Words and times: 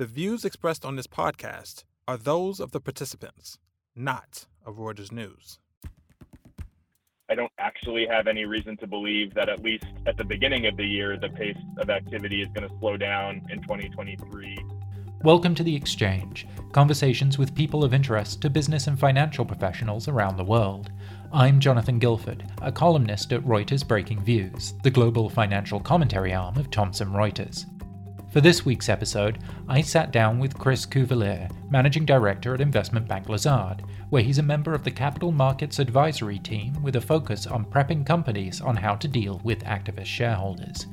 The 0.00 0.06
views 0.06 0.46
expressed 0.46 0.86
on 0.86 0.96
this 0.96 1.06
podcast 1.06 1.84
are 2.08 2.16
those 2.16 2.58
of 2.58 2.72
the 2.72 2.80
participants, 2.80 3.58
not 3.94 4.46
of 4.64 4.78
Reuters 4.78 5.12
News. 5.12 5.58
I 7.28 7.34
don't 7.34 7.52
actually 7.58 8.06
have 8.06 8.26
any 8.26 8.46
reason 8.46 8.78
to 8.78 8.86
believe 8.86 9.34
that 9.34 9.50
at 9.50 9.62
least 9.62 9.84
at 10.06 10.16
the 10.16 10.24
beginning 10.24 10.64
of 10.64 10.78
the 10.78 10.86
year, 10.86 11.18
the 11.18 11.28
pace 11.28 11.58
of 11.76 11.90
activity 11.90 12.40
is 12.40 12.48
going 12.54 12.66
to 12.66 12.74
slow 12.78 12.96
down 12.96 13.42
in 13.50 13.60
2023. 13.60 14.56
Welcome 15.22 15.54
to 15.54 15.62
The 15.62 15.76
Exchange, 15.76 16.46
conversations 16.72 17.36
with 17.36 17.54
people 17.54 17.84
of 17.84 17.92
interest 17.92 18.40
to 18.40 18.48
business 18.48 18.86
and 18.86 18.98
financial 18.98 19.44
professionals 19.44 20.08
around 20.08 20.38
the 20.38 20.44
world. 20.44 20.90
I'm 21.30 21.60
Jonathan 21.60 21.98
Guilford, 21.98 22.50
a 22.62 22.72
columnist 22.72 23.34
at 23.34 23.42
Reuters 23.42 23.86
Breaking 23.86 24.22
Views, 24.22 24.72
the 24.82 24.90
global 24.90 25.28
financial 25.28 25.78
commentary 25.78 26.32
arm 26.32 26.56
of 26.56 26.70
Thomson 26.70 27.08
Reuters. 27.08 27.66
For 28.30 28.40
this 28.40 28.64
week's 28.64 28.88
episode, 28.88 29.38
I 29.68 29.80
sat 29.80 30.12
down 30.12 30.38
with 30.38 30.56
Chris 30.56 30.86
Couvelier, 30.86 31.50
Managing 31.68 32.04
Director 32.04 32.54
at 32.54 32.60
investment 32.60 33.08
bank 33.08 33.28
Lazard, 33.28 33.82
where 34.10 34.22
he's 34.22 34.38
a 34.38 34.42
member 34.42 34.72
of 34.72 34.84
the 34.84 34.90
Capital 34.92 35.32
Markets 35.32 35.80
Advisory 35.80 36.38
Team 36.38 36.80
with 36.80 36.94
a 36.94 37.00
focus 37.00 37.48
on 37.48 37.64
prepping 37.64 38.06
companies 38.06 38.60
on 38.60 38.76
how 38.76 38.94
to 38.94 39.08
deal 39.08 39.40
with 39.42 39.64
activist 39.64 40.06
shareholders. 40.06 40.86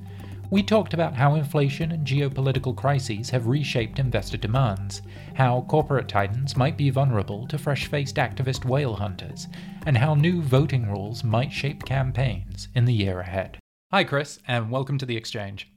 We 0.50 0.64
talked 0.64 0.96
about 0.96 1.14
how 1.14 1.36
inflation 1.36 1.92
and 1.92 2.08
geopolitical 2.08 2.76
crises 2.76 3.30
have 3.30 3.46
reshaped 3.46 4.00
investor 4.00 4.38
demands, 4.38 5.04
how 5.36 5.62
corporate 5.70 6.08
titans 6.08 6.58
might 6.58 6.76
be 6.76 6.90
vulnerable 6.90 7.46
to 7.50 7.60
fresh 7.60 7.86
faced 7.86 8.16
activist 8.16 8.66
whale 8.66 8.96
hunters, 8.96 9.48
and 9.86 9.96
how 9.96 10.16
new 10.16 10.42
voting 10.42 10.90
rules 10.90 11.24
might 11.24 11.52
shape 11.52 11.86
campaigns 11.86 12.68
in 12.74 12.86
the 12.86 12.94
year 12.94 13.20
ahead. 13.20 13.60
Hi, 13.92 14.04
Chris, 14.04 14.40
and 14.48 14.72
welcome 14.72 14.98
to 14.98 15.06
the 15.06 15.18
Exchange. 15.18 15.70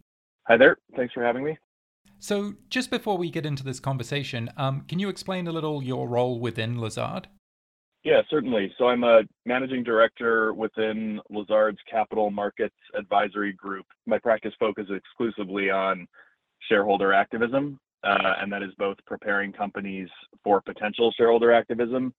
Hi 0.50 0.56
there. 0.56 0.78
Thanks 0.96 1.14
for 1.14 1.22
having 1.22 1.44
me. 1.44 1.56
So, 2.18 2.54
just 2.70 2.90
before 2.90 3.16
we 3.16 3.30
get 3.30 3.46
into 3.46 3.62
this 3.62 3.78
conversation, 3.78 4.50
um, 4.56 4.80
can 4.88 4.98
you 4.98 5.08
explain 5.08 5.46
a 5.46 5.52
little 5.52 5.80
your 5.80 6.08
role 6.08 6.40
within 6.40 6.80
Lazard? 6.80 7.28
Yeah, 8.02 8.22
certainly. 8.28 8.74
So, 8.76 8.88
I'm 8.88 9.04
a 9.04 9.20
managing 9.46 9.84
director 9.84 10.52
within 10.52 11.20
Lazard's 11.30 11.78
Capital 11.88 12.32
Markets 12.32 12.74
Advisory 12.98 13.52
Group. 13.52 13.86
My 14.06 14.18
practice 14.18 14.52
focuses 14.58 14.96
exclusively 14.96 15.70
on 15.70 16.08
shareholder 16.68 17.12
activism, 17.12 17.78
uh, 18.02 18.34
and 18.40 18.52
that 18.52 18.64
is 18.64 18.70
both 18.76 18.96
preparing 19.06 19.52
companies 19.52 20.08
for 20.42 20.60
potential 20.60 21.14
shareholder 21.16 21.52
activism 21.52 22.12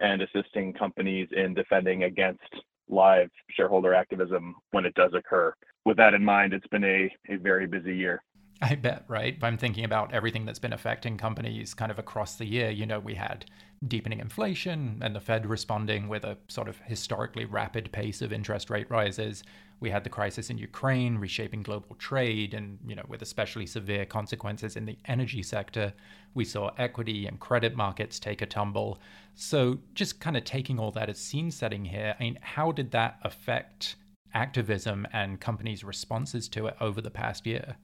and 0.00 0.20
assisting 0.20 0.72
companies 0.72 1.28
in 1.30 1.54
defending 1.54 2.02
against 2.02 2.42
live 2.88 3.30
shareholder 3.50 3.94
activism 3.94 4.54
when 4.70 4.84
it 4.84 4.94
does 4.94 5.12
occur 5.14 5.52
with 5.88 5.96
that 5.96 6.12
in 6.12 6.22
mind, 6.22 6.52
it's 6.52 6.66
been 6.66 6.84
a, 6.84 7.10
a 7.30 7.36
very 7.36 7.66
busy 7.66 7.96
year. 7.96 8.22
I 8.60 8.74
bet, 8.74 9.04
right? 9.06 9.38
I'm 9.40 9.56
thinking 9.56 9.84
about 9.84 10.12
everything 10.12 10.44
that's 10.44 10.58
been 10.58 10.72
affecting 10.72 11.16
companies 11.16 11.74
kind 11.74 11.92
of 11.92 11.98
across 11.98 12.34
the 12.34 12.44
year. 12.44 12.70
You 12.70 12.86
know, 12.86 12.98
we 12.98 13.14
had 13.14 13.44
deepening 13.86 14.18
inflation 14.18 14.98
and 15.00 15.14
the 15.14 15.20
Fed 15.20 15.46
responding 15.46 16.08
with 16.08 16.24
a 16.24 16.36
sort 16.48 16.66
of 16.66 16.78
historically 16.80 17.44
rapid 17.44 17.92
pace 17.92 18.20
of 18.20 18.32
interest 18.32 18.68
rate 18.68 18.90
rises. 18.90 19.44
We 19.78 19.90
had 19.90 20.02
the 20.02 20.10
crisis 20.10 20.50
in 20.50 20.58
Ukraine 20.58 21.18
reshaping 21.18 21.62
global 21.62 21.94
trade 21.96 22.52
and, 22.52 22.80
you 22.84 22.96
know, 22.96 23.04
with 23.06 23.22
especially 23.22 23.64
severe 23.64 24.04
consequences 24.04 24.74
in 24.76 24.86
the 24.86 24.98
energy 25.04 25.44
sector. 25.44 25.92
We 26.34 26.44
saw 26.44 26.72
equity 26.78 27.28
and 27.28 27.38
credit 27.38 27.76
markets 27.76 28.18
take 28.18 28.42
a 28.42 28.46
tumble. 28.46 28.98
So, 29.36 29.78
just 29.94 30.18
kind 30.18 30.36
of 30.36 30.42
taking 30.42 30.80
all 30.80 30.90
that 30.92 31.08
as 31.08 31.18
scene 31.18 31.52
setting 31.52 31.84
here, 31.84 32.16
I 32.18 32.22
mean, 32.24 32.40
how 32.42 32.72
did 32.72 32.90
that 32.90 33.20
affect 33.22 33.94
activism 34.34 35.06
and 35.12 35.40
companies' 35.40 35.84
responses 35.84 36.48
to 36.48 36.66
it 36.66 36.76
over 36.80 37.00
the 37.00 37.10
past 37.10 37.46
year? 37.46 37.76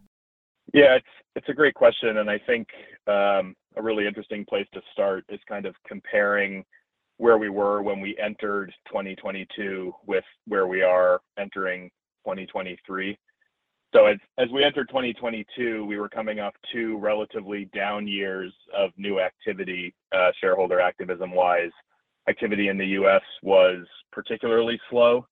Yeah, 0.73 0.95
it's 0.97 1.07
it's 1.37 1.49
a 1.49 1.55
great 1.55 1.75
question, 1.75 2.19
and 2.19 2.31
I 2.31 2.39
think 2.47 2.69
um, 3.07 3.55
a 3.77 3.83
really 3.83 4.07
interesting 4.07 4.45
place 4.45 4.67
to 4.73 4.81
start 4.93 5.25
is 5.29 5.41
kind 5.49 5.67
of 5.67 5.75
comparing 5.87 6.65
where 7.19 7.39
we 7.39 7.49
were 7.49 7.83
when 7.83 8.01
we 8.01 8.17
entered 8.19 8.73
2022 8.89 9.93
with 10.07 10.25
where 10.47 10.67
we 10.67 10.83
are 10.83 11.21
entering 11.39 11.91
2023. 12.25 13.17
So 13.95 14.07
as 14.07 14.17
as 14.39 14.49
we 14.53 14.65
entered 14.65 14.89
2022, 14.89 15.85
we 15.85 15.99
were 15.99 16.09
coming 16.09 16.41
off 16.41 16.55
two 16.73 16.99
relatively 16.99 17.67
down 17.75 18.09
years 18.09 18.53
of 18.77 18.91
new 18.97 19.21
activity, 19.21 19.95
uh, 20.13 20.31
shareholder 20.41 20.81
activism 20.81 21.33
wise. 21.33 21.71
Activity 22.29 22.69
in 22.69 22.79
the 22.79 22.87
U.S. 22.87 23.23
was 23.43 23.87
particularly 24.11 24.81
slow. 24.91 25.27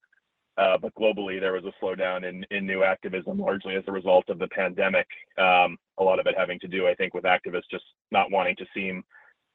Uh, 0.58 0.76
but 0.76 0.94
globally, 0.94 1.40
there 1.40 1.54
was 1.54 1.64
a 1.64 1.84
slowdown 1.84 2.28
in, 2.28 2.66
new 2.66 2.82
activism, 2.82 3.38
largely 3.38 3.74
as 3.74 3.84
a 3.86 3.92
result 3.92 4.28
of 4.28 4.38
the 4.38 4.48
pandemic. 4.48 5.06
Um, 5.38 5.78
a 5.98 6.04
lot 6.04 6.20
of 6.20 6.26
it 6.26 6.34
having 6.36 6.60
to 6.60 6.68
do, 6.68 6.86
I 6.86 6.94
think, 6.94 7.14
with 7.14 7.24
activists 7.24 7.70
just 7.70 7.84
not 8.10 8.30
wanting 8.30 8.56
to 8.56 8.66
seem 8.74 9.02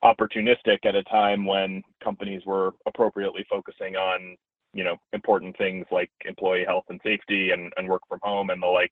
opportunistic 0.03 0.86
at 0.86 0.96
a 0.96 1.03
time 1.03 1.46
when 1.46 1.84
companies 2.03 2.41
were 2.46 2.72
appropriately 2.88 3.46
focusing 3.50 3.96
on, 3.96 4.36
you 4.74 4.84
know, 4.84 4.97
important 5.13 5.56
things 5.57 5.86
like 5.91 6.09
employee 6.25 6.66
health 6.66 6.86
and 6.90 7.00
safety 7.03 7.52
and, 7.52 7.72
and 7.78 7.88
work 7.88 8.02
from 8.09 8.19
home 8.24 8.50
and 8.50 8.62
the 8.62 8.68
like. 8.68 8.91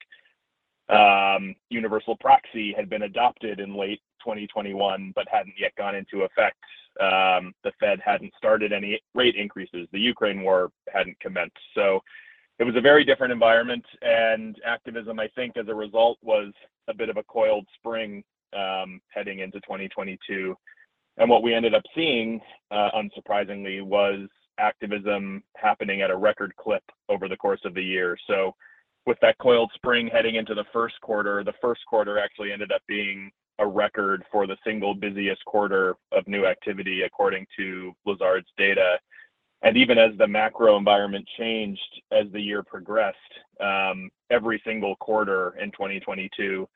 Um, 0.87 1.55
universal 1.69 2.15
proxy 2.17 2.71
had 2.77 2.89
been 2.89 3.03
adopted 3.03 3.59
in 3.59 3.75
late 3.75 4.01
2021, 4.25 5.13
but 5.15 5.27
hadn't 5.31 5.55
yet 5.57 5.71
gone 5.77 5.95
into 5.95 6.23
effect 6.23 6.57
um, 7.01 7.53
the 7.63 7.71
Fed 7.79 7.99
hadn't 8.03 8.33
started 8.37 8.71
any 8.71 9.01
rate 9.13 9.35
increases. 9.35 9.87
The 9.91 9.99
Ukraine 9.99 10.41
war 10.41 10.71
hadn't 10.93 11.19
commenced. 11.19 11.57
So 11.73 12.01
it 12.57 12.63
was 12.63 12.75
a 12.75 12.81
very 12.81 13.03
different 13.03 13.33
environment. 13.33 13.85
And 14.01 14.55
activism, 14.65 15.19
I 15.19 15.27
think, 15.35 15.57
as 15.57 15.67
a 15.67 15.75
result, 15.75 16.17
was 16.21 16.53
a 16.87 16.93
bit 16.93 17.09
of 17.09 17.17
a 17.17 17.23
coiled 17.23 17.67
spring 17.75 18.23
um, 18.55 19.01
heading 19.09 19.39
into 19.39 19.59
2022. 19.61 20.55
And 21.17 21.29
what 21.29 21.43
we 21.43 21.53
ended 21.53 21.73
up 21.73 21.83
seeing, 21.93 22.39
uh, 22.71 22.89
unsurprisingly, 22.91 23.81
was 23.81 24.27
activism 24.57 25.43
happening 25.57 26.01
at 26.01 26.11
a 26.11 26.15
record 26.15 26.55
clip 26.55 26.83
over 27.09 27.27
the 27.27 27.37
course 27.37 27.61
of 27.65 27.73
the 27.73 27.83
year. 27.83 28.17
So 28.27 28.55
with 29.05 29.17
that 29.21 29.37
coiled 29.37 29.71
spring 29.75 30.07
heading 30.07 30.35
into 30.35 30.55
the 30.55 30.65
first 30.71 30.99
quarter, 31.01 31.43
the 31.43 31.53
first 31.61 31.81
quarter 31.87 32.17
actually 32.17 32.53
ended 32.53 32.71
up 32.71 32.81
being 32.87 33.31
a 33.59 33.65
record 33.65 34.23
for 34.31 34.47
the 34.47 34.57
single 34.65 34.93
busiest 34.93 35.43
quarter 35.45 35.95
of 36.11 36.27
new 36.27 36.45
activity, 36.45 37.03
according 37.03 37.45
to 37.57 37.93
Lazard's 38.05 38.47
data. 38.57 38.97
And 39.61 39.77
even 39.77 39.97
as 39.97 40.11
the 40.17 40.27
macro 40.27 40.77
environment 40.77 41.27
changed 41.37 42.01
as 42.11 42.25
the 42.31 42.41
year 42.41 42.63
progressed, 42.63 43.17
um, 43.59 44.09
every 44.29 44.61
single 44.65 44.95
quarter 44.97 45.55
in 45.59 45.71
2022, 45.71 46.67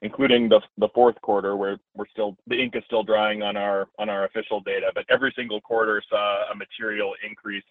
including 0.00 0.48
the 0.48 0.60
the 0.78 0.88
fourth 0.94 1.20
quarter, 1.20 1.56
where 1.56 1.78
we're 1.94 2.08
still 2.08 2.36
the 2.46 2.60
ink 2.60 2.74
is 2.74 2.82
still 2.86 3.04
drying 3.04 3.42
on 3.42 3.56
our 3.56 3.88
on 3.98 4.08
our 4.08 4.24
official 4.24 4.60
data, 4.60 4.90
but 4.94 5.04
every 5.08 5.32
single 5.36 5.60
quarter 5.60 6.02
saw 6.08 6.50
a 6.50 6.54
material 6.56 7.14
increase 7.26 7.64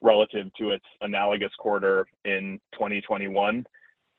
relative 0.00 0.52
to 0.54 0.70
its 0.70 0.84
analogous 1.00 1.52
quarter 1.58 2.06
in 2.24 2.58
2021. 2.72 3.64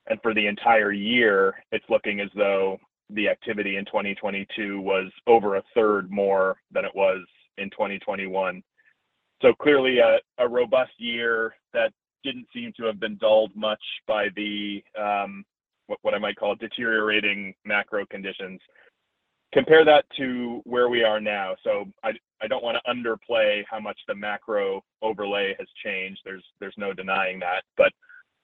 And 0.07 0.19
for 0.21 0.33
the 0.33 0.47
entire 0.47 0.91
year, 0.91 1.55
it's 1.71 1.85
looking 1.89 2.19
as 2.19 2.29
though 2.35 2.79
the 3.09 3.27
activity 3.27 3.77
in 3.77 3.85
2022 3.85 4.79
was 4.81 5.11
over 5.27 5.55
a 5.55 5.63
third 5.73 6.11
more 6.11 6.57
than 6.71 6.85
it 6.85 6.91
was 6.93 7.25
in 7.57 7.69
2021. 7.71 8.61
So 9.41 9.53
clearly 9.53 9.99
a, 9.99 10.47
robust 10.47 10.91
year 10.97 11.55
that 11.73 11.91
didn't 12.23 12.47
seem 12.53 12.73
to 12.77 12.83
have 12.85 12.99
been 12.99 13.15
dulled 13.17 13.51
much 13.55 13.81
by 14.07 14.27
the 14.35 14.83
um, 14.99 15.45
what, 15.87 15.99
what 16.01 16.13
I 16.13 16.19
might 16.19 16.35
call 16.35 16.55
deteriorating 16.55 17.53
macro 17.65 18.05
conditions. 18.05 18.59
Compare 19.53 19.85
that 19.85 20.05
to 20.17 20.61
where 20.65 20.89
we 20.89 21.03
are 21.03 21.19
now. 21.19 21.55
So 21.63 21.85
I, 22.03 22.11
I 22.41 22.47
don't 22.47 22.63
want 22.63 22.77
to 22.77 22.91
underplay 22.91 23.63
how 23.69 23.79
much 23.79 23.97
the 24.07 24.15
macro 24.15 24.83
overlay 25.01 25.55
has 25.57 25.67
changed. 25.83 26.21
There's 26.23 26.43
there's 26.59 26.75
no 26.77 26.93
denying 26.93 27.39
that. 27.39 27.63
But 27.77 27.91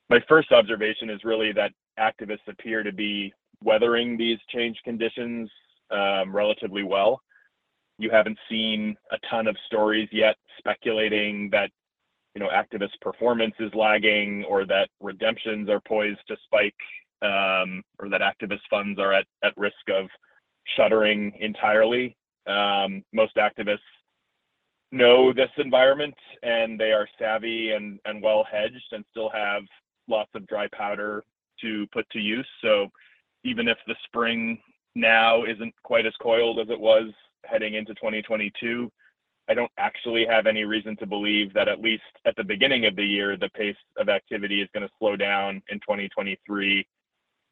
my 0.10 0.20
first 0.28 0.52
observation 0.52 1.10
is 1.10 1.24
really 1.24 1.52
that 1.54 1.72
activists 2.00 2.48
appear 2.48 2.84
to 2.84 2.92
be 2.92 3.34
weathering 3.66 4.16
these 4.16 4.38
change 4.54 4.78
conditions 4.86 5.50
um, 5.92 6.34
relatively 6.34 6.84
well. 6.84 7.20
You 7.98 8.10
haven't 8.12 8.38
seen 8.50 8.96
a 9.12 9.18
ton 9.30 9.48
of 9.48 9.58
stories 9.66 10.08
yet 10.12 10.36
speculating 10.60 11.50
that 11.52 11.70
you 12.36 12.42
know 12.42 12.50
activist 12.50 13.00
performance 13.02 13.56
is 13.60 13.74
lagging 13.74 14.46
or 14.46 14.66
that 14.66 14.90
redemptions 15.02 15.70
are 15.70 15.82
poised 15.82 16.20
to 16.28 16.36
spike 16.46 16.76
um, 17.22 17.82
or 18.00 18.10
that 18.10 18.22
activist 18.22 18.62
funds 18.70 19.00
are 19.00 19.14
at, 19.14 19.26
at 19.44 19.58
risk 19.58 19.76
of 19.90 20.08
shuttering 20.78 21.34
entirely. 21.40 22.16
Um, 22.48 23.04
most 23.14 23.36
activists 23.38 23.80
know 24.92 25.34
this 25.34 25.50
environment 25.58 26.16
and 26.44 26.80
they 26.80 26.92
are 26.92 27.08
savvy 27.20 27.72
and, 27.72 28.00
and 28.06 28.22
well 28.22 28.46
hedged 28.50 28.92
and 28.92 29.04
still 29.12 29.30
have 29.30 29.64
lots 30.08 30.30
of 30.36 30.46
dry 30.48 30.68
powder 30.74 31.24
to 31.62 31.88
put 31.92 32.08
to 32.12 32.20
use. 32.20 32.48
So 32.62 32.88
even 33.46 33.70
if 33.70 33.78
the 33.88 33.96
spring 34.06 34.60
now 34.96 35.46
isn't 35.46 35.74
quite 35.84 36.06
as 36.06 36.14
coiled 36.22 36.60
as 36.60 36.70
it 36.70 36.80
was 36.80 37.12
heading 37.46 37.76
into 37.76 37.94
2022, 37.94 38.92
I 39.48 39.54
don't 39.54 39.72
actually 39.78 40.26
have 40.26 40.48
any 40.48 40.64
reason 40.66 40.98
to 40.98 41.06
believe 41.06 41.54
that 41.54 41.68
at 41.68 41.80
least 41.80 42.04
at 42.26 42.36
the 42.36 42.44
beginning 42.44 42.86
of 42.88 42.96
the 42.96 43.06
year, 43.06 43.38
the 43.38 43.50
pace 43.50 43.76
of 43.98 44.10
activity 44.10 44.62
is 44.62 44.70
going 44.74 44.88
to 44.88 44.94
slow 45.00 45.16
down 45.16 45.62
in 45.70 45.78
2023. 45.80 46.86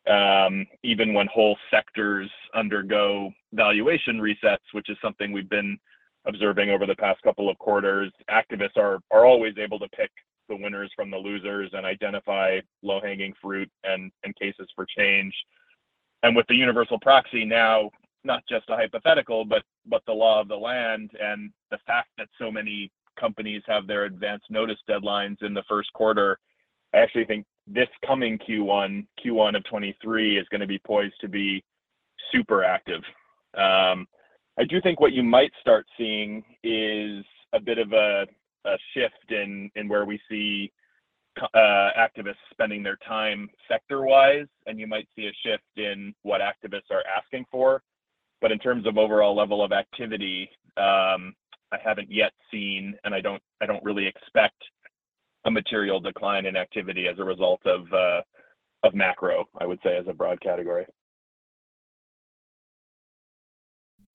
um, 0.09 0.65
even 0.83 1.13
when 1.13 1.27
whole 1.27 1.57
sectors 1.71 2.29
undergo 2.55 3.31
valuation 3.53 4.19
resets, 4.19 4.57
which 4.73 4.89
is 4.89 4.97
something 5.01 5.31
we've 5.31 5.49
been 5.49 5.77
observing 6.25 6.69
over 6.71 6.85
the 6.85 6.95
past 6.95 7.21
couple 7.21 7.49
of 7.49 7.57
quarters, 7.59 8.11
activists 8.29 8.77
are 8.77 8.99
are 9.11 9.25
always 9.25 9.53
able 9.57 9.79
to 9.79 9.87
pick 9.89 10.11
the 10.49 10.55
winners 10.55 10.91
from 10.95 11.09
the 11.09 11.17
losers 11.17 11.69
and 11.73 11.85
identify 11.85 12.59
low-hanging 12.81 13.33
fruit 13.41 13.69
and, 13.85 14.11
and 14.25 14.35
cases 14.35 14.67
for 14.75 14.85
change. 14.97 15.33
And 16.23 16.35
with 16.35 16.47
the 16.47 16.55
universal 16.55 16.99
proxy 16.99 17.45
now 17.45 17.91
not 18.23 18.43
just 18.47 18.69
a 18.69 18.75
hypothetical, 18.75 19.45
but 19.45 19.63
but 19.85 20.01
the 20.05 20.13
law 20.13 20.41
of 20.41 20.47
the 20.47 20.55
land 20.55 21.11
and 21.19 21.51
the 21.71 21.77
fact 21.85 22.09
that 22.17 22.27
so 22.39 22.51
many 22.51 22.91
companies 23.19 23.61
have 23.67 23.85
their 23.85 24.05
advance 24.05 24.41
notice 24.49 24.77
deadlines 24.89 25.41
in 25.43 25.53
the 25.53 25.63
first 25.69 25.91
quarter, 25.93 26.39
I 26.93 26.99
actually 26.99 27.25
think 27.25 27.45
this 27.67 27.89
coming 28.05 28.39
Q1, 28.39 29.05
Q1 29.23 29.55
of 29.55 29.63
23 29.65 30.37
is 30.37 30.47
going 30.49 30.61
to 30.61 30.67
be 30.67 30.79
poised 30.79 31.15
to 31.21 31.27
be 31.27 31.63
super 32.31 32.63
active. 32.63 33.01
Um, 33.55 34.07
I 34.57 34.63
do 34.67 34.81
think 34.81 34.99
what 34.99 35.13
you 35.13 35.23
might 35.23 35.51
start 35.61 35.85
seeing 35.97 36.43
is 36.63 37.23
a 37.53 37.59
bit 37.59 37.77
of 37.77 37.91
a, 37.93 38.25
a 38.65 38.77
shift 38.93 39.31
in 39.31 39.69
in 39.75 39.87
where 39.87 40.05
we 40.05 40.19
see 40.29 40.71
uh, 41.41 41.89
activists 41.97 42.35
spending 42.51 42.83
their 42.83 42.97
time 43.07 43.49
sector-wise, 43.67 44.47
and 44.67 44.79
you 44.79 44.87
might 44.87 45.07
see 45.15 45.25
a 45.25 45.33
shift 45.45 45.63
in 45.77 46.13
what 46.23 46.41
activists 46.41 46.91
are 46.91 47.03
asking 47.17 47.45
for. 47.51 47.81
But 48.41 48.51
in 48.51 48.59
terms 48.59 48.85
of 48.85 48.97
overall 48.97 49.35
level 49.35 49.63
of 49.63 49.71
activity, 49.71 50.49
um, 50.77 51.33
I 51.71 51.77
haven't 51.83 52.11
yet 52.11 52.33
seen, 52.51 52.95
and 53.03 53.15
I 53.15 53.21
don't 53.21 53.41
I 53.61 53.65
don't 53.65 53.83
really 53.83 54.05
expect 54.05 54.61
a 55.45 55.51
material 55.51 55.99
decline 55.99 56.45
in 56.45 56.55
activity 56.55 57.07
as 57.07 57.19
a 57.19 57.23
result 57.23 57.61
of 57.65 57.91
uh, 57.93 58.21
of 58.83 58.93
macro. 58.93 59.45
I 59.59 59.65
would 59.65 59.79
say 59.83 59.97
as 59.97 60.05
a 60.07 60.13
broad 60.13 60.41
category. 60.41 60.85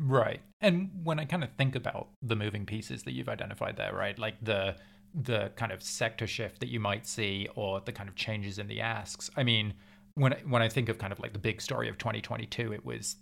Right. 0.01 0.41
And 0.61 0.91
when 1.03 1.19
I 1.19 1.25
kind 1.25 1.43
of 1.43 1.51
think 1.59 1.75
about 1.75 2.09
the 2.23 2.37
moving 2.37 2.67
pieces 2.67 3.03
that 3.03 3.13
you've 3.13 3.29
identified 3.29 3.77
there, 3.77 3.95
right? 3.95 4.17
Like 4.17 4.37
the 4.41 4.77
the 5.15 5.51
kind 5.57 5.73
of 5.73 5.83
sector 5.83 6.27
shift 6.27 6.61
that 6.61 6.69
you 6.69 6.81
might 6.81 7.07
see 7.07 7.49
or 7.55 7.81
the 7.81 7.93
kind 7.93 8.09
of 8.09 8.15
changes 8.15 8.59
in 8.59 8.69
the 8.69 8.81
asks. 8.81 9.31
I 9.37 9.43
mean, 9.43 9.75
when 10.15 10.33
when 10.49 10.63
I 10.63 10.69
think 10.69 10.89
of 10.89 10.99
kind 10.99 11.13
of 11.13 11.21
like 11.21 11.33
the 11.33 11.39
big 11.39 11.61
story 11.61 11.89
of 11.89 11.97
2022, 11.99 12.73
it 12.73 12.85
was 12.85 13.17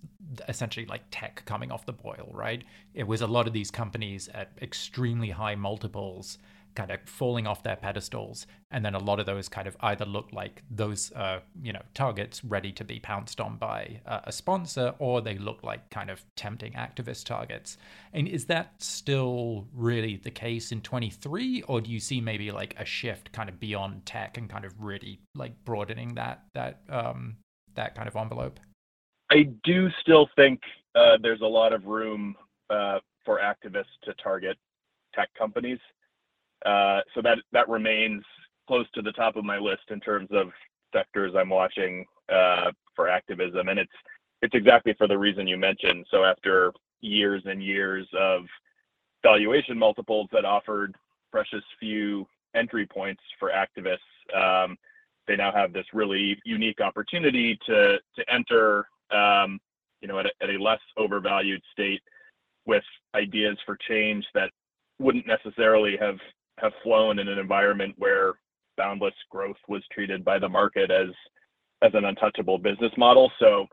essentially 0.48 0.86
like 0.86 1.02
tech 1.10 1.42
coming 1.44 1.70
off 1.70 1.86
the 1.86 1.92
boil, 1.92 2.30
right? 2.32 2.64
It 2.94 3.06
was 3.06 3.20
a 3.20 3.26
lot 3.26 3.46
of 3.46 3.52
these 3.52 3.70
companies 3.70 4.28
at 4.28 4.52
extremely 4.62 5.30
high 5.30 5.54
multiples 5.54 6.38
kind 6.76 6.90
of 6.90 7.00
falling 7.06 7.46
off 7.46 7.62
their 7.62 7.74
pedestals. 7.74 8.46
And 8.70 8.84
then 8.84 8.94
a 8.94 8.98
lot 8.98 9.18
of 9.18 9.26
those 9.26 9.48
kind 9.48 9.66
of 9.66 9.76
either 9.80 10.04
look 10.04 10.32
like 10.32 10.62
those 10.70 11.10
uh, 11.12 11.40
you 11.62 11.72
know 11.72 11.82
targets 11.94 12.44
ready 12.44 12.70
to 12.72 12.84
be 12.84 13.00
pounced 13.00 13.40
on 13.40 13.56
by 13.56 14.00
uh, 14.06 14.20
a 14.24 14.32
sponsor 14.32 14.94
or 14.98 15.20
they 15.20 15.38
look 15.38 15.62
like 15.62 15.90
kind 15.90 16.10
of 16.10 16.24
tempting 16.36 16.74
activist 16.74 17.24
targets. 17.24 17.78
And 18.12 18.28
is 18.28 18.44
that 18.46 18.80
still 18.82 19.66
really 19.72 20.16
the 20.16 20.30
case 20.30 20.70
in 20.70 20.82
23 20.82 21.62
or 21.62 21.80
do 21.80 21.90
you 21.90 21.98
see 21.98 22.20
maybe 22.20 22.52
like 22.52 22.74
a 22.78 22.84
shift 22.84 23.32
kind 23.32 23.48
of 23.48 23.58
beyond 23.58 24.06
tech 24.06 24.36
and 24.36 24.48
kind 24.48 24.64
of 24.64 24.74
really 24.78 25.20
like 25.34 25.52
broadening 25.64 26.14
that 26.14 26.44
that 26.54 26.82
um 26.88 27.36
that 27.74 27.94
kind 27.94 28.08
of 28.08 28.16
envelope? 28.16 28.60
I 29.30 29.48
do 29.64 29.88
still 30.00 30.28
think 30.36 30.60
uh, 30.94 31.18
there's 31.20 31.40
a 31.40 31.46
lot 31.46 31.72
of 31.72 31.86
room 31.86 32.36
uh, 32.70 32.98
for 33.24 33.40
activists 33.40 33.96
to 34.04 34.14
target 34.22 34.56
tech 35.14 35.28
companies 35.38 35.78
so 37.14 37.22
that 37.22 37.38
that 37.52 37.68
remains 37.68 38.22
close 38.66 38.86
to 38.94 39.02
the 39.02 39.12
top 39.12 39.36
of 39.36 39.44
my 39.44 39.58
list 39.58 39.82
in 39.90 40.00
terms 40.00 40.28
of 40.32 40.48
sectors 40.92 41.34
I'm 41.36 41.50
watching 41.50 42.04
uh, 42.32 42.70
for 42.94 43.08
activism, 43.08 43.68
and 43.68 43.78
it's 43.78 43.92
it's 44.42 44.54
exactly 44.54 44.94
for 44.98 45.06
the 45.06 45.18
reason 45.18 45.46
you 45.46 45.56
mentioned. 45.56 46.06
So 46.10 46.24
after 46.24 46.72
years 47.00 47.42
and 47.46 47.62
years 47.62 48.06
of 48.18 48.42
valuation 49.22 49.78
multiples 49.78 50.28
that 50.32 50.44
offered 50.44 50.94
precious 51.30 51.62
few 51.80 52.26
entry 52.54 52.86
points 52.86 53.22
for 53.38 53.50
activists, 53.50 53.98
um, 54.34 54.76
they 55.26 55.36
now 55.36 55.52
have 55.52 55.72
this 55.72 55.86
really 55.92 56.38
unique 56.44 56.80
opportunity 56.80 57.58
to 57.66 57.98
to 58.16 58.32
enter, 58.32 58.86
um, 59.10 59.58
at 60.02 60.50
a 60.50 60.62
less 60.62 60.80
overvalued 60.96 61.60
state 61.72 62.00
with 62.66 62.84
ideas 63.14 63.56
for 63.64 63.76
change 63.88 64.24
that 64.34 64.50
wouldn't 64.98 65.26
necessarily 65.26 65.96
have 65.96 66.16
have 66.58 66.72
flown 66.82 67.18
in 67.18 67.28
an 67.28 67.38
environment 67.38 67.94
where 67.98 68.34
boundless 68.76 69.14
growth 69.30 69.56
was 69.68 69.82
treated 69.92 70.24
by 70.24 70.38
the 70.38 70.48
market 70.48 70.90
as 70.90 71.08
an 71.82 72.04
untouchable 72.04 72.58
business 72.58 72.92
model. 72.96 73.30
So 73.38 73.66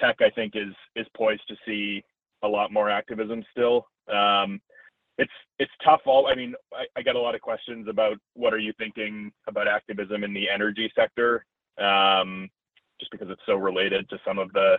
tech, 0.00 0.16
I 0.20 0.30
think, 0.30 0.54
is 0.56 0.74
is 0.96 1.06
poised 1.16 1.46
to 1.48 1.56
see 1.66 2.02
a 2.42 2.48
lot 2.48 2.72
more 2.72 2.90
activism 2.90 3.44
still. 3.52 3.86
Um, 4.12 4.60
it's 5.62 5.72
tough. 5.84 6.00
I 6.06 6.34
mean, 6.34 6.54
I, 6.96 7.02
get 7.02 7.14
a 7.14 7.20
lot 7.20 7.36
of 7.36 7.40
questions 7.40 7.86
about 7.88 8.18
what 8.34 8.52
are 8.52 8.58
you 8.58 8.72
thinking 8.78 9.30
about 9.46 9.68
activism 9.68 10.24
in 10.24 10.34
the 10.34 10.50
energy 10.50 10.90
sector, 10.92 11.44
um, 11.78 12.50
just 12.98 13.12
because 13.12 13.28
it's 13.30 13.42
so 13.46 13.54
related 13.54 14.08
to 14.10 14.18
some 14.26 14.40
of 14.40 14.52
the 14.52 14.78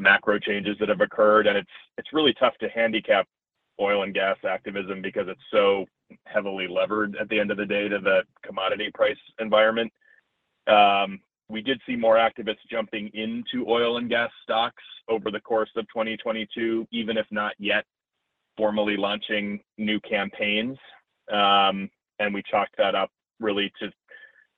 macro 0.00 0.38
changes 0.38 0.76
that 0.80 0.88
have 0.88 1.02
occurred, 1.02 1.46
and 1.46 1.58
it's 1.58 2.12
really 2.12 2.32
tough 2.34 2.56
to 2.58 2.68
handicap 2.70 3.26
oil 3.80 4.02
and 4.02 4.14
gas 4.14 4.36
activism 4.48 5.02
because 5.02 5.28
it's 5.28 5.42
so 5.50 5.84
heavily 6.24 6.66
levered 6.68 7.16
at 7.20 7.28
the 7.28 7.38
end 7.38 7.50
of 7.50 7.56
the 7.56 7.66
day 7.66 7.88
to 7.88 7.98
the 7.98 8.22
commodity 8.44 8.90
price 8.94 9.16
environment. 9.38 9.92
Um, 10.66 11.20
we 11.48 11.62
did 11.62 11.80
see 11.86 11.96
more 11.96 12.16
activists 12.16 12.68
jumping 12.70 13.10
into 13.14 13.68
oil 13.68 13.96
and 13.96 14.08
gas 14.08 14.30
stocks 14.42 14.82
over 15.08 15.30
the 15.30 15.40
course 15.40 15.70
of 15.76 15.86
2022, 15.88 16.86
even 16.92 17.16
if 17.16 17.26
not 17.30 17.54
yet 17.58 17.84
formally 18.56 18.96
launching 18.96 19.60
new 19.78 19.98
campaigns. 20.00 20.76
Um, 21.32 21.88
and 22.18 22.34
we 22.34 22.42
chalked 22.50 22.76
that 22.76 22.94
up 22.94 23.10
really 23.40 23.72
to 23.80 23.90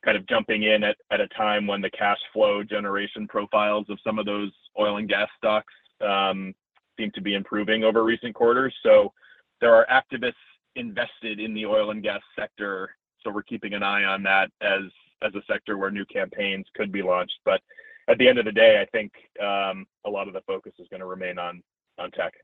kind 0.05 0.17
of 0.17 0.27
jumping 0.27 0.63
in 0.65 0.83
at, 0.83 0.97
a 1.11 1.29
time 1.37 1.67
when 1.67 1.81
the 1.81 1.91
cash 1.91 2.19
flow 2.33 2.63
generation 2.63 3.29
profiles 3.29 3.87
of 3.91 3.99
some 4.03 4.19
of 4.19 4.25
those 4.25 4.51
oil 4.79 4.97
and 4.97 5.09
gas 5.09 5.29
stocks 5.37 5.73
um, 6.01 6.55
seem 6.99 7.11
to 7.15 7.21
be 7.21 7.35
improving 7.35 7.85
over 7.85 8.03
recent 8.03 8.35
quarters. 8.35 8.75
So 8.83 9.13
there 9.61 9.75
are 9.75 9.87
activists 9.93 10.33
invested 10.77 11.41
in 11.41 11.55
the 11.55 11.67
oil 11.67 11.91
and 11.91 12.03
gas 12.03 12.21
sector. 12.39 12.95
So 13.23 13.31
we're 13.31 13.43
keeping 13.43 13.75
an 13.75 13.83
eye 13.83 14.05
on 14.05 14.23
that 14.25 14.51
as 14.61 14.83
as 15.23 15.35
a 15.35 15.43
sector 15.47 15.77
where 15.77 15.91
new 15.91 16.07
campaigns 16.07 16.67
could 16.75 16.91
be 16.91 17.03
launched. 17.03 17.39
But 17.45 17.61
at 18.09 18.17
the 18.19 18.27
end 18.27 18.39
of 18.39 18.47
the 18.47 18.53
day, 18.53 18.81
I 18.81 18.87
think 18.87 19.13
um, 19.41 19.87
a 20.07 20.11
lot 20.11 20.29
of 20.29 20.35
the 20.35 20.41
focus 20.47 20.73
is 20.79 20.89
going 20.89 21.01
to 21.01 21.07
remain 21.07 21.39
on 21.39 21.63
on 21.99 22.11
tech. 22.13 22.35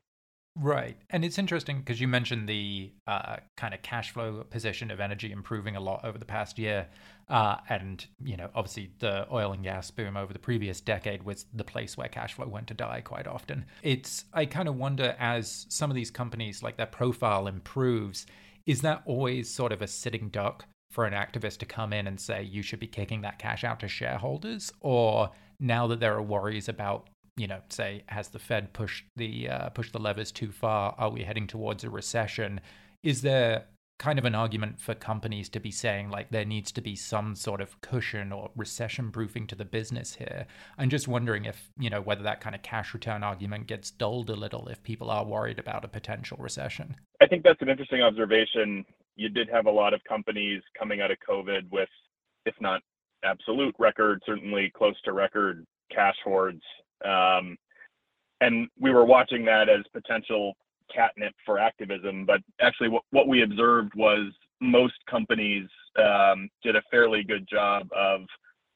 Right. 0.59 0.97
And 1.11 1.23
it's 1.23 1.37
interesting 1.37 1.79
because 1.79 2.01
you 2.01 2.07
mentioned 2.07 2.49
the 2.49 2.91
uh, 3.05 3.37
kind 3.57 3.73
of 3.73 3.81
cash 3.83 4.11
flow 4.11 4.43
position 4.49 4.89
of 4.89 4.99
energy 4.99 5.31
improving 5.31 5.75
a 5.75 5.79
lot 5.79 6.03
over 6.03 6.17
the 6.17 6.25
past 6.25 6.57
year. 6.57 6.87
Uh, 7.29 7.57
and, 7.69 8.05
you 8.23 8.37
know, 8.37 8.49
obviously 8.55 8.91
the 8.99 9.27
oil 9.31 9.51
and 9.51 9.63
gas 9.63 9.91
boom 9.91 10.17
over 10.17 10.33
the 10.33 10.39
previous 10.39 10.81
decade 10.81 11.23
was 11.23 11.45
the 11.53 11.63
place 11.63 11.95
where 11.95 12.07
cash 12.07 12.33
flow 12.33 12.47
went 12.47 12.67
to 12.67 12.73
die 12.73 13.01
quite 13.01 13.27
often. 13.27 13.65
It's, 13.83 14.25
I 14.33 14.45
kind 14.45 14.67
of 14.67 14.75
wonder 14.75 15.15
as 15.19 15.67
some 15.69 15.91
of 15.91 15.95
these 15.95 16.09
companies, 16.09 16.63
like 16.63 16.77
their 16.77 16.85
profile 16.87 17.47
improves, 17.47 18.25
is 18.65 18.81
that 18.81 19.03
always 19.05 19.53
sort 19.53 19.71
of 19.71 19.81
a 19.81 19.87
sitting 19.87 20.29
duck 20.29 20.65
for 20.89 21.05
an 21.05 21.13
activist 21.13 21.57
to 21.59 21.65
come 21.65 21.93
in 21.93 22.07
and 22.07 22.19
say 22.19 22.41
you 22.41 22.63
should 22.63 22.79
be 22.79 22.87
kicking 22.87 23.21
that 23.21 23.37
cash 23.37 23.63
out 23.63 23.79
to 23.81 23.87
shareholders? 23.87 24.71
Or 24.79 25.29
now 25.59 25.85
that 25.87 25.99
there 25.99 26.15
are 26.15 26.21
worries 26.21 26.69
about 26.69 27.09
you 27.37 27.47
know, 27.47 27.61
say, 27.69 28.03
has 28.07 28.29
the 28.29 28.39
Fed 28.39 28.73
pushed 28.73 29.05
the 29.15 29.49
uh, 29.49 29.69
pushed 29.69 29.93
the 29.93 29.99
levers 29.99 30.31
too 30.31 30.51
far? 30.51 30.95
Are 30.97 31.09
we 31.09 31.23
heading 31.23 31.47
towards 31.47 31.83
a 31.83 31.89
recession? 31.89 32.59
Is 33.03 33.21
there 33.21 33.65
kind 33.99 34.19
of 34.19 34.25
an 34.25 34.35
argument 34.35 34.79
for 34.79 34.93
companies 34.93 35.49
to 35.49 35.59
be 35.59 35.71
saying 35.71 36.09
like 36.09 36.29
there 36.29 36.45
needs 36.45 36.71
to 36.71 36.81
be 36.81 36.95
some 36.95 37.35
sort 37.35 37.61
of 37.61 37.79
cushion 37.81 38.31
or 38.31 38.51
recession 38.55 39.11
proofing 39.11 39.47
to 39.47 39.55
the 39.55 39.65
business 39.65 40.13
here 40.13 40.45
i'm 40.77 40.89
just 40.89 41.07
wondering 41.07 41.45
if 41.45 41.69
you 41.79 41.89
know 41.89 42.01
whether 42.01 42.21
that 42.21 42.39
kind 42.39 42.55
of 42.55 42.61
cash 42.61 42.93
return 42.93 43.23
argument 43.23 43.65
gets 43.65 43.89
dulled 43.89 44.29
a 44.29 44.35
little 44.35 44.67
if 44.67 44.81
people 44.83 45.09
are 45.09 45.25
worried 45.25 45.57
about 45.57 45.83
a 45.83 45.87
potential 45.87 46.37
recession 46.39 46.95
i 47.21 47.27
think 47.27 47.43
that's 47.43 47.61
an 47.61 47.69
interesting 47.69 48.01
observation 48.01 48.85
you 49.15 49.29
did 49.29 49.49
have 49.49 49.65
a 49.65 49.71
lot 49.71 49.93
of 49.93 50.01
companies 50.07 50.61
coming 50.77 51.01
out 51.01 51.09
of 51.09 51.17
covid 51.27 51.69
with 51.71 51.89
if 52.45 52.53
not 52.61 52.81
absolute 53.23 53.73
record 53.79 54.21
certainly 54.27 54.71
close 54.75 54.95
to 55.03 55.11
record 55.11 55.65
cash 55.91 56.15
hoards 56.23 56.61
and 58.41 58.67
we 58.79 58.91
were 58.91 59.05
watching 59.05 59.45
that 59.45 59.69
as 59.69 59.83
potential 59.93 60.55
catnip 60.93 61.33
for 61.45 61.59
activism. 61.59 62.25
But 62.25 62.41
actually, 62.61 62.89
what, 63.11 63.27
we 63.27 63.43
observed 63.43 63.93
was 63.95 64.31
most 64.61 64.95
companies 65.09 65.67
um, 65.97 66.49
did 66.63 66.75
a 66.75 66.81
fairly 66.89 67.23
good 67.23 67.47
job 67.49 67.87
of 67.95 68.21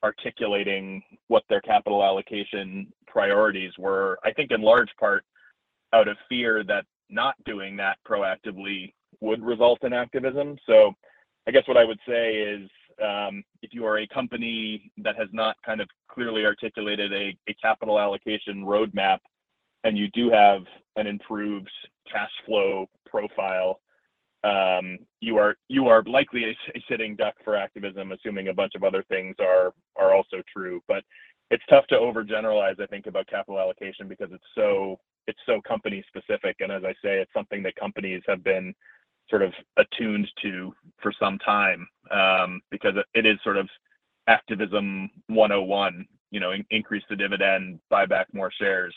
articulating 0.04 1.02
what 1.28 1.44
their 1.50 1.62
capital 1.62 2.04
allocation 2.04 2.92
priorities 3.08 3.72
were. 3.78 4.18
I 4.24 4.32
think 4.32 4.52
in 4.52 4.62
large 4.62 4.90
part 5.00 5.24
out 5.94 6.08
of 6.08 6.18
fear 6.28 6.64
that 6.64 6.86
not 7.10 7.36
doing 7.46 7.76
that 7.78 7.98
proactively 8.08 8.94
would 9.20 9.44
result 9.44 9.84
in 9.84 9.94
activism. 9.94 10.58
So 10.66 10.94
I 11.48 11.52
guess 11.52 11.68
what 11.68 11.78
I 11.78 11.84
would 11.84 12.00
say 12.08 12.36
is 12.36 12.62
um, 12.62 12.72
if 13.62 13.74
you 13.74 13.86
are 13.86 14.00
a 14.00 14.08
company 14.08 14.92
that 14.98 15.16
has 15.18 15.28
not 15.32 15.56
kind 15.66 15.82
of 15.82 15.90
clearly 16.10 16.46
articulated 16.46 17.12
a, 17.14 17.38
capital 17.62 18.00
allocation 18.00 18.64
roadmap 18.64 19.20
and 19.84 19.98
you 19.98 20.08
do 20.14 20.30
have 20.30 20.62
an 20.96 21.08
improved 21.08 21.70
cash 22.12 22.32
flow 22.46 22.88
profile, 23.06 23.80
um, 24.44 24.98
you 25.20 25.38
are 25.38 25.56
likely 26.08 26.46
a, 26.46 26.82
sitting 26.90 27.16
duck 27.16 27.36
for 27.44 27.56
activism, 27.56 28.12
assuming 28.12 28.48
a 28.48 28.54
bunch 28.54 28.74
of 28.76 28.84
other 28.84 29.04
things 29.10 29.36
are 29.40 29.74
also 30.14 30.42
true. 30.52 30.82
But 30.88 31.04
it's 31.52 31.64
tough 31.70 31.86
to 31.88 31.96
overgeneralize, 31.96 32.80
I 32.82 32.86
think, 32.88 33.08
about 33.08 33.28
capital 33.28 33.60
allocation 33.60 34.08
because 34.08 34.30
it's 34.32 34.44
so 34.56 34.98
company 35.68 36.04
specific, 36.08 36.58
and 36.60 36.72
as 36.72 36.84
I 36.84 36.94
say, 37.04 37.20
it's 37.20 37.34
something 37.34 37.64
that 37.64 37.76
companies 37.76 38.22
have 38.28 38.44
been 38.44 38.74
sort 39.32 39.42
of 39.42 39.54
attuned 39.78 40.28
to 40.44 40.72
for 41.02 41.12
some 41.20 41.40
time 41.40 41.88
um, 42.12 42.62
because 42.70 42.94
it 43.16 43.26
is 43.26 43.38
sort 43.44 43.58
of 43.58 43.68
activism 44.28 45.10
101. 45.28 46.06
You 46.30 46.40
know, 46.40 46.52
in, 46.52 46.64
increase 46.70 47.04
the 47.10 47.16
dividend, 47.16 47.80
buy 47.90 48.06
back 48.06 48.28
more 48.34 48.52
shares. 48.52 48.96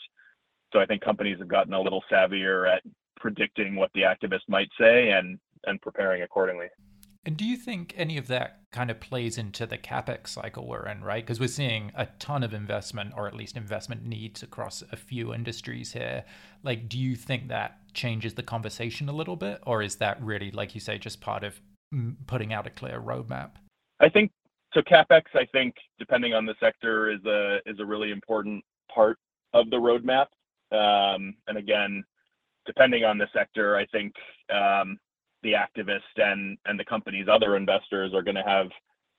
So 0.71 0.79
I 0.79 0.85
think 0.85 1.01
companies 1.01 1.39
have 1.39 1.47
gotten 1.47 1.73
a 1.73 1.81
little 1.81 2.03
savvier 2.11 2.71
at 2.71 2.83
predicting 3.17 3.75
what 3.75 3.89
the 3.95 4.01
activist 4.01 4.47
might 4.47 4.69
say 4.79 5.11
and 5.11 5.39
and 5.65 5.81
preparing 5.81 6.21
accordingly. 6.21 6.67
And 7.25 7.35
do 7.35 7.43
you 7.43 7.57
think 7.57 7.93
any 7.97 8.17
of 8.17 8.27
that 8.27 8.59
kind 8.71 8.91
of 8.91 8.99
plays 8.99 9.37
into 9.37 9.65
the 9.65 9.79
capex 9.79 10.27
cycle 10.27 10.67
we're 10.67 10.85
in, 10.85 11.03
right? 11.03 11.25
Because 11.25 11.39
we're 11.39 11.47
seeing 11.47 11.91
a 11.95 12.05
ton 12.19 12.43
of 12.43 12.53
investment, 12.53 13.13
or 13.17 13.27
at 13.27 13.33
least 13.33 13.57
investment 13.57 14.05
needs 14.05 14.43
across 14.43 14.83
a 14.91 14.95
few 14.95 15.33
industries 15.33 15.93
here. 15.93 16.23
Like, 16.61 16.87
do 16.87 16.99
you 16.99 17.15
think 17.15 17.47
that 17.47 17.79
changes 17.93 18.35
the 18.35 18.43
conversation 18.43 19.09
a 19.09 19.13
little 19.13 19.37
bit, 19.37 19.59
or 19.65 19.81
is 19.81 19.95
that 19.95 20.21
really, 20.21 20.51
like 20.51 20.75
you 20.75 20.81
say, 20.81 20.99
just 20.99 21.19
part 21.19 21.43
of 21.43 21.59
putting 22.27 22.53
out 22.53 22.67
a 22.67 22.69
clear 22.69 23.01
roadmap? 23.01 23.51
I 23.99 24.09
think 24.09 24.31
so. 24.73 24.81
Capex, 24.81 25.23
I 25.33 25.45
think, 25.51 25.73
depending 25.97 26.33
on 26.33 26.45
the 26.45 26.55
sector, 26.59 27.09
is 27.09 27.23
a 27.25 27.59
is 27.65 27.79
a 27.79 27.85
really 27.85 28.11
important 28.11 28.63
part 28.93 29.17
of 29.53 29.69
the 29.71 29.77
roadmap. 29.77 30.27
Um, 30.71 31.33
and 31.47 31.57
again, 31.57 32.03
depending 32.65 33.03
on 33.03 33.17
the 33.17 33.27
sector, 33.33 33.77
I 33.77 33.85
think 33.87 34.13
um, 34.53 34.99
the 35.45 35.53
activist 35.53 35.99
and 36.17 36.57
and 36.65 36.77
the 36.77 36.83
company's 36.83 37.27
other 37.31 37.55
investors 37.55 38.11
are 38.13 38.23
going 38.23 38.35
to 38.35 38.43
have 38.43 38.67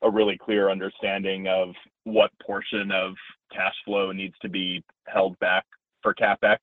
a 0.02 0.11
really 0.11 0.37
clear 0.37 0.71
understanding 0.71 1.47
of 1.49 1.71
what 2.04 2.30
portion 2.45 2.90
of 2.92 3.14
cash 3.50 3.75
flow 3.85 4.12
needs 4.12 4.35
to 4.42 4.49
be 4.49 4.85
held 5.06 5.38
back 5.38 5.64
for 6.02 6.12
capex. 6.14 6.59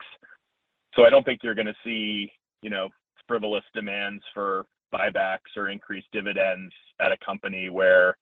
So 0.95 1.03
I 1.05 1.09
don't 1.09 1.23
think 1.23 1.39
you're 1.41 1.55
going 1.55 1.65
to 1.65 1.75
see, 1.83 2.31
you 2.61 2.69
know, 2.69 2.89
frivolous 3.27 3.63
demands 3.73 4.21
for 4.33 4.65
buybacks 4.93 5.57
or 5.57 5.69
increased 5.69 6.07
dividends 6.11 6.71
at 7.01 7.11
a 7.11 7.17
company 7.25 7.69
where 7.69 8.15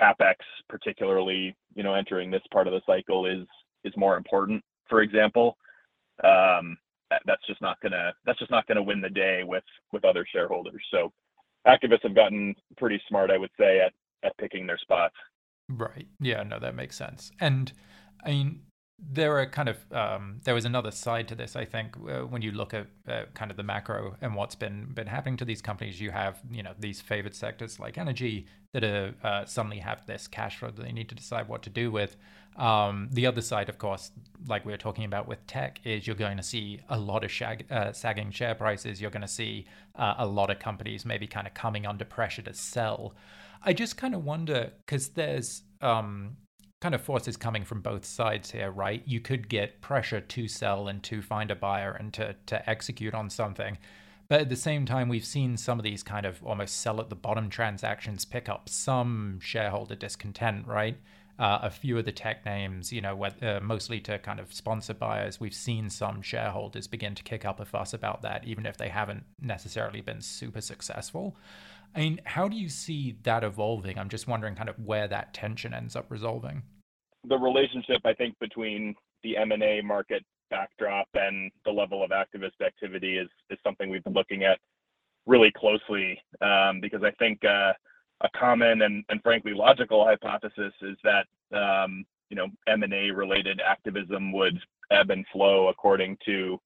capex, 0.00 0.36
particularly, 0.68 1.56
you 1.74 1.82
know, 1.82 1.94
entering 1.94 2.30
this 2.30 2.42
part 2.52 2.68
of 2.68 2.74
the 2.74 2.82
cycle 2.86 3.26
is 3.26 3.46
is 3.84 3.92
more 3.96 4.16
important. 4.16 4.62
For 4.88 5.00
example, 5.00 5.56
um, 6.22 6.76
that's 7.26 7.46
just 7.46 7.60
not 7.60 7.80
gonna 7.80 8.12
that's 8.24 8.38
just 8.38 8.50
not 8.50 8.66
gonna 8.66 8.82
win 8.82 9.00
the 9.00 9.10
day 9.10 9.42
with 9.44 9.64
with 9.92 10.04
other 10.04 10.26
shareholders. 10.30 10.82
So 10.90 11.12
activists 11.66 12.02
have 12.02 12.14
gotten 12.14 12.54
pretty 12.76 13.00
smart, 13.08 13.30
I 13.30 13.38
would 13.38 13.50
say, 13.58 13.80
at 13.80 13.92
at 14.24 14.36
picking 14.38 14.66
their 14.66 14.78
spots. 14.78 15.14
Right. 15.68 16.06
Yeah. 16.20 16.42
No, 16.42 16.58
that 16.58 16.74
makes 16.74 16.96
sense. 16.96 17.30
And 17.40 17.72
I 18.24 18.30
mean, 18.30 18.62
there 18.98 19.38
are 19.38 19.46
kind 19.46 19.68
of 19.68 19.92
um, 19.92 20.40
there 20.44 20.54
was 20.54 20.64
another 20.64 20.90
side 20.90 21.28
to 21.28 21.34
this. 21.34 21.56
I 21.56 21.64
think 21.64 21.96
uh, 21.96 22.20
when 22.20 22.42
you 22.42 22.52
look 22.52 22.72
at 22.74 22.86
uh, 23.08 23.24
kind 23.34 23.50
of 23.50 23.56
the 23.56 23.62
macro 23.62 24.16
and 24.20 24.34
what's 24.34 24.54
been 24.54 24.86
been 24.94 25.06
happening 25.06 25.36
to 25.38 25.44
these 25.44 25.60
companies, 25.60 26.00
you 26.00 26.10
have 26.10 26.40
you 26.50 26.62
know 26.62 26.72
these 26.78 27.00
favored 27.00 27.34
sectors 27.34 27.80
like 27.80 27.98
energy 27.98 28.46
that 28.72 28.84
are 28.84 29.14
uh, 29.22 29.44
suddenly 29.44 29.78
have 29.78 30.06
this 30.06 30.28
cash 30.28 30.58
flow 30.58 30.70
that 30.70 30.82
they 30.82 30.92
need 30.92 31.08
to 31.08 31.14
decide 31.14 31.48
what 31.48 31.62
to 31.62 31.70
do 31.70 31.90
with. 31.90 32.16
Um, 32.56 33.08
the 33.10 33.26
other 33.26 33.40
side, 33.40 33.68
of 33.68 33.78
course, 33.78 34.12
like 34.46 34.64
we 34.64 34.72
were 34.72 34.78
talking 34.78 35.04
about 35.04 35.26
with 35.26 35.44
tech, 35.46 35.80
is 35.84 36.06
you're 36.06 36.16
going 36.16 36.36
to 36.36 36.42
see 36.42 36.80
a 36.88 36.98
lot 36.98 37.24
of 37.24 37.30
shag, 37.30 37.66
uh, 37.70 37.92
sagging 37.92 38.30
share 38.30 38.54
prices. 38.54 39.00
You're 39.00 39.10
going 39.10 39.22
to 39.22 39.28
see 39.28 39.66
uh, 39.96 40.14
a 40.18 40.26
lot 40.26 40.50
of 40.50 40.58
companies 40.58 41.04
maybe 41.04 41.26
kind 41.26 41.46
of 41.46 41.54
coming 41.54 41.86
under 41.86 42.04
pressure 42.04 42.42
to 42.42 42.54
sell. 42.54 43.14
I 43.64 43.72
just 43.72 43.96
kind 43.96 44.14
of 44.14 44.24
wonder 44.24 44.72
because 44.84 45.08
there's 45.08 45.62
um, 45.80 46.36
kind 46.80 46.94
of 46.94 47.00
forces 47.00 47.36
coming 47.36 47.64
from 47.64 47.80
both 47.80 48.04
sides 48.04 48.50
here, 48.50 48.70
right? 48.70 49.02
You 49.06 49.20
could 49.20 49.48
get 49.48 49.80
pressure 49.80 50.20
to 50.20 50.48
sell 50.48 50.88
and 50.88 51.02
to 51.04 51.22
find 51.22 51.50
a 51.50 51.56
buyer 51.56 51.92
and 51.92 52.12
to 52.14 52.36
to 52.46 52.70
execute 52.70 53.14
on 53.14 53.30
something. 53.30 53.78
But 54.28 54.40
at 54.42 54.48
the 54.48 54.56
same 54.56 54.86
time, 54.86 55.08
we've 55.08 55.24
seen 55.24 55.56
some 55.56 55.78
of 55.78 55.82
these 55.82 56.02
kind 56.02 56.24
of 56.24 56.42
almost 56.44 56.80
sell 56.80 57.00
at 57.00 57.10
the 57.10 57.16
bottom 57.16 57.50
transactions 57.50 58.24
pick 58.24 58.48
up 58.48 58.68
some 58.68 59.38
shareholder 59.40 59.94
discontent, 59.94 60.66
right? 60.66 60.96
Uh, 61.36 61.58
a 61.62 61.70
few 61.70 61.98
of 61.98 62.04
the 62.04 62.12
tech 62.12 62.46
names, 62.46 62.92
you 62.92 63.00
know, 63.00 63.24
uh, 63.24 63.58
mostly 63.60 63.98
to 63.98 64.18
kind 64.20 64.38
of 64.38 64.54
sponsor 64.54 64.94
buyers, 64.94 65.40
we've 65.40 65.54
seen 65.54 65.90
some 65.90 66.22
shareholders 66.22 66.86
begin 66.86 67.12
to 67.12 67.24
kick 67.24 67.44
up 67.44 67.58
a 67.58 67.64
fuss 67.64 67.92
about 67.92 68.22
that, 68.22 68.44
even 68.46 68.64
if 68.66 68.76
they 68.76 68.88
haven't 68.88 69.24
necessarily 69.40 70.00
been 70.00 70.20
super 70.20 70.60
successful. 70.60 71.36
I 71.92 72.00
mean, 72.00 72.20
how 72.24 72.46
do 72.46 72.56
you 72.56 72.68
see 72.68 73.16
that 73.24 73.42
evolving? 73.42 73.98
I'm 73.98 74.08
just 74.08 74.28
wondering 74.28 74.54
kind 74.54 74.68
of 74.68 74.78
where 74.78 75.08
that 75.08 75.34
tension 75.34 75.74
ends 75.74 75.96
up 75.96 76.06
resolving 76.08 76.62
the 77.26 77.38
relationship 77.38 78.02
I 78.04 78.14
think 78.14 78.38
between 78.38 78.94
the 79.22 79.36
M&A 79.36 79.80
market 79.82 80.24
backdrop 80.50 81.08
and 81.14 81.50
the 81.64 81.70
level 81.70 82.04
of 82.04 82.10
activist 82.10 82.64
activity 82.64 83.18
is 83.18 83.28
is 83.50 83.58
something 83.64 83.90
we've 83.90 84.04
been 84.04 84.12
looking 84.12 84.44
at 84.44 84.58
really 85.26 85.52
closely 85.56 86.20
um, 86.42 86.80
because 86.80 87.02
I 87.02 87.10
think 87.12 87.42
uh, 87.44 87.72
a 88.20 88.28
common 88.38 88.82
and, 88.82 89.04
frankly 89.22 89.52
logical 89.54 90.04
hypothesis 90.04 90.72
is 90.82 90.96
that 91.02 91.26
um, 91.56 92.04
you 92.30 92.36
know 92.36 92.46
M&A 92.66 93.10
related 93.10 93.60
activism 93.60 94.32
would 94.32 94.58
ebb 94.90 95.10
and 95.10 95.24
flow 95.32 95.68
according 95.68 96.16
to 96.24 96.60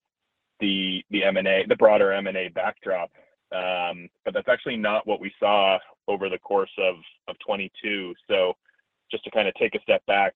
the 0.60 1.02
the 1.10 1.24
M&A 1.24 1.64
the 1.68 1.76
broader 1.76 2.12
M&A 2.12 2.48
backdrop. 2.48 3.10
Um, 3.50 4.08
but 4.26 4.34
that's 4.34 4.48
actually 4.48 4.76
not 4.76 5.06
what 5.06 5.20
we 5.20 5.32
saw 5.40 5.78
over 6.06 6.28
the 6.28 6.38
course 6.38 6.72
of 6.78 6.96
of 7.28 7.36
22 7.46 8.14
so 8.28 8.54
just 9.10 9.24
to 9.24 9.30
kind 9.30 9.48
of 9.48 9.54
take 9.54 9.74
a 9.74 9.80
step 9.80 10.04
back, 10.06 10.34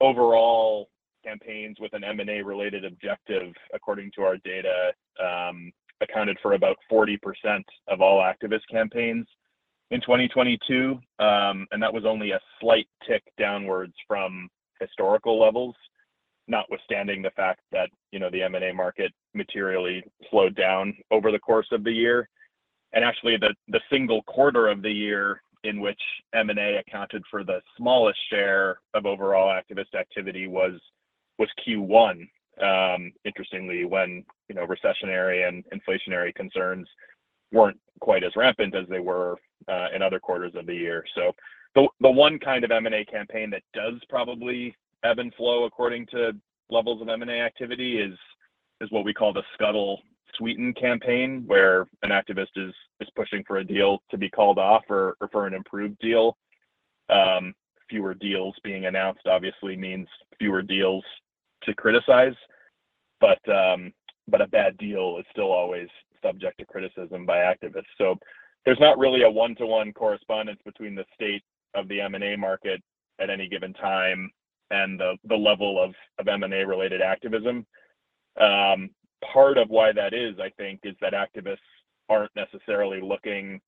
overall 0.00 0.88
campaigns 1.24 1.76
with 1.80 1.92
an 1.92 2.04
M&A 2.04 2.42
related 2.42 2.84
objective, 2.84 3.52
according 3.74 4.10
to 4.16 4.22
our 4.22 4.36
data, 4.38 4.92
um, 5.22 5.70
accounted 6.00 6.38
for 6.40 6.54
about 6.54 6.76
40% 6.90 7.18
of 7.88 8.00
all 8.00 8.20
activist 8.20 8.62
campaigns 8.70 9.26
in 9.90 10.00
2022, 10.00 11.00
um, 11.18 11.66
and 11.72 11.82
that 11.82 11.92
was 11.92 12.04
only 12.04 12.30
a 12.30 12.40
slight 12.60 12.86
tick 13.06 13.22
downwards 13.38 13.94
from 14.06 14.48
historical 14.78 15.38
levels, 15.40 15.74
notwithstanding 16.46 17.22
the 17.22 17.30
fact 17.32 17.60
that 17.72 17.90
you 18.12 18.18
know 18.18 18.30
the 18.30 18.42
M&A 18.42 18.72
market 18.72 19.12
materially 19.34 20.02
slowed 20.30 20.54
down 20.54 20.96
over 21.10 21.32
the 21.32 21.38
course 21.38 21.68
of 21.72 21.84
the 21.84 21.92
year. 21.92 22.28
And 22.92 23.04
actually, 23.04 23.36
the 23.36 23.54
the 23.68 23.80
single 23.90 24.22
quarter 24.22 24.68
of 24.68 24.82
the 24.82 24.90
year 24.90 25.42
in 25.64 25.80
which 25.80 26.00
M&A 26.34 26.76
accounted 26.76 27.22
for 27.30 27.44
the 27.44 27.60
smallest 27.76 28.18
share 28.30 28.80
of 28.94 29.06
overall 29.06 29.48
activist 29.48 29.98
activity 29.98 30.46
was 30.46 30.80
was 31.38 31.48
Q1. 31.66 32.28
Um, 32.62 33.12
interestingly, 33.24 33.84
when 33.84 34.24
you 34.48 34.54
know 34.54 34.66
recessionary 34.66 35.48
and 35.48 35.64
inflationary 35.74 36.34
concerns 36.34 36.86
weren't 37.52 37.80
quite 38.00 38.22
as 38.22 38.36
rampant 38.36 38.76
as 38.76 38.86
they 38.88 39.00
were 39.00 39.36
in 39.94 40.02
other 40.02 40.20
quarters 40.20 40.52
of 40.56 40.66
the 40.66 40.74
year. 40.74 41.04
So 41.14 41.32
the 41.74 42.10
one 42.10 42.38
kind 42.38 42.64
of 42.64 42.70
M&A 42.70 43.04
campaign 43.04 43.50
that 43.50 43.62
does 43.74 44.00
probably 44.08 44.74
ebb 45.04 45.18
and 45.18 45.34
flow 45.34 45.64
according 45.64 46.06
to 46.06 46.32
levels 46.70 47.00
of 47.00 47.08
M&A 47.08 47.40
activity 47.40 47.98
is 47.98 48.18
what 48.90 49.04
we 49.04 49.14
call 49.14 49.32
the 49.32 49.42
scuttle 49.54 50.00
sweeten 50.36 50.72
campaign 50.72 51.44
where 51.46 51.86
an 52.02 52.10
activist 52.10 52.56
is 52.56 52.72
pushing 53.14 53.44
for 53.46 53.58
a 53.58 53.64
deal 53.64 53.98
to 54.10 54.16
be 54.16 54.30
called 54.30 54.58
off 54.58 54.82
or, 54.88 55.16
or 55.20 55.28
for 55.28 55.46
an 55.46 55.54
improved 55.54 55.98
deal. 55.98 56.36
Um, 57.10 57.54
fewer 57.88 58.14
deals 58.14 58.54
being 58.62 58.86
announced 58.86 59.26
obviously 59.26 59.76
means 59.76 60.06
fewer 60.38 60.62
deals 60.62 61.04
to 61.64 61.74
criticize, 61.74 62.34
but 63.20 63.40
um, 63.48 63.92
but 64.28 64.40
a 64.40 64.46
bad 64.46 64.78
deal 64.78 65.16
is 65.18 65.26
still 65.30 65.50
always 65.50 65.88
subject 66.22 66.58
to 66.58 66.64
criticism 66.64 67.26
by 67.26 67.38
activists. 67.38 67.84
So 67.98 68.16
there's 68.64 68.80
not 68.80 68.98
really 68.98 69.22
a 69.22 69.30
one-to-one 69.30 69.92
correspondence 69.92 70.60
between 70.64 70.94
the 70.94 71.04
state 71.14 71.42
of 71.74 71.88
the 71.88 72.00
M&A 72.00 72.36
market 72.36 72.82
at 73.20 73.30
any 73.30 73.48
given 73.48 73.72
time 73.72 74.30
and 74.70 74.98
the, 74.98 75.16
the 75.24 75.36
level 75.36 75.82
of, 75.82 75.94
of 76.18 76.28
M&A 76.28 76.64
related 76.64 77.02
activism. 77.02 77.66
Um, 78.40 78.90
part 79.32 79.58
of 79.58 79.68
why 79.68 79.92
that 79.92 80.14
is, 80.14 80.36
I 80.38 80.50
think, 80.56 80.80
is 80.84 80.94
that 81.00 81.12
activists 81.12 81.58
aren't 82.08 82.34
necessarily 82.36 83.00
looking 83.00 83.60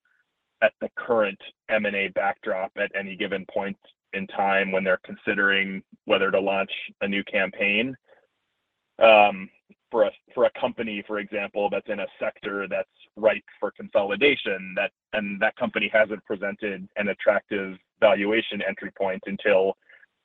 at 0.63 0.73
the 0.81 0.89
current 0.97 1.39
M&A 1.69 2.09
backdrop 2.15 2.71
at 2.77 2.93
any 2.99 3.17
given 3.17 3.45
point 3.53 3.77
in 4.13 4.27
time 4.29 4.71
when 4.71 4.85
they're 4.85 5.01
considering 5.05 5.83
whether 6.05 6.31
to 6.31 6.41
launch 6.41 6.71
a 7.01 7.09
new 7.09 7.25
campaign. 7.25 7.95
Um, 9.03 9.49
for 9.93 10.05
a 10.05 10.11
for 10.35 10.47
a 10.47 10.51
company, 10.61 11.05
for 11.07 11.21
example, 11.21 11.69
that's 11.71 11.89
in 11.89 12.01
a 12.01 12.07
sector 12.19 12.67
that's 12.69 12.89
ripe 13.17 13.45
for 13.61 13.71
consolidation, 13.71 14.75
that 14.75 14.91
and 15.13 15.41
that 15.41 15.55
company 15.57 15.89
hasn't 15.93 16.25
presented 16.25 16.89
an 16.97 17.09
attractive 17.09 17.77
valuation 18.01 18.61
entry 18.67 18.91
point 18.99 19.23
until 19.27 19.75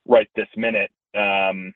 right 0.08 0.30
this 0.36 0.48
minute. 0.56 0.90
Um, 1.16 1.74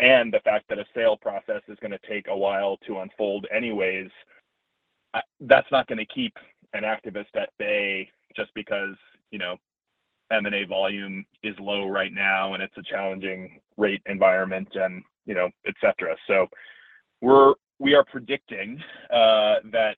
and 0.00 0.32
the 0.32 0.40
fact 0.44 0.64
that 0.70 0.78
a 0.78 0.84
sale 0.94 1.16
process 1.16 1.62
is 1.68 1.76
going 1.80 1.90
to 1.90 1.98
take 2.08 2.26
a 2.28 2.36
while 2.36 2.78
to 2.86 3.00
unfold 3.00 3.46
anyways, 3.54 4.08
that's 5.40 5.70
not 5.70 5.86
going 5.88 5.98
to 5.98 6.06
keep 6.06 6.34
an 6.72 6.84
activist 6.84 7.34
at 7.34 7.50
bay 7.58 8.10
just 8.34 8.50
because 8.54 8.94
you 9.30 9.38
know 9.38 9.56
M&A 10.30 10.64
volume 10.64 11.24
is 11.42 11.54
low 11.58 11.86
right 11.88 12.12
now 12.12 12.54
and 12.54 12.62
it's 12.62 12.76
a 12.76 12.82
challenging 12.82 13.60
rate 13.76 14.02
environment 14.06 14.68
and 14.74 15.02
you 15.26 15.34
know 15.34 15.50
et 15.66 15.74
cetera. 15.80 16.16
So 16.26 16.48
we 17.20 17.94
are 17.94 18.04
predicting 18.04 18.80
uh, 19.10 19.56
that 19.72 19.96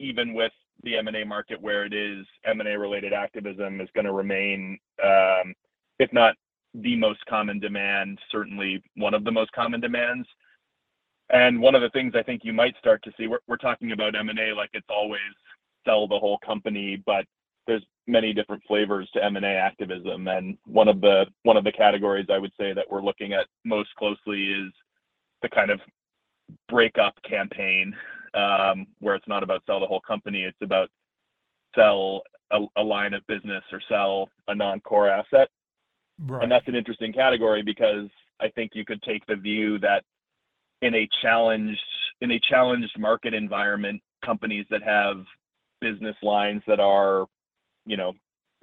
even 0.00 0.34
with 0.34 0.52
the 0.82 0.96
M&A 0.96 1.24
market 1.24 1.60
where 1.60 1.84
it 1.84 1.92
is, 1.92 2.26
M&A 2.44 2.78
related 2.78 3.12
activism 3.12 3.80
is 3.80 3.88
going 3.94 4.04
to 4.04 4.12
remain, 4.12 4.78
um, 5.02 5.54
if 5.98 6.12
not 6.12 6.34
the 6.74 6.96
most 6.96 7.24
common 7.26 7.58
demand, 7.58 8.18
certainly 8.30 8.82
one 8.96 9.14
of 9.14 9.24
the 9.24 9.30
most 9.30 9.50
common 9.52 9.80
demands. 9.80 10.26
And 11.30 11.60
one 11.60 11.74
of 11.74 11.82
the 11.82 11.90
things 11.90 12.14
I 12.16 12.22
think 12.22 12.42
you 12.44 12.52
might 12.52 12.76
start 12.78 13.02
to 13.04 13.12
see, 13.18 13.26
we're, 13.26 13.40
we're 13.48 13.56
talking 13.56 13.92
about 13.92 14.14
M&A 14.14 14.54
like 14.54 14.70
it's 14.72 14.86
always 14.88 15.20
sell 15.84 16.06
the 16.06 16.18
whole 16.18 16.38
company, 16.38 17.02
but 17.04 17.24
there's 17.66 17.84
many 18.06 18.32
different 18.32 18.62
flavors 18.66 19.08
to 19.12 19.24
M&A 19.24 19.46
activism. 19.46 20.28
And 20.28 20.56
one 20.64 20.88
of 20.88 21.00
the 21.00 21.26
one 21.42 21.56
of 21.56 21.64
the 21.64 21.72
categories 21.72 22.26
I 22.30 22.38
would 22.38 22.52
say 22.58 22.72
that 22.72 22.86
we're 22.90 23.02
looking 23.02 23.34
at 23.34 23.46
most 23.64 23.90
closely 23.96 24.44
is 24.44 24.72
the 25.42 25.48
kind 25.48 25.70
of 25.70 25.80
breakup 26.68 27.14
campaign, 27.28 27.94
um, 28.34 28.86
where 29.00 29.14
it's 29.14 29.28
not 29.28 29.42
about 29.42 29.62
sell 29.66 29.80
the 29.80 29.86
whole 29.86 30.00
company, 30.00 30.44
it's 30.44 30.56
about 30.62 30.88
sell 31.74 32.22
a, 32.50 32.58
a 32.76 32.82
line 32.82 33.14
of 33.14 33.26
business 33.26 33.62
or 33.72 33.80
sell 33.88 34.28
a 34.48 34.54
non-core 34.54 35.08
asset. 35.08 35.48
Right. 36.26 36.42
And 36.42 36.50
that's 36.50 36.66
an 36.66 36.74
interesting 36.74 37.12
category 37.12 37.62
because 37.62 38.08
I 38.40 38.48
think 38.48 38.72
you 38.74 38.84
could 38.84 39.02
take 39.02 39.24
the 39.26 39.36
view 39.36 39.78
that 39.80 40.02
in 40.82 40.94
a 40.94 41.08
challenged 41.22 41.80
in 42.20 42.32
a 42.32 42.40
challenged 42.48 42.98
market 42.98 43.34
environment, 43.34 44.00
companies 44.24 44.66
that 44.70 44.82
have 44.82 45.24
business 45.80 46.16
lines 46.22 46.62
that 46.66 46.80
are, 46.80 47.26
you 47.86 47.96
know, 47.96 48.12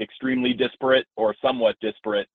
extremely 0.01 0.54
disparate 0.54 1.08
or 1.15 1.34
somewhat 1.42 1.77
disparate, 1.80 2.27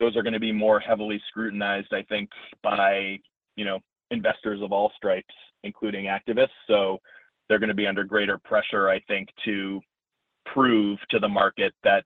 those 0.00 0.16
are 0.16 0.22
going 0.22 0.32
to 0.32 0.40
be 0.40 0.50
more 0.50 0.80
heavily 0.80 1.20
scrutinized, 1.28 1.92
I 1.92 2.02
think, 2.02 2.28
by, 2.62 3.18
you 3.54 3.64
know, 3.64 3.78
investors 4.10 4.60
of 4.62 4.72
all 4.72 4.92
stripes, 4.96 5.34
including 5.64 6.06
activists. 6.06 6.48
So 6.66 6.98
they're 7.48 7.58
going 7.58 7.68
to 7.68 7.74
be 7.74 7.86
under 7.86 8.04
greater 8.04 8.38
pressure, 8.38 8.88
I 8.88 9.00
think, 9.00 9.28
to 9.44 9.80
prove 10.46 10.98
to 11.10 11.18
the 11.18 11.28
market 11.28 11.74
that 11.84 12.04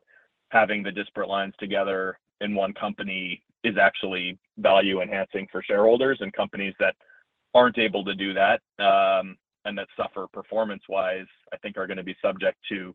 having 0.51 0.83
the 0.83 0.93
disparate 0.93 1.29
lines 1.29 1.55
together 1.59 2.19
in 2.41 2.55
one 2.55 2.73
company 2.75 3.43
is 3.65 3.77
actually 3.81 4.39
value 4.59 5.01
enhancing 5.01 5.47
for 5.51 5.63
shareholders 5.63 6.19
and 6.21 6.33
companies 6.33 6.75
that 6.81 6.95
aren't 7.55 7.79
able 7.79 8.05
to 8.05 8.15
do 8.15 8.35
that 8.35 8.61
um, 8.79 9.37
and 9.65 9.79
that 9.79 9.87
suffer 9.97 10.27
performance 10.33 10.83
wise, 10.89 11.27
I 11.53 11.57
think 11.59 11.77
are 11.77 11.87
going 11.87 11.97
to 11.99 12.03
be 12.03 12.17
subject 12.23 12.59
to 12.71 12.95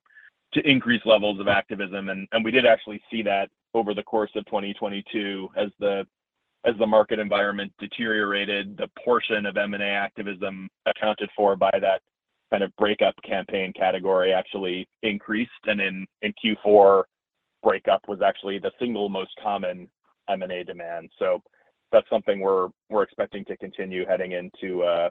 to 0.54 0.66
increased 0.66 1.06
levels 1.06 1.42
of 1.42 1.50
activism. 1.50 2.08
And, 2.08 2.26
and 2.32 2.44
we 2.44 2.52
did 2.52 2.66
actually 2.66 3.02
see 3.12 3.22
that 3.24 3.50
over 3.74 3.94
the 3.94 4.04
course 4.04 4.32
of 4.36 4.46
2022 4.46 5.50
as 5.58 5.68
the 5.80 6.08
as 6.66 6.76
the 6.80 6.88
market 6.88 7.20
environment 7.20 7.72
deteriorated, 7.80 8.78
the 8.78 8.90
portion 9.04 9.46
of 9.46 9.58
M&A 9.58 9.84
activism 9.84 10.70
accounted 10.86 11.30
for 11.36 11.56
by 11.56 11.72
that 11.82 12.02
kind 12.52 12.64
of 12.64 12.76
breakup 12.78 13.16
campaign 13.24 13.74
category 13.74 14.34
actually 14.34 14.88
increased. 15.04 15.52
And 15.66 15.80
in, 15.80 16.06
in 16.22 16.34
Q4, 16.44 17.04
breakup 17.64 18.02
was 18.08 18.20
actually 18.22 18.60
the 18.60 18.72
single 18.80 19.10
most 19.10 19.32
common 19.42 19.90
M&A 20.30 20.64
demand. 20.64 21.10
So 21.20 21.42
that's 21.92 22.10
something 22.10 22.40
we're 22.42 22.68
we're 22.90 23.04
expecting 23.04 23.46
to 23.46 23.58
continue 23.58 24.06
heading 24.06 24.34
into 24.34 24.84
uh, 24.84 25.10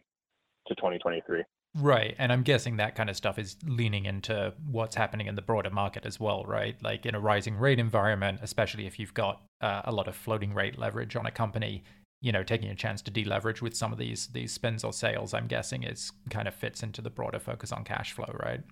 to 0.66 0.74
2023. 0.74 1.42
Right. 1.78 2.14
And 2.18 2.32
I'm 2.32 2.42
guessing 2.42 2.78
that 2.78 2.94
kind 2.94 3.10
of 3.10 3.16
stuff 3.16 3.38
is 3.38 3.56
leaning 3.66 4.06
into 4.06 4.54
what's 4.70 4.96
happening 4.96 5.26
in 5.26 5.34
the 5.34 5.42
broader 5.42 5.70
market 5.70 6.06
as 6.06 6.18
well, 6.18 6.44
right? 6.44 6.76
Like 6.82 7.04
in 7.04 7.14
a 7.14 7.20
rising 7.20 7.56
rate 7.56 7.78
environment, 7.78 8.40
especially 8.42 8.86
if 8.86 8.98
you've 8.98 9.12
got 9.12 9.42
uh, 9.60 9.82
a 9.84 9.92
lot 9.92 10.08
of 10.08 10.16
floating 10.16 10.54
rate 10.54 10.78
leverage 10.78 11.16
on 11.16 11.26
a 11.26 11.30
company, 11.30 11.84
you 12.22 12.32
know, 12.32 12.42
taking 12.42 12.70
a 12.70 12.74
chance 12.74 13.02
to 13.02 13.10
deleverage 13.10 13.60
with 13.60 13.76
some 13.76 13.92
of 13.92 13.98
these 13.98 14.28
these 14.28 14.52
spins 14.52 14.84
or 14.84 14.92
sales, 14.92 15.34
I'm 15.34 15.48
guessing 15.48 15.82
is 15.82 16.12
kind 16.30 16.48
of 16.48 16.54
fits 16.54 16.82
into 16.82 17.02
the 17.02 17.10
broader 17.10 17.38
focus 17.38 17.72
on 17.72 17.84
cash 17.84 18.12
flow, 18.12 18.34
right? 18.42 18.62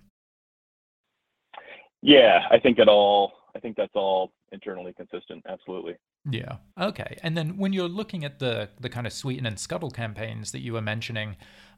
Yeah, 2.01 2.39
I 2.49 2.59
think 2.59 2.79
it 2.79 2.87
all 2.87 3.33
I 3.55 3.59
think 3.59 3.77
that's 3.77 3.95
all 3.95 4.31
internally 4.51 4.93
consistent. 4.93 5.43
Absolutely. 5.47 5.95
Yeah. 6.29 6.57
Okay. 6.79 7.17
And 7.21 7.37
then 7.37 7.57
when 7.57 7.71
you're 7.71 7.87
looking 7.87 8.25
at 8.25 8.39
the 8.39 8.69
the 8.79 8.89
kind 8.89 9.05
of 9.05 9.13
sweeten 9.13 9.45
and 9.45 9.59
scuttle 9.59 9.91
campaigns 9.91 10.51
that 10.53 10.61
you 10.61 10.73
were 10.73 10.81
mentioning, 10.81 11.35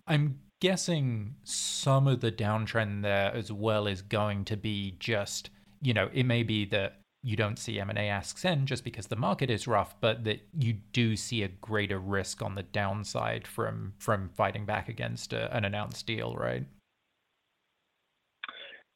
I'm 0.08 0.40
guessing 0.60 1.36
some 1.44 2.08
of 2.08 2.22
the 2.22 2.32
downtrend 2.32 3.04
there 3.04 3.34
as 3.34 3.52
well 3.52 3.88
is 3.88 4.02
going 4.02 4.46
to 4.46 4.58
be 4.58 4.96
just, 5.00 5.50
you 5.82 5.94
know, 5.94 6.10
it 6.14 6.26
may 6.26 6.44
be 6.44 6.66
that 6.66 7.02
you 7.24 7.36
don't 7.36 7.60
see 7.60 7.80
M&A 7.80 8.08
asks 8.08 8.46
in 8.46 8.66
just 8.66 8.84
because 8.84 9.08
the 9.08 9.16
market 9.16 9.50
is 9.50 9.68
rough, 9.68 10.00
but 10.00 10.24
that 10.24 10.40
you 10.58 10.74
do 10.94 11.16
see 11.16 11.44
a 11.44 11.48
greater 11.48 12.00
risk 12.00 12.42
on 12.42 12.56
the 12.56 12.64
downside 12.64 13.46
from 13.46 13.94
from 13.98 14.30
fighting 14.30 14.66
back 14.66 14.88
against 14.88 15.34
a, 15.34 15.54
an 15.56 15.66
announced 15.66 16.08
deal, 16.08 16.36
right? 16.36 16.64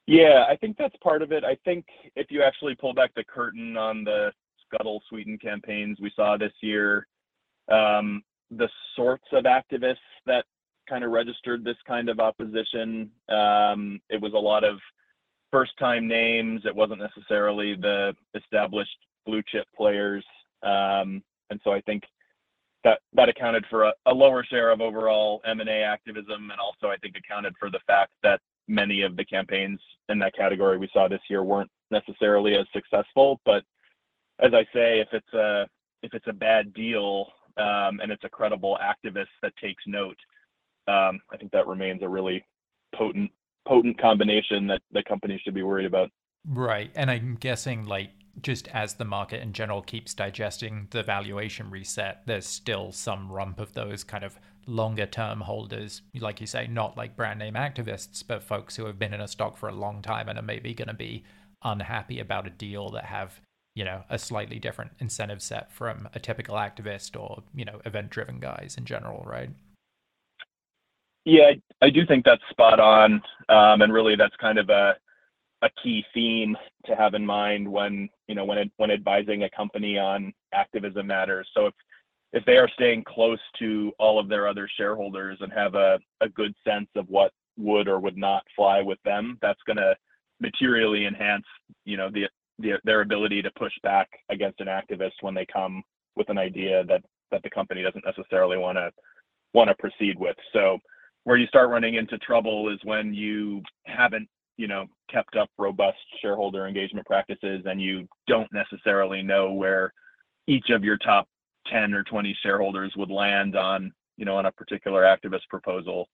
Yeah, 0.07 0.45
I 0.49 0.55
think 0.55 0.77
that's 0.77 0.95
part 1.03 1.21
of 1.21 1.31
it. 1.31 1.43
I 1.43 1.57
think 1.65 1.85
if 2.15 2.27
you 2.29 2.41
actually 2.41 2.75
pull 2.75 2.93
back 2.93 3.13
the 3.15 3.23
curtain 3.23 3.75
on 3.75 4.03
the 4.03 4.31
Scuttle 4.65 5.01
Sweeten 5.09 5.37
campaigns 5.37 5.99
we 6.01 6.11
saw 6.15 6.37
this 6.37 6.53
year, 6.61 7.07
um, 7.71 8.21
the 8.49 8.69
sorts 8.95 9.25
of 9.31 9.45
activists 9.45 9.97
that 10.25 10.45
kind 10.91 11.05
of 11.05 11.11
registered 11.11 11.63
this 11.63 11.77
kind 11.87 12.09
of 12.09 12.19
opposition. 12.19 13.09
Um, 13.29 14.01
it 14.09 14.21
was 14.21 14.33
a 14.33 14.37
lot 14.37 14.65
of 14.65 14.77
first 15.49 15.71
time 15.79 16.05
names. 16.07 16.61
It 16.65 16.75
wasn't 16.75 16.99
necessarily 16.99 17.75
the 17.75 18.13
established 18.35 18.97
blue 19.25 19.41
chip 19.47 19.65
players. 19.75 20.25
Um, 20.63 21.23
and 21.49 21.61
so 21.63 21.71
I 21.71 21.79
think 21.81 22.03
that 22.83 22.99
that 23.13 23.29
accounted 23.29 23.65
for 23.69 23.83
a, 23.85 23.93
a, 24.07 24.13
lower 24.13 24.43
share 24.43 24.71
of 24.71 24.81
overall 24.81 25.41
M&A 25.45 25.81
activism 25.83 26.51
and 26.51 26.59
also 26.59 26.87
I 26.87 26.97
think 26.97 27.15
accounted 27.15 27.53
for 27.59 27.69
the 27.69 27.79
fact 27.87 28.11
that 28.23 28.41
many 28.67 29.01
of 29.03 29.15
the 29.15 29.25
campaigns 29.25 29.79
in 30.09 30.19
that 30.19 30.35
category 30.35 30.77
we 30.77 30.89
saw 30.91 31.07
this 31.07 31.21
year 31.29 31.43
weren't 31.43 31.71
necessarily 31.89 32.55
as 32.55 32.65
successful. 32.73 33.39
But 33.45 33.63
as 34.39 34.53
I 34.53 34.63
say, 34.73 34.99
if 34.99 35.07
it's 35.13 35.33
a 35.33 35.67
if 36.03 36.13
it's 36.13 36.27
a 36.27 36.33
bad 36.33 36.73
deal 36.73 37.27
um, 37.57 37.99
and 38.01 38.11
it's 38.11 38.23
a 38.23 38.29
credible 38.29 38.77
activist 38.81 39.33
that 39.43 39.53
takes 39.61 39.83
note, 39.85 40.17
Um, 40.87 41.19
I 41.31 41.37
think 41.37 41.51
that 41.51 41.67
remains 41.67 42.01
a 42.03 42.09
really 42.09 42.43
potent 42.95 43.31
potent 43.67 43.99
combination 44.01 44.67
that 44.67 45.05
companies 45.05 45.39
should 45.41 45.53
be 45.53 45.63
worried 45.63 45.85
about. 45.85 46.09
Right, 46.45 46.91
and 46.95 47.11
I'm 47.11 47.35
guessing 47.39 47.85
like 47.85 48.09
just 48.41 48.67
as 48.69 48.95
the 48.95 49.05
market 49.05 49.41
in 49.41 49.53
general 49.53 49.81
keeps 49.81 50.13
digesting 50.13 50.87
the 50.91 51.03
valuation 51.03 51.69
reset, 51.69 52.21
there's 52.25 52.45
still 52.45 52.91
some 52.91 53.31
rump 53.31 53.59
of 53.59 53.73
those 53.73 54.03
kind 54.03 54.23
of 54.23 54.39
longer 54.65 55.05
term 55.05 55.41
holders, 55.41 56.01
like 56.15 56.39
you 56.39 56.47
say, 56.47 56.67
not 56.67 56.97
like 56.97 57.17
brand 57.17 57.39
name 57.39 57.55
activists, 57.55 58.23
but 58.25 58.43
folks 58.43 58.75
who 58.75 58.85
have 58.85 58.97
been 58.97 59.13
in 59.13 59.21
a 59.21 59.27
stock 59.27 59.57
for 59.57 59.69
a 59.69 59.75
long 59.75 60.01
time 60.01 60.29
and 60.29 60.39
are 60.39 60.43
maybe 60.43 60.73
going 60.73 60.87
to 60.87 60.93
be 60.93 61.23
unhappy 61.63 62.19
about 62.19 62.47
a 62.47 62.51
deal 62.51 62.89
that 62.89 63.05
have 63.05 63.39
you 63.75 63.85
know 63.85 64.03
a 64.09 64.17
slightly 64.17 64.59
different 64.59 64.91
incentive 64.99 65.41
set 65.41 65.71
from 65.71 66.09
a 66.13 66.19
typical 66.19 66.55
activist 66.55 67.19
or 67.19 67.43
you 67.53 67.63
know 67.63 67.79
event 67.85 68.09
driven 68.09 68.39
guys 68.39 68.75
in 68.77 68.83
general 68.83 69.23
right 69.25 69.51
yeah, 71.25 71.51
I 71.81 71.89
do 71.89 72.05
think 72.05 72.25
that's 72.25 72.41
spot 72.49 72.79
on, 72.79 73.21
um, 73.49 73.81
and 73.81 73.93
really 73.93 74.15
that's 74.15 74.35
kind 74.37 74.57
of 74.57 74.69
a 74.69 74.95
key 75.83 76.03
theme 76.13 76.57
to 76.85 76.95
have 76.95 77.13
in 77.13 77.25
mind 77.25 77.71
when 77.71 78.09
you 78.27 78.35
know 78.35 78.45
when 78.45 78.91
advising 78.91 79.43
a 79.43 79.49
company 79.49 79.97
on 79.97 80.33
activism 80.53 81.07
matters. 81.07 81.47
So 81.53 81.69
if 82.33 82.43
they 82.45 82.57
are 82.57 82.69
staying 82.69 83.03
close 83.03 83.39
to 83.59 83.91
all 83.99 84.19
of 84.19 84.29
their 84.29 84.47
other 84.47 84.69
shareholders 84.77 85.37
and 85.41 85.51
have 85.53 85.75
a, 85.75 85.99
good 86.33 86.53
sense 86.65 86.87
of 86.95 87.05
what 87.09 87.31
would 87.57 87.87
or 87.87 87.99
would 87.99 88.17
not 88.17 88.43
fly 88.55 88.81
with 88.81 88.99
them, 89.03 89.37
that's 89.41 89.59
going 89.65 89.77
to 89.77 89.95
materially 90.39 91.05
enhance 91.05 91.45
you 91.85 91.97
know 91.97 92.09
the, 92.09 92.27
the 92.59 92.73
their 92.83 93.01
ability 93.01 93.41
to 93.41 93.51
push 93.51 93.73
back 93.83 94.09
against 94.29 94.59
an 94.61 94.67
activist 94.67 95.21
when 95.21 95.35
they 95.35 95.45
come 95.45 95.83
with 96.15 96.29
an 96.29 96.37
idea 96.37 96.83
that 96.85 97.03
the 97.43 97.49
company 97.49 97.81
doesn't 97.83 98.05
necessarily 98.05 98.57
want 98.57 98.77
to 98.77 98.91
want 99.53 99.69
to 99.69 99.75
proceed 99.75 100.17
with. 100.17 100.35
So 100.53 100.79
where 101.23 101.37
you 101.37 101.47
start 101.47 101.69
running 101.69 101.95
into 101.95 102.17
trouble 102.19 102.69
is 102.69 102.79
when 102.83 103.13
you 103.13 103.61
haven't 103.85 104.27
you 104.57 104.67
know 104.67 104.85
kept 105.09 105.35
up 105.35 105.49
robust 105.57 105.97
shareholder 106.21 106.67
engagement 106.67 107.05
practices 107.05 107.63
and 107.65 107.81
you 107.81 108.07
don't 108.27 108.49
necessarily 108.53 109.21
know 109.21 109.53
where 109.53 109.93
each 110.47 110.69
of 110.69 110.83
your 110.83 110.97
top 110.97 111.27
10 111.71 111.93
or 111.93 112.03
20 112.03 112.37
shareholders 112.43 112.93
would 112.97 113.11
land 113.11 113.55
on 113.55 113.91
you 114.17 114.25
know 114.25 114.35
on 114.35 114.45
a 114.45 114.51
particular 114.51 115.03
activist 115.03 115.47
proposal 115.49 116.07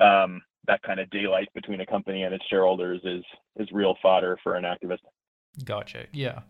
um, 0.00 0.40
that 0.66 0.82
kind 0.82 0.98
of 0.98 1.08
daylight 1.10 1.48
between 1.54 1.80
a 1.80 1.86
company 1.86 2.22
and 2.22 2.34
its 2.34 2.44
shareholders 2.48 3.00
is 3.04 3.24
is 3.56 3.68
real 3.72 3.96
fodder 4.02 4.38
for 4.42 4.54
an 4.54 4.64
activist 4.64 4.98
Gotcha. 5.62 6.06
Yeah. 6.12 6.40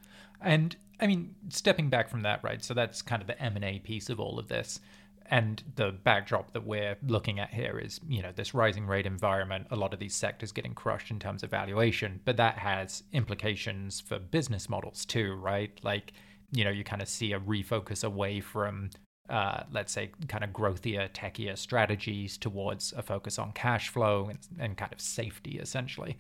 And 0.41 0.77
I 1.01 1.07
mean, 1.07 1.35
stepping 1.49 1.91
back 1.91 2.09
from 2.09 2.23
that, 2.23 2.43
right? 2.43 2.63
So 2.63 2.73
that's 2.75 3.03
kind 3.03 3.21
of 3.21 3.27
the 3.27 3.41
M&A 3.41 3.81
piece 3.81 4.09
of 4.09 4.21
all 4.21 4.39
of 4.39 4.49
this. 4.49 4.81
And 5.31 5.63
the 5.77 5.91
backdrop 5.91 6.53
that 6.53 6.67
we're 6.67 6.97
looking 7.07 7.41
at 7.41 7.53
here 7.53 7.79
is, 7.79 8.01
you 8.09 8.23
know, 8.23 8.33
this 8.35 8.53
rising 8.53 8.87
rate 8.87 9.07
environment, 9.07 9.67
a 9.71 9.77
lot 9.77 9.95
of 9.95 9.99
these 9.99 10.15
sectors 10.15 10.53
getting 10.53 10.75
crushed 10.75 11.11
in 11.11 11.19
terms 11.19 11.43
of 11.43 11.51
valuation, 11.51 12.21
but 12.25 12.37
that 12.37 12.59
has 12.59 13.05
implications 13.13 14.01
for 14.01 14.19
business 14.19 14.69
models 14.69 15.05
too, 15.05 15.35
right? 15.35 15.73
Like, 15.83 16.13
you 16.53 16.63
know, 16.65 16.71
you 16.71 16.85
kind 16.85 17.01
of 17.01 17.09
see 17.09 17.33
a 17.33 17.41
refocus 17.41 18.05
away 18.05 18.41
from 18.41 18.91
uh, 19.29 19.63
let's 19.73 19.93
say, 19.93 20.11
kind 20.29 20.45
of 20.45 20.51
growthier, 20.51 21.11
techier 21.13 21.57
strategies 21.57 22.37
towards 22.37 22.93
a 22.93 23.03
focus 23.03 23.39
on 23.39 23.53
cash 23.53 23.89
flow 23.89 24.27
and, 24.29 24.39
and 24.59 24.77
kind 24.77 24.93
of 24.93 25.01
safety, 25.01 25.59
essentially. 25.59 26.17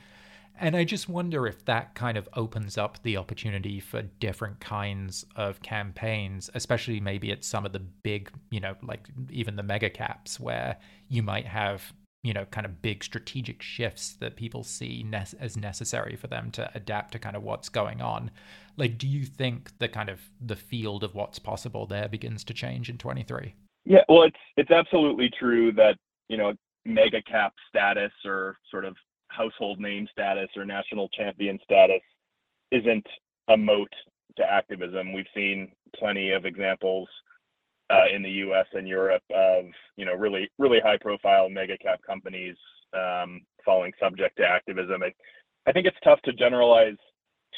And 0.61 0.77
I 0.77 0.85
just 0.85 1.09
wonder 1.09 1.47
if 1.47 1.64
that 1.64 1.95
kind 1.95 2.17
of 2.17 2.29
opens 2.35 2.79
up 2.79 3.03
the 3.03 3.17
opportunity 3.17 3.81
for 3.81 4.03
different 4.03 4.61
kinds 4.61 5.27
of 5.35 5.61
campaigns, 5.62 6.49
especially 6.55 7.01
maybe 7.01 7.33
at 7.33 7.45
some 7.45 7.67
of 7.67 7.73
the 7.73 7.81
big, 7.81 8.31
you 8.51 8.61
know, 8.61 8.77
like 8.83 9.09
even 9.31 9.57
the 9.57 9.64
mega 9.64 9.90
caps, 9.90 10.38
where 10.38 10.77
you 11.09 11.23
might 11.23 11.47
have, 11.47 11.93
you 12.23 12.33
know, 12.33 12.45
kind 12.47 12.67
of 12.67 12.83
big 12.83 13.03
strategic 13.03 13.62
shifts 13.62 14.12
that 14.21 14.37
people 14.37 14.62
see 14.62 15.05
ne- 15.05 15.25
as 15.40 15.57
necessary 15.57 16.14
for 16.14 16.29
them 16.29 16.53
to 16.53 16.71
adapt 16.75 17.12
to 17.12 17.19
kind 17.19 17.35
of 17.35 17.43
what's 17.43 17.69
going 17.69 18.01
on. 18.01 18.31
Like, 18.77 18.97
do 18.97 19.09
you 19.09 19.25
think 19.25 19.77
the 19.79 19.88
kind 19.88 20.09
of 20.09 20.21
the 20.40 20.57
field 20.57 21.03
of 21.03 21.17
what's 21.17 21.40
possible 21.40 21.85
there 21.85 22.09
begins 22.09 22.45
to 22.45 22.55
change 22.55 22.88
in 22.88 22.97
23? 22.97 23.55
Yeah, 23.85 23.99
well, 24.09 24.23
it's 24.23 24.37
it's 24.57 24.71
absolutely 24.71 25.31
true 25.37 25.73
that 25.73 25.97
you 26.29 26.37
know 26.37 26.55
mega 26.85 27.23
cap 27.23 27.55
status 27.69 28.12
or 28.25 28.57
sort 28.71 28.85
of 28.85 28.97
household 29.37 29.81
name 29.81 30.07
status 30.11 30.49
or 30.57 30.64
national 30.64 31.09
champion 31.09 31.59
status 31.62 32.03
isn't 32.70 33.07
a 33.49 33.57
moat 33.57 33.92
to 34.37 34.44
activism. 34.44 35.12
We've 35.12 35.27
seen 35.35 35.73
plenty 35.97 36.31
of 36.31 36.44
examples 36.44 37.09
uh, 37.90 38.05
in 38.14 38.23
the 38.23 38.31
U.S. 38.31 38.66
and 38.73 38.88
Europe 38.88 39.23
of 39.35 39.66
you 39.97 40.05
know 40.05 40.14
really 40.14 40.51
really 40.59 40.81
high 40.83 40.99
profile 40.99 41.49
mega 41.49 41.77
cap 41.79 42.01
companies 42.07 42.57
um, 42.94 43.42
falling 43.64 43.92
subject 44.01 44.37
to 44.38 44.44
activism. 44.44 45.03
I, 45.03 45.12
I 45.68 45.73
think 45.73 45.87
it's 45.87 45.97
tough 46.03 46.20
to 46.23 46.33
generalize 46.33 46.97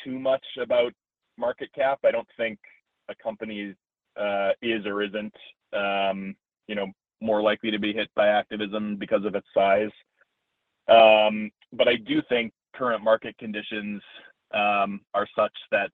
too 0.04 0.18
much 0.18 0.44
about 0.60 0.92
market 1.38 1.70
cap. 1.74 2.00
I 2.04 2.10
don't 2.10 2.28
think 2.36 2.58
a 3.08 3.14
company 3.14 3.74
uh, 4.18 4.50
is 4.62 4.84
or 4.86 5.02
isn't 5.02 5.34
um, 5.72 6.34
you 6.66 6.74
know 6.74 6.86
more 7.20 7.42
likely 7.42 7.70
to 7.70 7.78
be 7.78 7.92
hit 7.92 8.08
by 8.14 8.28
activism 8.28 8.96
because 8.96 9.24
of 9.24 9.34
its 9.34 9.46
size. 9.54 9.90
Um, 10.88 11.50
but 11.72 11.88
I 11.88 11.96
do 11.96 12.22
think 12.28 12.52
current 12.74 13.02
market 13.02 13.36
conditions 13.38 14.02
um, 14.54 15.00
are 15.14 15.26
such 15.36 15.52
that 15.70 15.90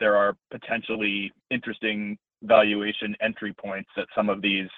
there 0.00 0.16
are 0.16 0.34
potentially 0.50 1.32
interesting 1.50 2.16
valuation 2.42 3.16
entry 3.20 3.52
points 3.54 3.90
at 3.96 4.06
some 4.14 4.28
of 4.28 4.40
these 4.40 4.68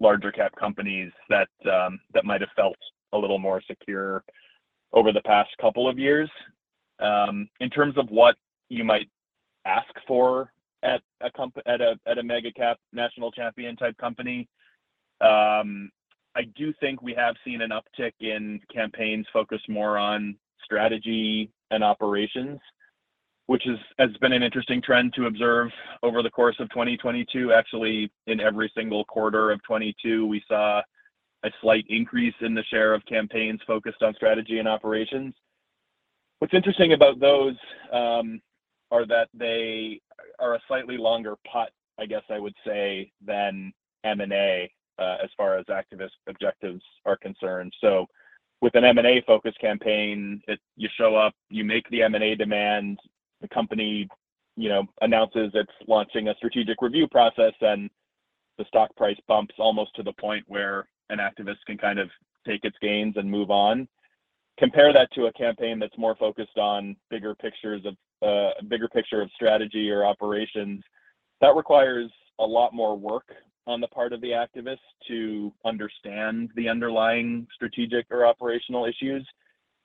larger 0.00 0.32
cap 0.32 0.52
companies 0.58 1.12
that 1.28 1.48
um, 1.70 2.00
might 2.24 2.40
have 2.40 2.50
felt 2.56 2.76
a 3.12 3.18
little 3.18 3.38
more 3.38 3.60
secure 3.66 4.24
over 4.92 5.12
the 5.12 5.20
past 5.22 5.50
couple 5.60 5.88
of 5.88 5.98
years. 5.98 6.30
Um, 7.00 7.48
in 7.60 7.68
terms 7.68 7.98
of 7.98 8.08
what 8.10 8.36
you 8.68 8.84
might 8.84 9.08
ask 9.64 9.92
for 10.06 10.52
at 10.82 11.00
a 11.20 12.22
mega 12.22 12.52
cap 12.52 12.78
national 12.92 13.30
champion 13.30 13.76
type 13.76 13.96
company, 13.98 14.48
I 16.34 16.42
do 16.56 16.72
think 16.80 17.02
we 17.02 17.14
have 17.14 17.36
seen 17.44 17.60
an 17.60 17.70
uptick 17.70 18.12
in 18.20 18.60
campaigns 18.72 19.26
focused 19.32 19.68
more 19.68 19.98
on 19.98 20.36
strategy 20.64 21.50
and 21.70 21.84
operations, 21.84 22.58
which 23.46 23.64
has 23.98 24.16
been 24.20 24.32
an 24.32 24.42
interesting 24.42 24.80
trend 24.80 25.12
to 25.14 25.26
observe 25.26 25.70
over 26.02 26.22
the 26.22 26.30
course 26.30 26.56
of 26.58 26.70
2022. 26.70 27.52
Actually, 27.52 28.10
in 28.26 28.40
every 28.40 28.72
single 28.74 29.04
quarter 29.04 29.50
of 29.50 29.62
22, 29.64 30.26
we 30.26 30.42
saw 30.48 30.80
a 31.44 31.50
slight 31.60 31.84
increase 31.88 32.34
in 32.40 32.54
the 32.54 32.64
share 32.64 32.94
of 32.94 33.04
campaigns 33.04 33.60
focused 33.66 34.02
on 34.02 34.14
strategy 34.14 34.58
and 34.58 34.68
operations. 34.68 35.34
What's 36.38 36.54
interesting 36.54 36.92
about 36.92 37.20
those 37.20 37.56
um, 37.92 38.40
are 38.90 39.06
that 39.06 39.28
they 39.34 40.00
are 40.38 40.54
a 40.54 40.62
slightly 40.66 40.96
longer 40.96 41.36
putt, 41.50 41.70
I 41.98 42.06
guess 42.06 42.22
I 42.30 42.38
would 42.38 42.54
say, 42.64 43.12
than 43.24 43.72
M&A 44.04 44.70
as 45.22 45.30
far 45.36 45.56
as 45.56 45.64
activist 45.66 46.10
objectives 46.28 46.82
are 47.04 47.16
concerned. 47.16 47.72
So 47.80 48.06
with 48.60 48.74
an 48.76 48.84
M&A 48.84 49.22
focused 49.26 49.60
campaign, 49.60 50.40
it, 50.46 50.60
you 50.76 50.88
show 50.96 51.16
up, 51.16 51.34
you 51.50 51.64
make 51.64 51.88
the 51.90 52.02
M&A 52.02 52.34
demand, 52.34 52.98
the 53.40 53.48
company, 53.48 54.08
you 54.56 54.68
know, 54.68 54.84
announces 55.00 55.50
it's 55.54 55.72
launching 55.88 56.28
a 56.28 56.34
strategic 56.36 56.80
review 56.80 57.08
process 57.08 57.54
and 57.60 57.90
the 58.58 58.64
stock 58.66 58.94
price 58.96 59.16
bumps 59.26 59.54
almost 59.58 59.94
to 59.96 60.02
the 60.02 60.12
point 60.12 60.44
where 60.46 60.86
an 61.10 61.18
activist 61.18 61.56
can 61.66 61.76
kind 61.76 61.98
of 61.98 62.08
take 62.46 62.64
its 62.64 62.76
gains 62.80 63.16
and 63.16 63.30
move 63.30 63.50
on. 63.50 63.88
Compare 64.58 64.92
that 64.92 65.10
to 65.14 65.26
a 65.26 65.32
campaign 65.32 65.78
that's 65.78 65.96
more 65.96 66.14
focused 66.16 66.58
on 66.58 66.94
bigger 67.10 67.34
pictures 67.34 67.82
of 67.84 67.96
uh, 68.26 68.50
bigger 68.68 68.88
picture 68.88 69.20
of 69.20 69.30
strategy 69.34 69.90
or 69.90 70.04
operations. 70.04 70.84
That 71.40 71.56
requires 71.56 72.10
a 72.38 72.46
lot 72.46 72.72
more 72.72 72.96
work 72.96 73.26
on 73.66 73.80
the 73.80 73.88
part 73.88 74.12
of 74.12 74.20
the 74.20 74.30
activists 74.30 74.78
to 75.08 75.52
understand 75.64 76.50
the 76.56 76.68
underlying 76.68 77.46
strategic 77.54 78.06
or 78.10 78.26
operational 78.26 78.86
issues. 78.86 79.26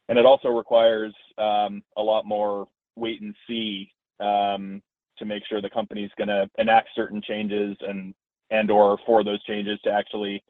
And 0.09 0.17
it 0.17 0.25
also 0.25 0.49
requires 0.49 1.13
um, 1.37 1.83
a 1.97 2.01
lot 2.01 2.25
more 2.25 2.67
wait 2.95 3.21
and 3.21 3.35
see 3.47 3.91
um, 4.19 4.81
to 5.19 5.25
make 5.25 5.43
sure 5.47 5.61
the 5.61 5.69
company 5.69 6.03
is 6.03 6.11
going 6.17 6.29
to 6.29 6.49
enact 6.57 6.89
certain 6.95 7.21
changes 7.21 7.75
and 7.81 8.13
and 8.49 8.71
or 8.71 8.97
for 9.05 9.25
those 9.25 9.43
changes 9.43 9.77
to 9.83 9.91
actually 9.91 10.41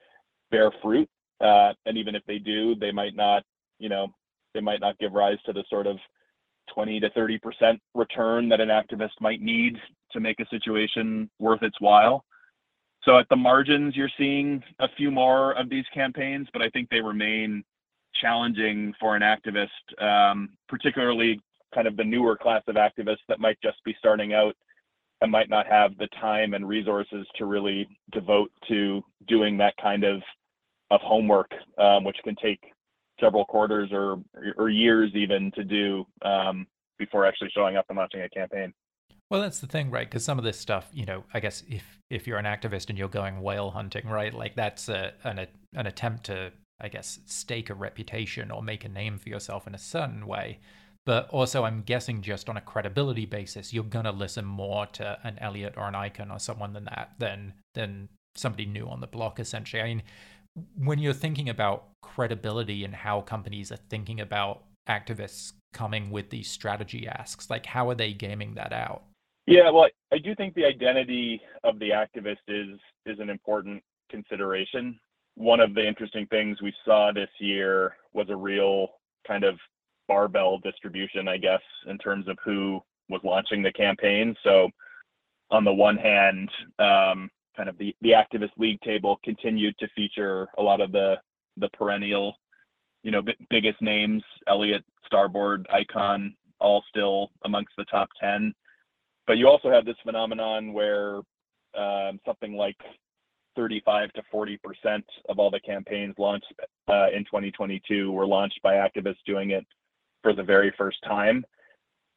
bear 0.52 0.72
fruit. 0.84 1.10
Uh, 1.42 1.74
and 1.88 1.98
even 1.98 2.14
if 2.14 2.22
they 2.28 2.38
do, 2.38 2.76
they 2.76 2.92
might 2.92 3.16
not, 3.16 3.44
you 3.80 3.90
know, 3.90 4.08
they 4.54 4.62
might 4.62 4.80
not 4.80 4.98
give 5.00 5.14
rise 5.14 5.38
to 5.46 5.54
the 5.54 5.64
sort 5.68 5.88
of 5.88 5.98
20 6.74 7.00
to 7.00 7.10
30 7.12 7.40
percent 7.40 7.80
return 7.96 8.50
that 8.50 8.62
an 8.62 8.70
activist 8.70 9.20
might 9.20 9.42
need 9.42 9.78
to 10.12 10.20
make 10.20 10.40
a 10.40 10.48
situation 10.50 11.30
worth 11.40 11.64
its 11.64 11.80
while. 11.80 12.24
So 13.08 13.18
at 13.18 13.30
the 13.30 13.38
margins, 13.38 13.96
you're 13.96 14.12
seeing 14.18 14.62
a 14.80 14.88
few 14.98 15.12
more 15.12 15.54
of 15.54 15.70
these 15.70 15.86
campaigns, 15.94 16.50
but 16.52 16.62
I 16.62 16.70
think 16.70 16.90
they 16.90 17.00
remain 17.00 17.64
challenging 18.22 18.94
for 19.00 19.16
an 19.16 19.22
activist, 19.22 20.04
um, 20.04 20.50
particularly 20.68 21.40
kind 21.74 21.88
of 21.88 21.96
the 21.96 22.04
newer 22.04 22.36
class 22.36 22.64
of 22.68 22.76
activists 22.76 23.24
that 23.30 23.40
might 23.40 23.58
just 23.64 23.78
be 23.86 23.96
starting 23.98 24.34
out 24.34 24.56
and 25.22 25.32
might 25.32 25.50
not 25.50 25.68
have 25.68 25.98
the 25.98 26.08
time 26.20 26.54
and 26.54 26.68
resources 26.68 27.26
to 27.38 27.46
really 27.46 27.88
devote 28.12 28.52
to 28.68 29.02
doing 29.28 29.58
that 29.58 29.74
kind 29.82 30.04
of 30.04 30.22
of 30.92 31.02
homework, 31.02 31.52
um, 31.78 32.04
which 32.04 32.18
can 32.24 32.36
take 32.36 32.60
several 33.20 33.46
quarters 33.46 33.90
or 33.92 34.20
or 34.58 34.70
years 34.70 35.12
even 35.16 35.52
to 35.52 35.64
do 35.64 36.06
um, 36.24 36.68
before 36.98 37.26
actually 37.26 37.50
showing 37.54 37.78
up 37.78 37.86
and 37.90 37.98
launching 37.98 38.22
a 38.22 38.30
campaign. 38.30 38.74
Well, 39.30 39.42
that's 39.42 39.60
the 39.60 39.68
thing, 39.68 39.92
right? 39.92 40.08
Because 40.10 40.24
some 40.24 40.38
of 40.38 40.46
this 40.46 40.58
stuff, 40.60 40.88
you 40.94 41.06
know, 41.06 41.24
I 41.34 41.40
guess 41.40 41.64
if 41.68 42.00
if 42.10 42.28
you're 42.28 42.38
an 42.38 42.46
activist 42.46 42.90
and 42.90 42.98
you're 42.98 43.10
going 43.10 43.42
whale 43.42 43.72
hunting, 43.72 44.08
right, 44.08 44.34
like 44.34 44.56
that's 44.56 44.88
a, 44.88 45.14
an 45.24 45.48
an 45.74 45.88
attempt 45.88 46.26
to, 46.26 46.54
I 46.80 46.88
guess, 46.88 47.20
stake 47.26 47.70
a 47.70 47.74
reputation 47.74 48.52
or 48.52 48.62
make 48.64 48.86
a 48.86 48.90
name 48.90 49.18
for 49.18 49.28
yourself 49.30 49.68
in 49.68 49.76
a 49.76 49.80
certain 49.80 50.28
way. 50.28 50.60
But 51.06 51.30
also, 51.30 51.64
I'm 51.66 51.82
guessing 51.84 52.22
just 52.22 52.50
on 52.50 52.58
a 52.58 52.62
credibility 52.62 53.26
basis, 53.26 53.74
you're 53.74 53.84
gonna 53.84 54.12
listen 54.14 54.46
more 54.46 54.86
to 54.94 55.20
an 55.24 55.38
Elliott 55.40 55.74
or 55.78 55.88
an 55.88 55.94
Icahn 55.94 56.32
or 56.32 56.40
someone 56.40 56.72
than 56.74 56.86
that 56.86 57.12
than 57.20 57.54
than 57.74 58.08
somebody 58.36 58.66
new 58.66 58.88
on 58.88 59.02
the 59.02 59.08
block. 59.08 59.40
Essentially, 59.42 59.82
I 59.82 59.86
mean, 59.88 60.04
when 60.78 61.00
you're 61.00 61.14
thinking 61.14 61.50
about 61.50 61.90
credibility 62.02 62.86
and 62.86 62.96
how 62.96 63.22
companies 63.22 63.72
are 63.74 63.80
thinking 63.90 64.22
about 64.22 64.64
activists 64.88 65.52
coming 65.74 66.12
with 66.12 66.30
these 66.30 66.50
strategy 66.50 67.08
asks, 67.08 67.50
like 67.50 67.66
how 67.66 67.90
are 67.90 67.96
they 67.96 68.14
gaming 68.14 68.56
that 68.56 68.72
out? 68.72 69.04
Yeah, 69.48 69.70
well, 69.72 69.88
I 70.14 70.20
do 70.20 70.36
think 70.36 70.54
the 70.56 70.66
identity 70.66 71.42
of 71.64 71.80
the 71.80 71.92
activist 71.92 72.38
is 72.50 72.80
is 73.06 73.20
an 73.20 73.30
important 73.30 73.82
consideration. 74.12 75.00
One 75.36 75.62
of 75.62 75.74
the 75.74 75.88
interesting 75.88 76.28
things 76.28 76.62
we 76.62 76.74
saw 76.86 77.12
this 77.14 77.30
year 77.40 77.96
was 78.14 78.28
a 78.30 78.36
real 78.36 78.90
kind 79.28 79.46
of 79.46 79.58
barbell 80.08 80.60
distribution, 80.60 81.28
I 81.30 81.38
guess, 81.38 81.62
in 81.88 81.98
terms 81.98 82.28
of 82.28 82.38
who 82.44 82.82
was 83.10 83.22
launching 83.24 83.64
the 83.64 83.72
campaign. 83.72 84.36
So, 84.44 84.70
on 85.52 85.64
the 85.64 85.74
one 85.74 85.98
hand, 85.98 86.50
um, 86.80 87.30
kind 87.56 87.70
of 87.70 87.78
the 87.78 87.96
the 88.02 88.12
activist 88.12 88.52
league 88.58 88.82
table 88.82 89.20
continued 89.24 89.78
to 89.80 89.88
feature 89.96 90.50
a 90.58 90.62
lot 90.62 90.82
of 90.82 90.92
the 90.92 91.16
the 91.58 91.70
perennial, 91.70 92.36
you 93.04 93.12
know, 93.12 93.22
b- 93.22 93.36
biggest 93.50 93.82
names: 93.82 94.24
Elliott, 94.48 94.84
Starboard, 95.06 95.68
Icahn, 95.74 96.36
all 96.60 96.84
still 96.90 97.32
amongst 97.46 97.74
the 97.78 97.86
top 97.86 98.10
ten 98.20 98.54
but 99.28 99.38
you 99.38 99.48
also 99.48 99.70
have 99.70 99.86
this 99.86 99.98
phenomenon 100.04 100.74
where 100.74 101.18
um, 101.78 102.20
something 102.26 102.56
like 102.56 102.78
35 103.56 104.14
to 104.14 104.22
40 104.32 104.58
percent 104.64 105.06
of 105.30 105.40
all 105.40 105.52
the 105.52 105.60
campaigns 105.60 106.16
launched 106.18 106.52
uh, 106.88 107.08
in 107.14 107.26
2022 107.26 108.12
were 108.12 108.26
launched 108.26 108.60
by 108.64 108.76
activists 108.76 109.18
doing 109.26 109.52
it 109.52 109.66
for 110.24 110.34
the 110.34 110.44
very 110.44 110.74
first 110.78 110.98
time. 111.06 111.46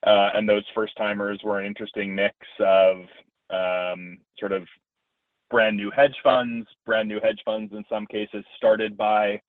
Uh, 0.07 0.31
and 0.35 0.49
those 0.49 0.64
first 0.75 0.96
timers 0.96 1.40
were 1.44 1.61
an 1.61 1.66
interesting 1.66 2.14
mix 2.14 2.35
of 2.61 2.99
um, 3.51 4.18
sort 4.38 4.53
of 4.53 4.62
brand 5.51 5.77
new 5.77 5.90
hedge 5.90 6.14
funds, 6.23 6.66
brand 6.87 7.09
new 7.09 7.20
hedge 7.23 7.40
funds 7.44 7.73
in 7.73 7.85
some 7.88 8.07
cases 8.07 8.44
started 8.57 8.96
by 8.96 9.40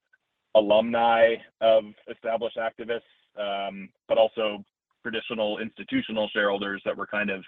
alumni 0.56 1.36
of 1.62 1.84
established 2.10 2.58
activists, 2.58 3.02
um, 3.40 3.88
but 4.08 4.18
also 4.18 4.64
traditional 5.02 5.60
institutional 5.60 6.30
shareholders 6.34 6.82
that 6.86 6.96
were 6.96 7.08
kind 7.08 7.30
of 7.30 7.44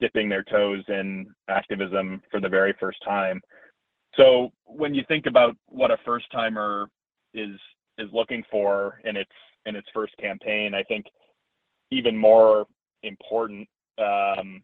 dipping 0.00 0.28
their 0.28 0.44
toes 0.44 0.82
in 0.88 1.26
activism 1.48 2.22
for 2.30 2.40
the 2.40 2.48
very 2.48 2.74
first 2.80 2.98
time. 3.04 3.40
So 4.16 4.50
when 4.64 4.94
you 4.94 5.04
think 5.08 5.26
about 5.26 5.56
what 5.66 5.90
a 5.90 5.98
first 6.04 6.26
timer 6.32 6.88
is 7.34 7.58
is 7.98 8.08
looking 8.12 8.42
for 8.50 9.00
in 9.04 9.16
its 9.16 9.30
in 9.66 9.76
its 9.76 9.86
first 9.94 10.16
campaign, 10.16 10.74
I 10.74 10.82
think 10.84 11.06
even 11.90 12.16
more 12.16 12.66
important 13.02 13.68
um, 13.98 14.62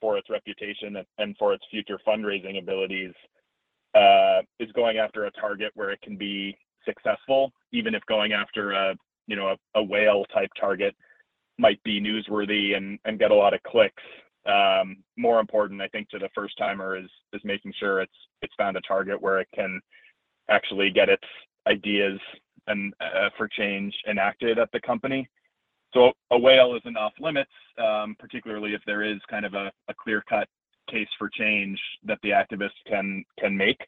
for 0.00 0.18
its 0.18 0.28
reputation 0.28 0.96
and 1.18 1.36
for 1.38 1.54
its 1.54 1.64
future 1.70 1.98
fundraising 2.06 2.58
abilities 2.58 3.12
uh, 3.94 4.40
is 4.58 4.70
going 4.72 4.98
after 4.98 5.26
a 5.26 5.30
target 5.32 5.70
where 5.74 5.90
it 5.90 6.00
can 6.02 6.16
be 6.16 6.56
successful, 6.84 7.52
even 7.72 7.94
if 7.94 8.02
going 8.06 8.32
after 8.32 8.72
a 8.72 8.94
you 9.26 9.36
know 9.36 9.48
a, 9.48 9.78
a 9.78 9.82
whale 9.82 10.24
type 10.34 10.50
target 10.58 10.94
might 11.58 11.82
be 11.82 12.00
newsworthy 12.00 12.76
and, 12.76 12.98
get 13.18 13.30
a 13.30 13.34
lot 13.34 13.54
of 13.54 13.62
clicks. 13.62 14.02
Um, 14.46 14.98
more 15.16 15.38
important, 15.38 15.80
I 15.80 15.88
think, 15.88 16.08
to 16.10 16.18
the 16.18 16.28
first 16.34 16.58
timer 16.58 16.96
is 16.96 17.08
is 17.32 17.40
making 17.44 17.72
sure 17.78 18.00
it's 18.00 18.12
it's 18.42 18.54
found 18.56 18.76
a 18.76 18.80
target 18.80 19.20
where 19.20 19.40
it 19.40 19.48
can 19.54 19.80
actually 20.50 20.90
get 20.90 21.08
its 21.08 21.22
ideas 21.68 22.18
and 22.66 22.92
uh, 23.00 23.28
for 23.36 23.48
change 23.48 23.94
enacted 24.08 24.58
at 24.58 24.70
the 24.72 24.80
company. 24.80 25.28
So 25.94 26.12
a 26.30 26.38
whale 26.38 26.74
isn't 26.74 26.96
off 26.96 27.12
limits, 27.20 27.50
um, 27.78 28.16
particularly 28.18 28.74
if 28.74 28.80
there 28.86 29.02
is 29.02 29.18
kind 29.28 29.44
of 29.44 29.54
a, 29.54 29.70
a 29.88 29.94
clear 29.94 30.24
cut 30.28 30.48
case 30.90 31.08
for 31.18 31.28
change 31.28 31.78
that 32.04 32.18
the 32.22 32.30
activists 32.30 32.70
can 32.86 33.24
can 33.38 33.56
make. 33.56 33.80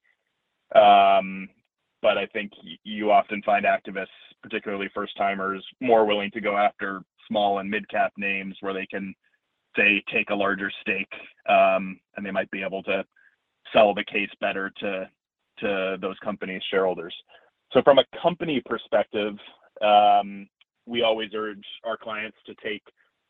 But 2.05 2.19
I 2.19 2.27
think 2.27 2.53
you 2.85 3.11
often 3.11 3.41
find 3.47 3.65
activists, 3.65 4.09
particularly 4.43 4.91
first 4.95 5.17
timers, 5.17 5.65
more 5.81 6.05
willing 6.05 6.31
to 6.33 6.41
go 6.43 6.55
after 6.55 7.03
small 7.27 7.61
and 7.61 7.71
mid 7.71 7.89
cap 7.89 8.13
names 8.19 8.55
where 8.61 8.75
they 8.75 8.85
can 8.85 9.15
say 9.75 10.05
take 10.13 10.29
a 10.29 10.35
larger 10.35 10.71
stake 10.83 11.11
um, 11.49 11.99
and 12.15 12.27
they 12.27 12.31
might 12.31 12.51
be 12.51 12.63
able 12.63 12.83
to 12.83 13.03
sell 13.73 13.95
the 13.95 14.05
case 14.05 14.29
better 14.39 14.71
to 14.81 15.09
to 15.61 15.97
those 16.03 16.19
companies 16.23 16.61
shareholders. 16.71 17.15
So 17.73 17.81
from 17.83 17.99
a 17.99 18.05
company 18.23 18.63
perspective 18.67 19.37
um, 19.81 20.47
we 20.85 21.01
always 21.01 21.31
urge 21.35 21.65
our 21.87 21.97
clients 21.97 22.37
to 22.45 22.55
take 22.63 22.83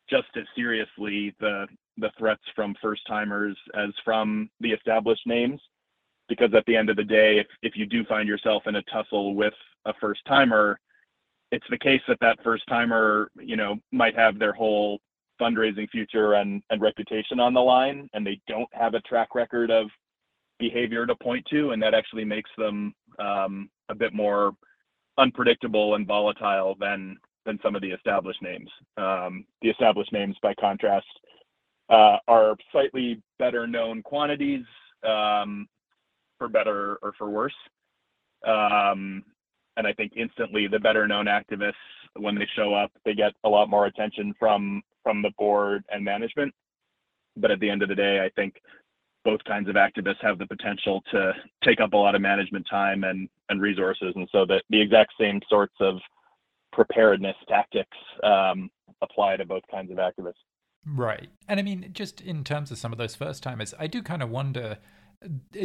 just 0.09 0.27
as 0.35 0.43
seriously 0.53 1.33
the 1.39 1.65
the 1.95 2.11
threats 2.19 2.43
from 2.53 2.75
first 2.81 3.03
timers 3.07 3.57
as 3.73 3.91
from 4.03 4.49
the 4.59 4.71
established 4.71 5.25
names 5.25 5.61
because 6.27 6.53
at 6.55 6.65
the 6.65 6.75
end 6.75 6.89
of 6.89 6.95
the 6.95 7.03
day 7.03 7.39
if, 7.39 7.47
if 7.61 7.75
you 7.75 7.85
do 7.85 8.03
find 8.05 8.27
yourself 8.27 8.63
in 8.67 8.75
a 8.75 8.83
tussle 8.83 9.35
with 9.35 9.53
a 9.85 9.93
first 9.99 10.21
timer 10.27 10.79
it's 11.51 11.65
the 11.69 11.77
case 11.77 12.01
that 12.07 12.17
that 12.21 12.37
first 12.43 12.63
timer 12.67 13.29
you 13.39 13.55
know 13.55 13.75
might 13.91 14.15
have 14.15 14.39
their 14.39 14.53
whole 14.53 14.99
fundraising 15.39 15.89
future 15.89 16.33
and, 16.35 16.63
and 16.69 16.81
reputation 16.81 17.39
on 17.39 17.53
the 17.53 17.59
line 17.59 18.09
and 18.13 18.25
they 18.25 18.39
don't 18.47 18.69
have 18.71 18.93
a 18.93 19.01
track 19.01 19.35
record 19.35 19.69
of 19.69 19.87
behavior 20.59 21.05
to 21.05 21.15
point 21.15 21.45
to 21.49 21.71
and 21.71 21.81
that 21.81 21.93
actually 21.93 22.23
makes 22.23 22.49
them 22.57 22.93
um, 23.19 23.69
a 23.89 23.95
bit 23.95 24.13
more 24.13 24.53
unpredictable 25.17 25.95
and 25.95 26.07
volatile 26.07 26.75
than 26.79 27.17
than 27.45 27.59
some 27.61 27.75
of 27.75 27.81
the 27.81 27.91
established 27.91 28.41
names. 28.41 28.69
Um, 28.97 29.45
the 29.61 29.69
established 29.69 30.11
names 30.11 30.35
by 30.41 30.53
contrast 30.55 31.05
uh, 31.89 32.17
are 32.27 32.55
slightly 32.71 33.21
better 33.37 33.67
known 33.67 34.01
quantities 34.01 34.65
um, 35.07 35.67
for 36.37 36.47
better 36.47 36.97
or 37.01 37.13
for 37.17 37.29
worse. 37.29 37.53
Um, 38.45 39.23
and 39.77 39.85
I 39.87 39.93
think 39.93 40.13
instantly 40.15 40.67
the 40.67 40.79
better 40.79 41.07
known 41.07 41.25
activists 41.25 41.73
when 42.17 42.35
they 42.35 42.47
show 42.55 42.73
up 42.73 42.91
they 43.03 43.13
get 43.13 43.33
a 43.43 43.49
lot 43.49 43.69
more 43.69 43.87
attention 43.87 44.33
from 44.39 44.81
from 45.03 45.21
the 45.21 45.31
board 45.37 45.83
and 45.89 46.03
management. 46.03 46.53
But 47.37 47.51
at 47.51 47.59
the 47.59 47.69
end 47.69 47.83
of 47.83 47.89
the 47.89 47.95
day 47.95 48.19
I 48.25 48.29
think 48.35 48.55
both 49.23 49.43
kinds 49.45 49.67
of 49.67 49.75
activists 49.75 50.21
have 50.21 50.37
the 50.37 50.45
potential 50.45 51.01
to 51.11 51.33
take 51.63 51.81
up 51.81 51.93
a 51.93 51.97
lot 51.97 52.15
of 52.15 52.21
management 52.21 52.65
time 52.69 53.03
and 53.03 53.27
and 53.49 53.61
resources. 53.61 54.13
And 54.15 54.27
so 54.31 54.45
that 54.45 54.63
the 54.69 54.81
exact 54.81 55.13
same 55.19 55.39
sorts 55.49 55.75
of 55.79 55.97
preparedness 56.71 57.35
tactics 57.47 57.97
um, 58.23 58.69
apply 59.01 59.37
to 59.37 59.45
both 59.45 59.63
kinds 59.71 59.91
of 59.91 59.97
activists. 59.97 60.33
Right. 60.85 61.29
And 61.49 61.59
i 61.59 61.63
mean 61.63 61.89
just 61.91 62.21
in 62.21 62.43
terms 62.43 62.71
of 62.71 62.77
some 62.77 62.91
of 62.91 62.97
those 62.97 63.15
first 63.15 63.43
timers 63.43 63.73
i 63.79 63.87
do 63.87 64.01
kind 64.01 64.21
of 64.21 64.29
wonder 64.29 64.77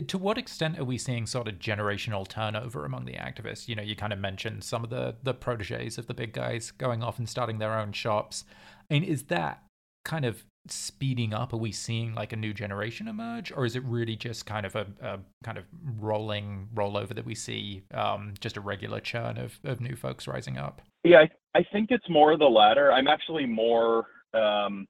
to 0.07 0.19
what 0.19 0.39
extent 0.39 0.79
are 0.79 0.85
we 0.85 0.99
seeing 0.99 1.27
sort 1.27 1.49
of 1.49 1.59
generational 1.59 2.27
turnover 2.27 2.85
among 2.85 3.05
the 3.05 3.15
activists? 3.15 3.69
You 3.69 3.75
know, 3.75 3.83
you 3.83 3.97
kind 3.97 4.13
of 4.13 4.19
mentioned 4.19 4.65
some 4.65 4.85
of 4.85 4.91
the 4.91 5.17
the 5.23 5.35
proteges 5.35 5.99
of 5.99 6.07
the 6.07 6.15
big 6.15 6.33
guys 6.33 6.71
going 6.71 7.03
off 7.03 7.19
and 7.19 7.29
starting 7.29 7.59
their 7.59 7.79
own 7.79 7.93
shops. 7.93 8.45
I 8.91 8.95
mean, 8.95 9.05
is 9.05 9.25
that 9.25 9.63
kind 10.05 10.25
of 10.25 10.45
speeding 10.69 11.33
up? 11.33 11.53
Are 11.53 11.59
we 11.59 11.73
seeing 11.73 12.15
like 12.15 12.33
a 12.33 12.37
new 12.37 12.53
generation 12.53 13.09
emerge, 13.09 13.53
or 13.53 13.65
is 13.65 13.77
it 13.77 13.85
really 13.85 14.17
just 14.17 14.47
kind 14.47 14.67
of 14.67 14.75
a, 14.75 14.87
a 15.01 15.19
kind 15.45 15.59
of 15.59 15.65
rolling 15.99 16.69
rollover 16.75 17.15
that 17.15 17.25
we 17.25 17.35
see, 17.35 17.83
um, 17.95 18.35
just 18.41 18.57
a 18.57 18.61
regular 18.61 19.01
churn 19.01 19.39
of, 19.39 19.59
of 19.65 19.81
new 19.81 19.97
folks 19.97 20.27
rising 20.27 20.59
up? 20.59 20.83
Yeah, 21.05 21.21
I, 21.55 21.59
I 21.59 21.65
think 21.73 21.91
it's 21.91 22.09
more 22.09 22.37
the 22.37 22.45
latter. 22.45 22.93
I'm 22.93 23.09
actually 23.09 23.47
more 23.47 24.07
um, 24.35 24.87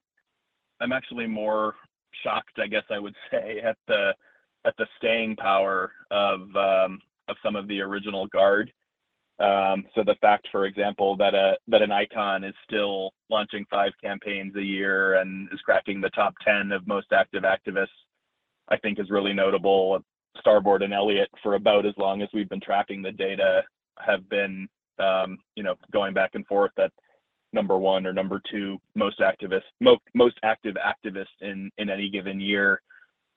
I'm 0.81 0.93
actually 0.93 1.27
more 1.27 1.75
shocked, 2.25 2.59
I 2.59 2.67
guess 2.67 2.85
I 2.91 2.99
would 2.99 3.15
say, 3.31 3.61
at 3.65 3.77
the 3.87 4.13
at 4.65 4.75
the 4.77 4.87
staying 4.99 5.37
power 5.37 5.93
of 6.11 6.41
um, 6.57 7.01
of 7.29 7.37
some 7.43 7.57
of 7.57 7.69
the 7.69 7.81
original 7.81 8.27
guard. 8.29 8.73
Um, 9.39 9.87
so 9.95 10.03
the 10.05 10.17
fact, 10.21 10.49
for 10.53 10.67
example, 10.67 11.17
that 11.17 11.35
a 11.35 11.57
that 11.69 11.83
an 11.83 11.91
Icahn 11.91 12.47
is 12.47 12.55
still 12.65 13.13
launching 13.31 13.65
five 13.71 13.93
campaigns 14.03 14.55
a 14.57 14.63
year 14.63 15.15
and 15.15 15.49
is 15.53 15.61
cracking 15.61 16.01
the 16.01 16.11
top 16.11 16.35
ten 16.47 16.73
of 16.73 16.87
most 16.87 17.07
active 17.13 17.45
activists, 17.45 17.87
I 18.69 18.77
think 18.77 18.99
is 18.99 19.11
really 19.11 19.33
notable. 19.33 20.01
Starboard 20.39 20.83
and 20.83 20.95
Elliott, 20.95 21.29
for 21.43 21.55
about 21.55 21.87
as 21.87 21.95
long 21.97 22.23
as 22.23 22.29
we've 22.33 22.49
been 22.49 22.61
tracking 22.61 23.03
the 23.03 23.13
data, 23.13 23.63
have 23.99 24.29
been 24.29 24.69
um, 24.99 25.39
you 25.57 25.63
know 25.63 25.75
going 25.91 26.13
back 26.13 26.33
and 26.35 26.47
forth 26.47 26.73
at 26.79 26.93
number 27.53 27.79
one 27.79 28.07
or 28.07 28.13
number 28.13 28.41
two 28.51 28.79
most 28.95 29.21
activist 29.21 29.63
most 29.81 30.03
most 30.15 30.39
active 30.45 30.77
activists 30.77 31.27
in 31.41 31.71
in 31.79 31.89
any 31.91 32.11
given 32.11 32.41
year 32.41 32.81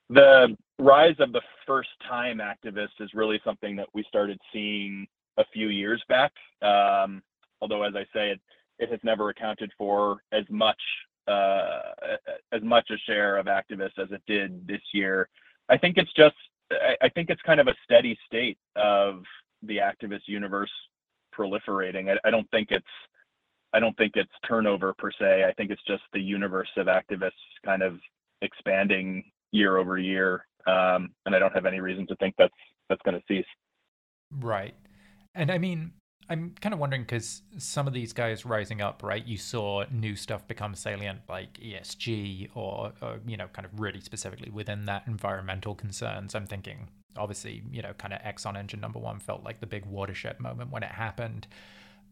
the 0.09 0.55
rise 0.79 1.15
of 1.19 1.31
the 1.31 1.41
first 1.65 1.89
time 2.07 2.39
activist 2.39 2.99
is 2.99 3.13
really 3.13 3.39
something 3.43 3.75
that 3.75 3.87
we 3.93 4.03
started 4.07 4.39
seeing 4.51 5.07
a 5.37 5.45
few 5.53 5.69
years 5.69 6.03
back. 6.09 6.31
Um, 6.61 7.21
although, 7.61 7.83
as 7.83 7.93
I 7.95 8.03
say, 8.13 8.31
it, 8.31 8.41
it 8.79 8.89
has 8.91 8.99
never 9.03 9.29
accounted 9.29 9.71
for 9.77 10.17
as 10.31 10.43
much 10.49 10.79
uh, 11.27 11.79
as 12.51 12.61
much 12.61 12.89
a 12.89 12.97
share 13.05 13.37
of 13.37 13.45
activists 13.45 13.97
as 13.97 14.11
it 14.11 14.21
did 14.27 14.67
this 14.67 14.81
year. 14.93 15.29
I 15.69 15.77
think 15.77 15.97
it's 15.97 16.11
just 16.13 16.35
I, 16.71 16.95
I 17.03 17.09
think 17.09 17.29
it's 17.29 17.41
kind 17.43 17.59
of 17.59 17.67
a 17.67 17.75
steady 17.83 18.17
state 18.25 18.57
of 18.75 19.23
the 19.61 19.77
activist 19.77 20.27
universe 20.27 20.71
proliferating. 21.33 22.11
I, 22.11 22.27
I 22.27 22.31
don't 22.31 22.49
think 22.51 22.69
it's 22.71 22.85
I 23.73 23.79
don't 23.79 23.97
think 23.97 24.13
it's 24.15 24.31
turnover 24.47 24.93
per 24.93 25.11
se. 25.11 25.45
I 25.47 25.53
think 25.53 25.71
it's 25.71 25.83
just 25.87 26.03
the 26.13 26.21
universe 26.21 26.69
of 26.77 26.87
activists 26.87 27.31
kind 27.65 27.81
of 27.81 27.99
expanding 28.41 29.23
year 29.53 29.77
over 29.77 29.97
year, 29.97 30.45
um, 30.67 31.11
and 31.25 31.33
I 31.33 31.39
don't 31.39 31.53
have 31.53 31.65
any 31.65 31.79
reason 31.79 32.05
to 32.07 32.15
think 32.17 32.35
that's 32.37 32.53
to 32.89 33.21
cease. 33.27 33.45
Right, 34.31 34.75
and 35.33 35.49
I 35.49 35.57
mean, 35.57 35.93
I'm 36.29 36.55
kind 36.61 36.73
of 36.73 36.79
wondering 36.79 37.03
because 37.03 37.41
some 37.57 37.87
of 37.87 37.93
these 37.93 38.13
guys 38.13 38.45
rising 38.45 38.81
up, 38.81 39.03
right? 39.03 39.25
You 39.25 39.37
saw 39.37 39.85
new 39.91 40.15
stuff 40.15 40.47
become 40.47 40.73
salient, 40.75 41.21
like 41.27 41.57
ESG, 41.59 42.49
or, 42.55 42.93
or 43.01 43.19
you 43.25 43.37
know, 43.37 43.47
kind 43.47 43.65
of 43.65 43.79
really 43.79 43.99
specifically 43.99 44.49
within 44.49 44.85
that 44.85 45.03
environmental 45.05 45.75
concerns. 45.75 46.33
I'm 46.33 46.47
thinking, 46.47 46.89
obviously, 47.17 47.63
you 47.71 47.81
know, 47.81 47.93
kind 47.93 48.13
of 48.13 48.21
Exxon 48.21 48.57
Engine 48.57 48.79
Number 48.79 48.99
One 48.99 49.19
felt 49.19 49.43
like 49.43 49.59
the 49.59 49.67
big 49.67 49.85
watershed 49.85 50.39
moment 50.39 50.71
when 50.71 50.83
it 50.83 50.91
happened. 50.91 51.47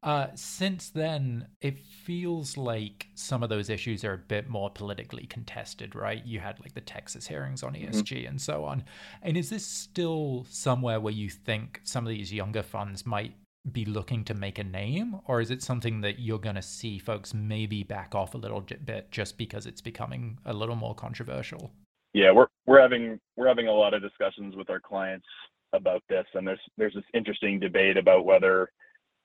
Uh, 0.03 0.27
since 0.33 0.89
then, 0.89 1.47
it 1.61 1.77
feels 1.77 2.57
like 2.57 3.07
some 3.13 3.43
of 3.43 3.49
those 3.49 3.69
issues 3.69 4.03
are 4.03 4.13
a 4.13 4.17
bit 4.17 4.49
more 4.49 4.69
politically 4.71 5.27
contested, 5.27 5.93
right? 5.95 6.25
You 6.25 6.39
had 6.39 6.59
like 6.59 6.73
the 6.73 6.81
Texas 6.81 7.27
hearings 7.27 7.61
on 7.61 7.73
ESG 7.73 7.91
mm-hmm. 7.91 8.27
and 8.27 8.41
so 8.41 8.65
on. 8.65 8.83
And 9.21 9.37
is 9.37 9.51
this 9.51 9.65
still 9.65 10.47
somewhere 10.49 10.99
where 10.99 11.13
you 11.13 11.29
think 11.29 11.81
some 11.83 12.05
of 12.05 12.09
these 12.09 12.33
younger 12.33 12.63
funds 12.63 13.05
might 13.05 13.35
be 13.71 13.85
looking 13.85 14.23
to 14.25 14.33
make 14.33 14.57
a 14.57 14.63
name, 14.63 15.17
or 15.25 15.39
is 15.39 15.51
it 15.51 15.61
something 15.61 16.01
that 16.01 16.17
you're 16.19 16.39
going 16.39 16.55
to 16.55 16.63
see 16.63 16.97
folks 16.97 17.33
maybe 17.33 17.83
back 17.83 18.15
off 18.15 18.33
a 18.33 18.37
little 18.37 18.61
bit 18.61 19.11
just 19.11 19.37
because 19.37 19.67
it's 19.67 19.81
becoming 19.81 20.39
a 20.45 20.53
little 20.53 20.75
more 20.75 20.95
controversial? 20.95 21.71
Yeah, 22.13 22.31
we're 22.31 22.47
we're 22.65 22.81
having 22.81 23.19
we're 23.37 23.47
having 23.47 23.67
a 23.67 23.73
lot 23.73 23.93
of 23.93 24.01
discussions 24.01 24.55
with 24.55 24.69
our 24.71 24.79
clients 24.79 25.27
about 25.73 26.01
this, 26.09 26.25
and 26.33 26.47
there's 26.47 26.59
there's 26.77 26.95
this 26.95 27.03
interesting 27.13 27.59
debate 27.59 27.97
about 27.97 28.25
whether 28.25 28.71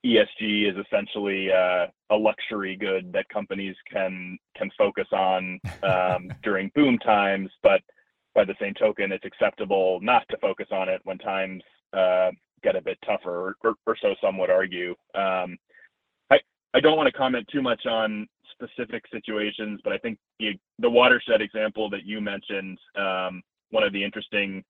ESG 0.06 0.70
is 0.70 0.76
essentially 0.86 1.50
uh, 1.50 1.86
a 2.10 2.16
luxury 2.16 2.76
good 2.76 3.12
that 3.12 3.28
companies 3.28 3.74
can 3.90 4.38
can 4.56 4.70
focus 4.78 5.08
on 5.12 5.58
um, 5.82 6.28
during 6.42 6.70
boom 6.74 6.98
times, 6.98 7.50
but 7.62 7.80
by 8.34 8.44
the 8.44 8.54
same 8.60 8.74
token, 8.74 9.10
it's 9.10 9.24
acceptable 9.24 9.98
not 10.02 10.24
to 10.30 10.36
focus 10.38 10.68
on 10.70 10.88
it 10.88 11.00
when 11.04 11.18
times 11.18 11.62
uh, 11.92 12.30
get 12.62 12.76
a 12.76 12.80
bit 12.80 12.98
tougher, 13.04 13.56
or, 13.64 13.74
or, 13.86 13.96
so 14.00 14.14
some 14.22 14.38
would 14.38 14.50
argue. 14.50 14.90
Um, 15.14 15.56
I 16.30 16.38
I 16.74 16.80
don't 16.80 16.96
want 16.96 17.08
to 17.08 17.18
comment 17.18 17.48
too 17.50 17.62
much 17.62 17.86
on 17.86 18.28
specific 18.52 19.02
situations, 19.12 19.80
but 19.82 19.92
I 19.92 19.98
think 19.98 20.18
the, 20.38 20.52
the 20.78 20.90
watershed 20.90 21.40
example 21.40 21.90
that 21.90 22.04
you 22.04 22.20
mentioned, 22.20 22.78
um, 22.96 23.42
one 23.70 23.82
of 23.82 23.92
the 23.92 24.02
interesting 24.02 24.62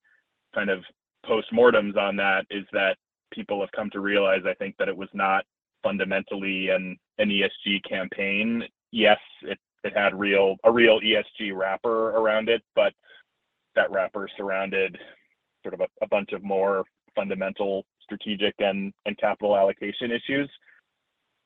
kind 0.55 0.71
of 0.71 0.83
postmortems 1.25 1.97
on 1.97 2.17
that 2.17 2.47
is 2.51 2.65
that 2.73 2.97
people 3.37 3.61
have 3.61 3.71
come 3.71 3.91
to 3.91 4.01
realize, 4.01 4.41
I 4.45 4.55
think, 4.55 4.75
that 4.79 4.89
it 4.89 4.97
was 4.97 5.09
not 5.13 5.45
fundamentally 5.85 6.71
an, 6.71 6.97
an 7.19 7.29
ESG 7.29 7.89
campaign. 7.89 8.65
Yes, 8.91 9.19
it, 9.43 9.59
it 9.85 9.97
had 9.97 10.19
real 10.19 10.57
a 10.65 10.73
real 10.73 10.99
ESG 11.01 11.55
wrapper 11.55 12.11
around 12.11 12.49
it, 12.49 12.63
but 12.75 12.93
that 13.77 13.91
wrapper 13.93 14.29
surrounded 14.37 14.99
sort 15.63 15.75
of 15.75 15.81
a, 15.81 15.87
a 16.03 16.09
bunch 16.09 16.33
of 16.33 16.43
more 16.43 16.85
fundamental 17.15 17.85
strategic 18.03 18.55
and, 18.59 18.93
and 19.05 19.17
capital 19.19 19.57
allocation 19.57 20.11
issues. 20.11 20.51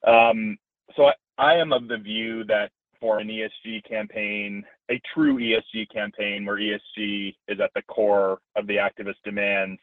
Um, 0.07 0.57
so 0.97 1.07
I, 1.07 1.13
I 1.39 1.55
am 1.55 1.73
of 1.73 1.89
the 1.89 1.99
view 1.99 2.45
that 2.45 2.71
for 3.01 3.19
an 3.19 3.29
ESG 3.29 3.83
campaign, 3.89 4.63
a 4.91 5.01
true 5.15 5.39
ESG 5.39 5.91
campaign 5.93 6.45
where 6.45 6.59
ESG 6.59 7.35
is 7.49 7.61
at 7.61 7.71
the 7.75 7.83
core 7.83 8.39
of 8.57 8.67
the 8.67 8.77
activist 8.77 9.23
demands, 9.25 9.81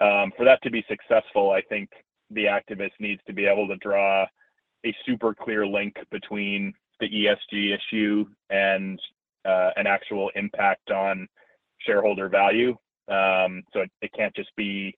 um, 0.00 0.32
for 0.36 0.44
that 0.44 0.62
to 0.62 0.70
be 0.70 0.84
successful, 0.88 1.50
I 1.50 1.62
think 1.62 1.88
the 2.30 2.44
activist 2.44 2.92
needs 2.98 3.20
to 3.26 3.32
be 3.32 3.46
able 3.46 3.68
to 3.68 3.76
draw 3.76 4.26
a 4.84 4.96
super 5.06 5.34
clear 5.34 5.66
link 5.66 5.96
between 6.10 6.72
the 7.00 7.08
ESG 7.08 7.74
issue 7.74 8.24
and 8.50 9.00
uh, 9.44 9.70
an 9.76 9.86
actual 9.86 10.30
impact 10.34 10.90
on 10.90 11.28
shareholder 11.78 12.28
value. 12.28 12.70
Um, 13.08 13.62
so 13.72 13.80
it, 13.80 13.90
it, 14.00 14.12
can't 14.14 14.34
just 14.34 14.54
be 14.56 14.96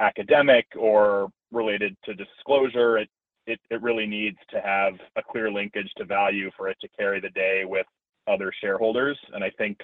academic 0.00 0.66
or 0.78 1.28
related 1.52 1.96
to 2.04 2.14
disclosure. 2.14 2.98
It, 2.98 3.10
it, 3.46 3.60
it 3.70 3.82
really 3.82 4.06
needs 4.06 4.38
to 4.50 4.60
have 4.60 4.94
a 5.16 5.22
clear 5.22 5.50
linkage 5.50 5.90
to 5.98 6.06
value 6.06 6.50
for 6.56 6.68
it 6.68 6.78
to 6.80 6.88
carry 6.98 7.20
the 7.20 7.28
day 7.30 7.64
with 7.66 7.86
other 8.26 8.50
shareholders. 8.60 9.18
And 9.34 9.44
I 9.44 9.50
think 9.58 9.78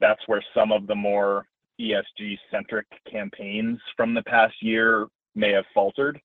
that's 0.00 0.26
where 0.26 0.42
some 0.54 0.72
of 0.72 0.86
the 0.86 0.94
more 0.94 1.44
ESG 1.80 2.38
centric 2.50 2.86
campaigns 3.10 3.78
from 3.96 4.14
the 4.14 4.22
past 4.22 4.54
year 4.60 5.06
may 5.34 5.52
have 5.52 5.64
faltered. 5.74 6.20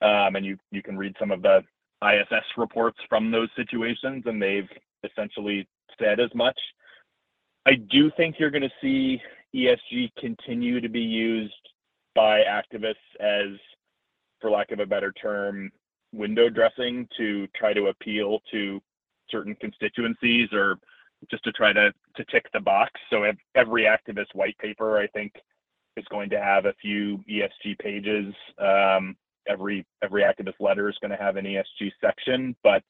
Um, 0.00 0.36
and 0.36 0.46
you 0.46 0.82
can 0.82 0.96
read 0.96 1.14
some 1.18 1.30
of 1.30 1.42
the 1.42 1.62
ISS 2.02 2.44
reports 2.56 2.98
from 3.08 3.30
those 3.30 3.48
situations, 3.56 4.22
and 4.26 4.40
they've 4.40 4.68
essentially 5.04 5.66
said 6.00 6.20
as 6.20 6.32
much. 6.34 6.58
I 7.66 7.74
do 7.90 8.10
think 8.16 8.36
you're 8.38 8.50
going 8.50 8.62
to 8.62 8.70
see 8.80 9.20
ESG 9.54 10.10
continue 10.18 10.80
to 10.80 10.88
be 10.88 11.00
used 11.00 11.52
by 12.14 12.40
activists 12.40 12.94
as, 13.20 13.58
for 14.40 14.50
lack 14.50 14.70
of 14.70 14.80
a 14.80 14.86
better 14.86 15.12
term, 15.12 15.70
window 16.12 16.48
dressing 16.48 17.06
to 17.16 17.46
try 17.54 17.72
to 17.72 17.86
appeal 17.86 18.38
to 18.52 18.80
certain 19.30 19.54
constituencies 19.56 20.48
or 20.52 20.76
just 21.30 21.44
to 21.44 21.52
try 21.52 21.72
to 21.72 21.92
to 22.18 22.24
tick 22.26 22.46
the 22.52 22.60
box. 22.60 22.92
So 23.10 23.24
every 23.54 23.84
activist 23.84 24.34
white 24.34 24.58
paper, 24.58 24.98
I 24.98 25.06
think, 25.08 25.32
is 25.96 26.04
going 26.10 26.30
to 26.30 26.40
have 26.40 26.66
a 26.66 26.74
few 26.80 27.24
ESG 27.30 27.78
pages. 27.78 28.34
Um, 28.58 29.16
every 29.48 29.86
every 30.02 30.22
activist 30.22 30.60
letter 30.60 30.88
is 30.88 30.96
going 31.00 31.10
to 31.10 31.16
have 31.16 31.36
an 31.36 31.46
ESG 31.46 31.90
section, 32.00 32.54
but 32.62 32.82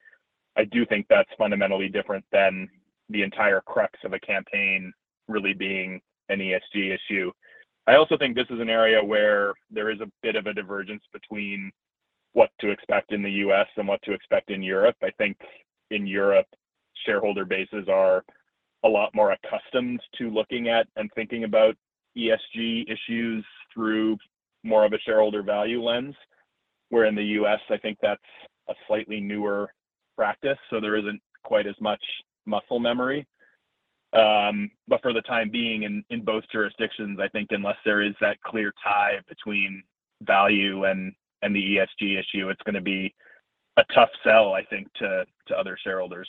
I 0.57 0.65
do 0.65 0.85
think 0.85 1.07
that's 1.09 1.31
fundamentally 1.39 1.89
different 1.89 2.25
than 2.33 2.69
the 3.09 3.23
entire 3.23 3.61
crux 3.61 3.99
of 4.05 4.13
a 4.13 4.19
campaign 4.19 4.93
really 5.29 5.55
being 5.55 6.01
an 6.29 6.41
ESG 6.41 6.95
issue. 6.95 7.31
I 7.87 7.95
also 7.95 8.19
think 8.19 8.35
this 8.35 8.51
is 8.51 8.61
an 8.61 8.69
area 8.69 9.03
where 9.03 9.55
there 9.71 9.91
is 9.91 10.01
a 10.01 10.11
bit 10.23 10.37
of 10.37 10.47
a 10.47 10.53
divergence 10.53 11.03
between 11.13 11.71
what 12.33 12.51
to 12.61 12.71
expect 12.71 13.13
in 13.13 13.23
the 13.23 13.31
US 13.31 13.67
and 13.77 13.89
what 13.89 14.03
to 14.03 14.13
expect 14.13 14.51
in 14.51 14.63
Europe. 14.63 14.97
I 15.03 15.11
think 15.17 15.39
in 15.91 16.07
Europe, 16.07 16.47
shareholder 17.07 17.45
bases 17.45 17.89
are 17.89 18.25
a 18.85 18.89
lot 18.89 19.15
more 19.15 19.33
accustomed 19.33 20.01
to 20.19 20.31
looking 20.31 20.69
at 20.69 20.87
and 20.97 21.11
thinking 21.15 21.45
about 21.45 21.75
ESG 22.17 22.85
issues 22.91 23.45
through 23.73 24.17
more 24.65 24.85
of 24.85 24.93
a 24.93 24.99
shareholder 25.01 25.43
value 25.43 25.83
lens. 25.83 26.15
Where 26.91 27.05
in 27.05 27.15
the 27.15 27.23
US, 27.23 27.61
I 27.71 27.77
think 27.77 27.99
that's 28.01 28.21
a 28.69 28.75
slightly 28.87 29.21
newer 29.21 29.71
practice. 30.17 30.59
So 30.71 30.81
there 30.81 30.97
isn't 30.97 31.21
quite 31.45 31.67
as 31.67 31.75
much 31.81 32.03
muscle 32.47 32.79
memory. 32.81 33.27
Um, 34.15 34.71
but 34.87 35.03
for 35.03 35.13
the 35.13 35.21
time 35.23 35.51
being, 35.51 35.83
in, 35.83 36.03
in 36.09 36.25
both 36.25 36.45
jurisdictions, 36.51 37.19
I 37.21 37.29
think 37.29 37.49
unless 37.51 37.77
there 37.85 38.03
is 38.03 38.15
that 38.21 38.41
clear 38.43 38.73
tie 38.83 39.19
between 39.29 39.83
value 40.23 40.85
and, 40.85 41.13
and 41.43 41.55
the 41.55 41.77
ESG 41.77 42.19
issue, 42.19 42.49
it's 42.49 42.63
going 42.63 42.75
to 42.75 42.81
be 42.81 43.15
a 43.77 43.85
tough 43.95 44.09
sell, 44.25 44.55
I 44.55 44.65
think, 44.65 44.89
to, 44.95 45.25
to 45.49 45.57
other 45.57 45.77
shareholders. 45.83 46.29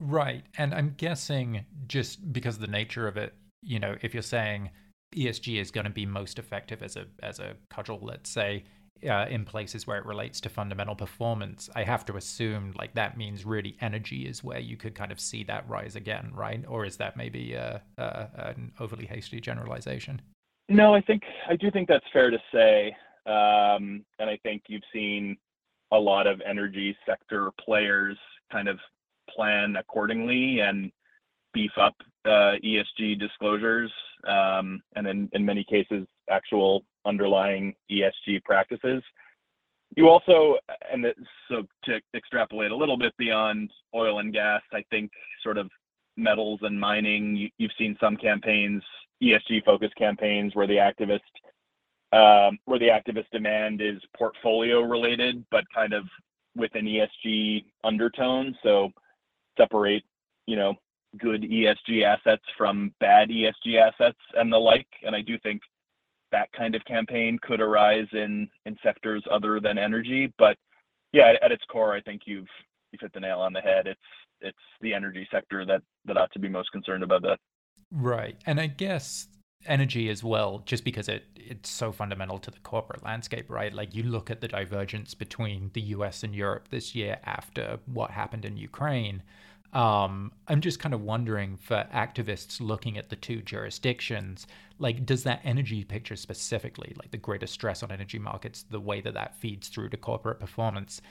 Right. 0.00 0.44
And 0.56 0.74
I'm 0.74 0.94
guessing 0.96 1.64
just 1.86 2.32
because 2.32 2.56
of 2.56 2.60
the 2.60 2.68
nature 2.68 3.08
of 3.08 3.16
it, 3.16 3.34
you 3.62 3.78
know, 3.78 3.96
if 4.00 4.14
you're 4.14 4.22
saying 4.22 4.70
ESG 5.16 5.60
is 5.60 5.70
going 5.70 5.84
to 5.84 5.90
be 5.90 6.06
most 6.06 6.38
effective 6.38 6.82
as 6.82 6.96
a 6.96 7.06
as 7.22 7.40
a 7.40 7.54
cudgel, 7.70 7.98
let's 8.02 8.30
say, 8.30 8.64
uh, 9.08 9.26
in 9.28 9.44
places 9.44 9.86
where 9.86 9.98
it 9.98 10.06
relates 10.06 10.40
to 10.42 10.48
fundamental 10.48 10.94
performance, 10.94 11.68
I 11.74 11.84
have 11.84 12.04
to 12.06 12.16
assume 12.16 12.74
like 12.78 12.94
that 12.94 13.16
means 13.16 13.44
really 13.44 13.76
energy 13.80 14.26
is 14.26 14.44
where 14.44 14.58
you 14.58 14.76
could 14.76 14.94
kind 14.94 15.12
of 15.12 15.20
see 15.20 15.44
that 15.44 15.68
rise 15.68 15.96
again, 15.96 16.30
right? 16.34 16.64
Or 16.68 16.84
is 16.84 16.96
that 16.98 17.16
maybe 17.16 17.56
uh, 17.56 17.78
uh, 17.96 18.26
an 18.34 18.72
overly 18.78 19.06
hasty 19.06 19.40
generalization? 19.40 20.20
No, 20.68 20.94
I 20.94 21.00
think 21.00 21.22
I 21.48 21.56
do 21.56 21.70
think 21.70 21.88
that's 21.88 22.04
fair 22.12 22.30
to 22.30 22.38
say, 22.52 22.88
um, 23.26 24.04
and 24.18 24.28
I 24.30 24.38
think 24.42 24.64
you've 24.68 24.82
seen 24.92 25.36
a 25.90 25.98
lot 25.98 26.26
of 26.26 26.42
energy 26.46 26.96
sector 27.06 27.50
players 27.64 28.18
kind 28.52 28.68
of 28.68 28.78
plan 29.34 29.76
accordingly 29.76 30.60
and 30.60 30.90
beef 31.54 31.70
up 31.80 31.94
uh, 32.24 32.54
ESG 32.64 33.18
disclosures, 33.18 33.90
um, 34.26 34.80
and 34.96 35.06
in, 35.06 35.28
in 35.32 35.44
many 35.44 35.64
cases, 35.64 36.06
actual 36.30 36.84
underlying 37.06 37.74
ESG 37.90 38.42
practices. 38.44 39.02
You 39.96 40.08
also, 40.08 40.56
and 40.92 41.06
so 41.48 41.62
to 41.84 42.00
extrapolate 42.14 42.70
a 42.70 42.76
little 42.76 42.98
bit 42.98 43.16
beyond 43.16 43.70
oil 43.94 44.18
and 44.18 44.32
gas, 44.32 44.60
I 44.72 44.84
think 44.90 45.10
sort 45.42 45.56
of 45.56 45.70
metals 46.16 46.60
and 46.62 46.78
mining, 46.78 47.36
you, 47.36 47.48
you've 47.56 47.72
seen 47.78 47.96
some 48.00 48.16
campaigns, 48.16 48.82
ESG 49.22 49.64
focused 49.64 49.94
campaigns, 49.96 50.54
where 50.54 50.66
the 50.66 50.76
activist 50.76 51.20
um, 52.10 52.58
where 52.64 52.78
the 52.78 52.88
activist 52.88 53.26
demand 53.32 53.82
is 53.82 54.00
portfolio 54.16 54.80
related, 54.80 55.44
but 55.50 55.64
kind 55.74 55.92
of 55.92 56.04
with 56.56 56.74
an 56.74 56.86
ESG 56.86 57.64
undertone. 57.84 58.56
So 58.62 58.90
separate, 59.58 60.04
you 60.46 60.56
know, 60.56 60.74
good 61.18 61.42
ESG 61.42 62.04
assets 62.04 62.42
from 62.56 62.94
bad 63.00 63.28
ESG 63.28 63.80
assets 63.80 64.18
and 64.34 64.52
the 64.52 64.56
like. 64.56 64.86
And 65.02 65.14
I 65.14 65.22
do 65.22 65.38
think 65.38 65.60
that 66.32 66.52
kind 66.52 66.74
of 66.74 66.84
campaign 66.84 67.38
could 67.42 67.60
arise 67.60 68.06
in 68.12 68.48
in 68.66 68.76
sectors 68.82 69.24
other 69.30 69.60
than 69.60 69.78
energy. 69.78 70.32
But 70.38 70.56
yeah, 71.12 71.32
at, 71.42 71.52
its 71.52 71.64
core, 71.70 71.94
I 71.94 72.00
think 72.00 72.22
you've 72.26 72.48
you've 72.92 73.00
hit 73.00 73.12
the 73.12 73.20
nail 73.20 73.40
on 73.40 73.52
the 73.52 73.60
head. 73.60 73.86
It's 73.86 74.00
it's 74.40 74.58
the 74.80 74.94
energy 74.94 75.26
sector 75.30 75.64
that 75.66 75.82
that 76.04 76.16
ought 76.16 76.32
to 76.32 76.38
be 76.38 76.48
most 76.48 76.70
concerned 76.72 77.02
about 77.02 77.22
that. 77.22 77.38
Right, 77.90 78.36
and 78.46 78.60
I 78.60 78.66
guess 78.66 79.28
energy 79.66 80.08
as 80.08 80.22
well, 80.24 80.62
just 80.66 80.84
because 80.84 81.08
it 81.08 81.24
it's 81.36 81.70
so 81.70 81.92
fundamental 81.92 82.38
to 82.38 82.50
the 82.50 82.60
corporate 82.60 83.02
landscape, 83.04 83.50
right? 83.50 83.72
Like 83.72 83.94
you 83.94 84.02
look 84.02 84.30
at 84.30 84.40
the 84.40 84.48
divergence 84.48 85.14
between 85.14 85.70
the 85.74 85.80
U.S. 85.96 86.22
and 86.22 86.34
Europe 86.34 86.68
this 86.70 86.94
year 86.94 87.18
after 87.24 87.78
what 87.86 88.10
happened 88.10 88.44
in 88.44 88.56
Ukraine 88.56 89.22
um, 89.72 90.32
I'm 90.46 90.60
just 90.60 90.78
kind 90.80 90.94
of 90.94 91.02
wondering 91.02 91.56
for 91.56 91.86
activists 91.92 92.60
looking 92.60 92.96
at 92.96 93.10
the 93.10 93.16
two 93.16 93.42
jurisdictions, 93.42 94.46
like, 94.78 95.04
does 95.04 95.24
that 95.24 95.40
energy 95.44 95.84
picture 95.84 96.16
specifically, 96.16 96.94
like 96.98 97.10
the 97.10 97.18
greater 97.18 97.46
stress 97.46 97.82
on 97.82 97.90
energy 97.92 98.18
markets, 98.18 98.64
the 98.70 98.80
way 98.80 99.00
that 99.02 99.14
that 99.14 99.36
feeds 99.36 99.68
through 99.68 99.90
to 99.90 99.96
corporate 99.96 100.40
performance, 100.40 101.02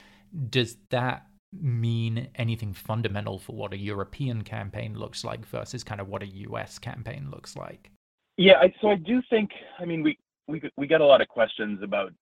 does 0.50 0.76
that 0.90 1.26
mean 1.52 2.28
anything 2.34 2.72
fundamental 2.72 3.38
for 3.38 3.54
what 3.54 3.72
a 3.72 3.78
European 3.78 4.42
campaign 4.42 4.98
looks 4.98 5.24
like 5.24 5.46
versus 5.46 5.84
kind 5.84 6.00
of 6.00 6.08
what 6.08 6.22
a 6.22 6.26
US 6.26 6.78
campaign 6.78 7.30
looks 7.30 7.56
like? 7.56 7.90
Yeah, 8.38 8.54
I, 8.60 8.72
so 8.80 8.88
I 8.88 8.94
do 8.94 9.20
think, 9.28 9.50
I 9.78 9.84
mean, 9.84 10.02
we, 10.02 10.18
we, 10.46 10.62
we 10.78 10.86
get 10.86 11.02
a 11.02 11.06
lot 11.06 11.20
of 11.20 11.28
questions 11.28 11.80
about 11.82 12.12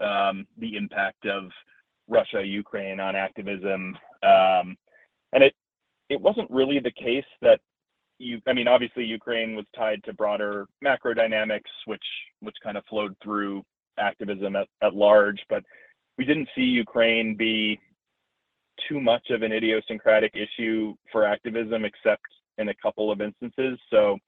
um, 0.00 0.46
the 0.58 0.76
impact 0.76 1.26
of 1.26 1.50
Russia, 2.08 2.42
Ukraine 2.44 2.98
on 2.98 3.14
activism. 3.14 3.96
Um, 4.24 4.76
and 5.32 5.44
it, 5.44 5.54
it 6.08 6.20
wasn't 6.20 6.50
really 6.50 6.80
the 6.80 6.90
case 6.90 7.24
that 7.42 7.60
you 8.18 8.40
I 8.46 8.54
mean 8.54 8.66
obviously 8.66 9.04
Ukraine 9.04 9.54
was 9.54 9.66
tied 9.76 10.02
to 10.04 10.14
broader 10.14 10.66
macro 10.80 11.12
dynamics 11.12 11.70
which 11.84 12.02
which 12.40 12.56
kind 12.64 12.78
of 12.78 12.84
flowed 12.88 13.14
through 13.22 13.62
activism 13.98 14.56
at, 14.56 14.66
at 14.82 14.94
large 14.94 15.38
but 15.50 15.62
we 16.16 16.24
didn't 16.24 16.48
see 16.54 16.62
Ukraine 16.62 17.36
be 17.36 17.78
too 18.88 19.00
much 19.00 19.30
of 19.30 19.42
an 19.42 19.52
idiosyncratic 19.52 20.34
issue 20.34 20.94
for 21.10 21.24
activism, 21.24 21.84
except 21.84 22.22
in 22.58 22.68
a 22.68 22.74
couple 22.74 23.10
of 23.10 23.20
instances. 23.20 23.78
So 23.90 24.18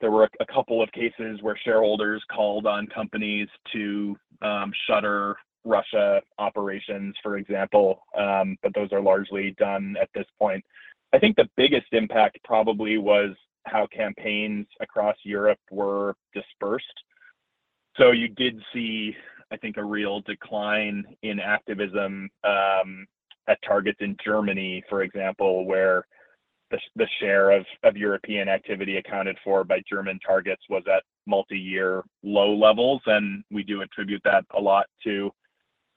there 0.00 0.10
were 0.10 0.28
a 0.40 0.46
couple 0.46 0.82
of 0.82 0.90
cases 0.92 1.38
where 1.42 1.56
shareholders 1.64 2.22
called 2.30 2.66
on 2.66 2.86
companies 2.88 3.48
to 3.72 4.16
um, 4.42 4.72
shutter 4.86 5.36
Russia 5.64 6.20
operations, 6.38 7.14
for 7.22 7.38
example, 7.38 8.00
um, 8.18 8.56
but 8.62 8.72
those 8.74 8.92
are 8.92 9.00
largely 9.00 9.54
done 9.58 9.96
at 10.00 10.08
this 10.14 10.26
point. 10.38 10.62
I 11.12 11.18
think 11.18 11.36
the 11.36 11.48
biggest 11.56 11.86
impact 11.92 12.38
probably 12.44 12.98
was 12.98 13.30
how 13.66 13.86
campaigns 13.86 14.66
across 14.80 15.16
Europe 15.24 15.60
were 15.70 16.14
dispersed. 16.34 16.86
So 17.96 18.10
you 18.10 18.28
did 18.28 18.60
see, 18.72 19.16
I 19.50 19.56
think, 19.56 19.76
a 19.76 19.84
real 19.84 20.20
decline 20.20 21.04
in 21.22 21.38
activism 21.38 22.28
um, 22.42 23.06
at 23.48 23.58
targets 23.66 23.98
in 24.00 24.16
Germany, 24.24 24.82
for 24.88 25.02
example, 25.02 25.66
where 25.66 26.04
the, 26.96 27.06
share 27.20 27.50
of, 27.50 27.64
European 27.96 28.48
activity 28.48 28.96
accounted 28.96 29.36
for 29.44 29.64
by 29.64 29.80
German 29.88 30.18
targets 30.24 30.62
was 30.68 30.82
at 30.86 31.02
multi-year 31.26 32.02
low 32.22 32.54
levels, 32.54 33.00
and 33.06 33.44
we 33.50 33.62
do 33.62 33.82
attribute 33.82 34.22
that 34.24 34.44
a 34.56 34.60
lot 34.60 34.86
to, 35.04 35.30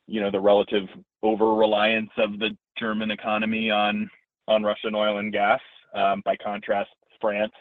you 0.07 0.21
know, 0.21 0.32
the 0.32 0.39
relative 0.39 0.88
over-reliance 1.23 2.11
of 2.17 2.39
the 2.39 2.55
German 2.78 3.11
economy 3.11 3.69
on 3.71 4.09
on 4.47 4.63
Russian 4.63 4.95
oil 4.95 5.17
and 5.17 5.34
gas. 5.34 5.59
Um, 5.95 6.21
by 6.25 6.36
contrast, 6.38 6.89
France, 7.19 7.53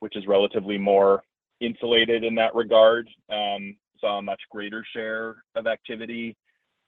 which 0.00 0.16
is 0.16 0.26
relatively 0.26 0.78
more 0.78 1.22
insulated 1.60 2.22
in 2.22 2.34
that 2.36 2.54
regard, 2.54 3.08
um, 3.30 3.76
saw 4.00 4.18
a 4.18 4.22
much 4.22 4.40
greater 4.50 4.84
share 4.94 5.36
of 5.54 5.66
activity 5.66 6.36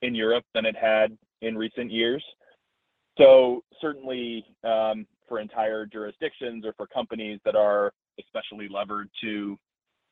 in 0.03 0.15
Europe 0.15 0.45
than 0.55 0.67
it 0.67 0.77
had 0.77 1.17
in 1.43 1.57
recent 1.57 1.91
years. 1.91 2.25
So 3.19 3.63
certainly 3.81 4.45
um, 4.63 5.07
for 5.29 5.41
entire 5.41 5.87
jurisdictions 5.87 6.65
or 6.65 6.73
for 6.75 6.87
companies 6.87 7.39
that 7.45 7.57
are 7.57 7.93
especially 8.19 8.69
levered 8.69 9.09
to, 9.21 9.57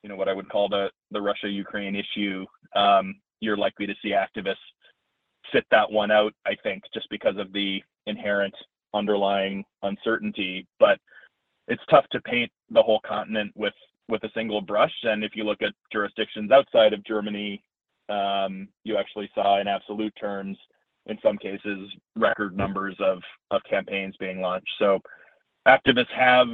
you 0.03 0.09
know, 0.09 0.17
what 0.17 0.29
I 0.29 0.33
would 0.33 0.49
call 0.49 0.69
the 0.69 0.91
the 1.11 1.21
Russia-Ukraine 1.21 1.97
issue, 1.97 2.45
um, 2.75 3.15
you're 3.41 3.57
likely 3.57 3.87
to 3.87 3.95
see 4.03 4.11
activists 4.11 4.57
sit 5.53 5.65
that 5.71 5.91
one 5.91 6.11
out. 6.11 6.33
I 6.47 6.55
think 6.63 6.83
just 6.93 7.09
because 7.11 7.37
of 7.39 7.53
the 7.53 7.83
inherent 8.07 8.55
underlying 8.95 9.65
uncertainty. 9.83 10.67
But 10.79 10.99
it's 11.69 11.83
tough 11.91 12.07
to 12.13 12.21
paint 12.21 12.51
the 12.71 12.83
whole 12.83 13.01
continent 13.07 13.53
with 13.55 13.75
with 14.09 14.23
a 14.25 14.31
single 14.35 14.61
brush. 14.61 14.95
And 15.03 15.25
if 15.25 15.33
you 15.35 15.45
look 15.45 15.63
at 15.63 15.73
jurisdictions 15.93 16.53
outside 16.53 16.93
of 16.93 17.05
Germany, 17.05 17.63
um, 18.09 18.69
you 18.85 18.97
actually 18.97 19.29
saw 19.35 19.61
in 19.61 19.67
absolute 19.67 20.15
terms, 20.19 20.57
in 21.07 21.19
some 21.23 21.39
cases, 21.39 21.91
record 22.17 22.57
numbers 22.57 22.97
of 23.01 23.21
campaigns 23.69 24.17
being 24.19 24.41
launched. 24.41 24.71
So 24.79 25.01
activists 25.67 26.13
have 26.17 26.49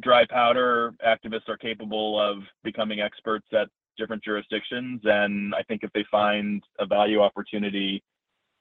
dry 0.00 0.24
powder. 0.28 0.94
Activists 1.06 1.48
are 1.48 1.56
capable 1.56 2.18
of 2.20 2.38
becoming 2.64 3.00
experts 3.00 3.46
at 3.52 3.68
different 3.98 4.24
jurisdictions, 4.24 5.00
and 5.04 5.54
I 5.54 5.62
think 5.64 5.82
if 5.82 5.92
they 5.92 6.04
find 6.10 6.62
a 6.78 6.86
value 6.86 7.20
opportunity, 7.20 8.02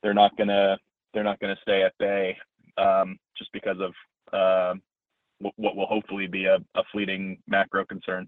they're 0.03 0.13
not 0.13 0.36
gonna 0.38 0.77
they're 1.13 1.23
not 1.23 1.39
gonna 1.39 1.57
stay 1.61 1.84
at 1.84 1.93
bay 1.99 2.38
um, 2.77 3.17
just 3.38 3.51
because 3.53 3.77
of 3.79 3.93
uh, 4.34 4.73
what 5.55 5.75
will 5.75 5.88
hopefully 5.88 6.27
be 6.27 6.45
a, 6.45 6.57
a 6.75 6.84
fleeting 6.91 7.38
macro 7.47 7.86
concern. 7.86 8.27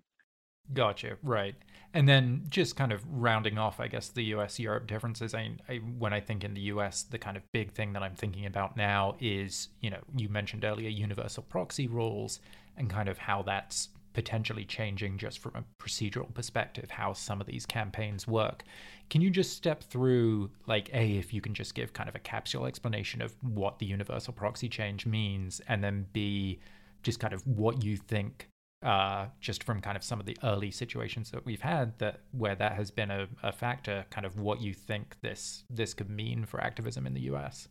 Gotcha. 0.74 1.18
Right. 1.22 1.56
And 1.94 2.10
then 2.10 2.46
just 2.50 2.76
kind 2.76 2.91
of 2.91 3.04
rounding 3.08 3.60
off, 3.60 3.80
I 3.80 3.88
guess, 3.88 4.10
the 4.10 4.24
US 4.36 4.60
Europe 4.60 4.88
differences. 4.88 5.36
I, 5.36 5.52
I, 5.70 5.76
when 5.76 6.12
I 6.12 6.20
think 6.20 6.44
in 6.44 6.56
the 6.56 6.62
US, 6.62 7.04
the 7.04 7.20
kind 7.20 7.38
of 7.38 7.44
big 7.52 7.72
thing 7.72 7.94
that 7.94 8.02
I'm 8.02 8.16
thinking 8.16 8.48
about 8.48 8.76
now 8.76 9.16
is, 9.20 9.70
you 9.80 9.91
know, 9.91 10.00
you 10.16 10.28
mentioned 10.28 10.66
earlier 10.66 10.89
universal 10.89 11.44
proxy 11.44 11.88
rules 11.88 12.39
and 12.78 12.89
kind 12.89 13.10
of 13.10 13.20
how 13.20 13.44
that's 13.44 13.89
potentially 14.14 14.64
changing 14.64 15.18
just 15.18 15.39
from 15.39 15.54
a 15.56 15.84
procedural 15.84 16.32
perspective 16.34 16.89
how 16.89 17.14
some 17.14 17.41
of 17.41 17.48
these 17.48 17.66
campaigns 17.66 18.28
work. 18.28 18.64
Can 19.10 19.22
you 19.22 19.30
just 19.30 19.56
step 19.56 19.84
through, 19.84 20.50
like, 20.68 20.89
A, 20.94 21.18
if 21.18 21.34
you 21.34 21.41
can 21.41 21.54
just 21.54 21.76
give 21.76 21.94
kind 21.94 22.08
of 22.10 22.16
a 22.16 22.20
capsule 22.20 22.66
explanation 22.66 23.22
of 23.22 23.36
what 23.41 23.80
the 23.80 23.86
universal 23.86 24.34
proxy 24.34 24.70
change 24.70 25.06
means, 25.06 25.62
and 25.68 25.84
then 25.84 26.08
B, 26.14 26.60
just 27.02 27.20
kind 27.20 27.34
of 27.34 27.46
what 27.46 27.84
you 27.84 27.98
think, 27.98 28.48
uh, 28.84 29.28
just 29.40 29.64
from 29.64 29.82
kind 29.82 29.96
of 29.96 30.04
some 30.04 30.20
of 30.20 30.26
the 30.26 30.38
early 30.44 30.72
situations 30.72 31.32
that 31.32 31.46
we've 31.46 31.62
had 31.62 31.98
that 32.00 32.22
where 32.32 32.56
that 32.56 32.74
has 32.74 32.92
been 32.92 33.12
a, 33.12 33.28
a 33.42 33.52
factor, 33.52 34.06
kind 34.10 34.26
of 34.26 34.40
what 34.40 34.62
you 34.62 34.74
think 34.74 35.16
this 35.22 35.64
this 35.70 35.94
could 35.94 36.10
mean 36.10 36.46
for 36.46 36.62
activism 36.62 37.08
in 37.08 37.14
the 37.14 37.22
U.S. 37.22 37.68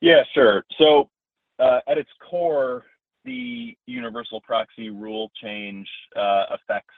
Yeah, 0.00 0.22
sure. 0.34 0.64
So 0.78 1.08
uh, 1.58 1.80
at 1.88 1.98
its 1.98 2.10
core, 2.28 2.84
the 3.24 3.76
universal 3.86 4.40
proxy 4.40 4.90
rule 4.90 5.30
change 5.42 5.88
uh, 6.16 6.44
affects 6.50 6.94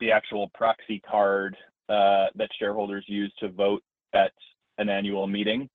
the 0.00 0.12
actual 0.12 0.50
proxy 0.54 1.00
card 1.00 1.56
uh, 1.88 2.26
that 2.34 2.50
shareholders 2.58 3.04
use 3.08 3.32
to 3.40 3.48
vote 3.48 3.82
at 4.12 4.32
an 4.78 4.88
annual 4.88 5.26
meeting. 5.26 5.68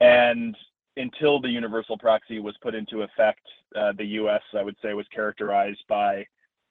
And 0.00 0.56
until 0.96 1.40
the 1.40 1.48
universal 1.48 1.98
proxy 1.98 2.40
was 2.40 2.56
put 2.62 2.74
into 2.74 3.02
effect, 3.02 3.40
uh, 3.76 3.92
the 3.96 4.04
US, 4.04 4.42
I 4.56 4.62
would 4.62 4.76
say, 4.82 4.94
was 4.94 5.06
characterized 5.14 5.82
by 5.88 6.26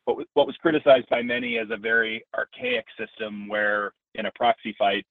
what 0.05 0.17
was, 0.17 0.25
what 0.33 0.47
was 0.47 0.57
criticized 0.57 1.09
by 1.09 1.21
many 1.21 1.57
as 1.57 1.67
a 1.71 1.77
very 1.77 2.23
archaic 2.35 2.85
system 2.97 3.47
where 3.47 3.93
in 4.15 4.25
a 4.25 4.31
proxy 4.31 4.75
fight, 4.77 5.05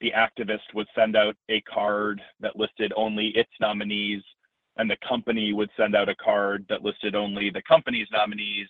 the 0.00 0.12
activist 0.16 0.74
would 0.74 0.88
send 0.96 1.16
out 1.16 1.36
a 1.48 1.60
card 1.62 2.20
that 2.40 2.56
listed 2.56 2.92
only 2.96 3.28
its 3.28 3.50
nominees 3.60 4.22
and 4.76 4.90
the 4.90 4.96
company 5.06 5.52
would 5.52 5.70
send 5.76 5.94
out 5.94 6.08
a 6.08 6.14
card 6.16 6.64
that 6.68 6.82
listed 6.82 7.14
only 7.14 7.50
the 7.50 7.62
company's 7.62 8.08
nominees. 8.10 8.68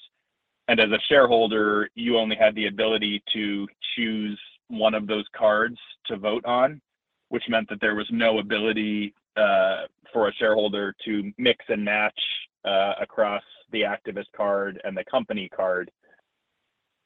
And 0.68 0.80
as 0.80 0.90
a 0.90 0.98
shareholder, 1.08 1.88
you 1.94 2.18
only 2.18 2.36
had 2.36 2.54
the 2.54 2.66
ability 2.66 3.22
to 3.32 3.68
choose 3.94 4.38
one 4.68 4.94
of 4.94 5.06
those 5.06 5.24
cards 5.36 5.76
to 6.06 6.16
vote 6.16 6.44
on, 6.44 6.80
which 7.28 7.44
meant 7.48 7.68
that 7.68 7.80
there 7.80 7.94
was 7.94 8.08
no 8.10 8.38
ability 8.38 9.14
for 9.34 10.28
a 10.28 10.32
shareholder 10.34 10.94
to 11.04 11.32
mix 11.38 11.64
and 11.68 11.84
match 11.84 12.18
uh, 12.64 12.94
across 13.00 13.42
the 13.72 13.82
activist 13.82 14.26
card 14.36 14.80
and 14.84 14.96
the 14.96 15.04
company 15.04 15.48
card. 15.48 15.90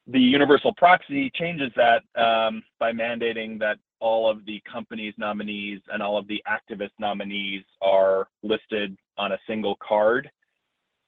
The 0.07 0.19
universal 0.19 0.73
proxy 0.75 1.31
changes 1.35 1.71
that 1.75 2.03
um, 2.21 2.63
by 2.79 2.91
mandating 2.91 3.59
that 3.59 3.77
all 3.99 4.29
of 4.29 4.45
the 4.45 4.61
company's 4.71 5.13
nominees 5.17 5.81
and 5.91 6.01
all 6.01 6.17
of 6.17 6.27
the 6.27 6.41
activist 6.47 6.91
nominees 6.99 7.63
are 7.81 8.27
listed 8.43 8.95
on 9.17 9.31
a 9.31 9.39
single 9.47 9.77
card. 9.85 10.29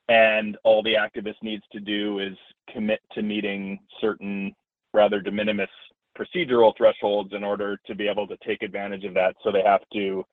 And 0.10 0.58
all 0.64 0.82
the 0.82 0.96
activist 0.96 1.36
needs 1.44 1.64
to 1.72 1.80
do 1.80 2.20
is 2.20 2.36
commit 2.74 3.00
to 3.14 3.22
meeting 3.22 3.80
certain 4.02 4.54
rather 4.94 5.22
de 5.22 5.32
minimis 5.32 5.70
procedural 6.18 6.74
thresholds 6.76 7.34
in 7.34 7.44
order 7.44 7.80
to 7.86 7.96
be 7.96 8.08
able 8.08 8.28
to 8.28 8.38
take 8.46 8.64
advantage 8.64 9.06
of 9.06 9.14
that. 9.14 9.36
So 9.44 9.52
they 9.52 9.62
have 9.62 9.84
to 9.94 10.26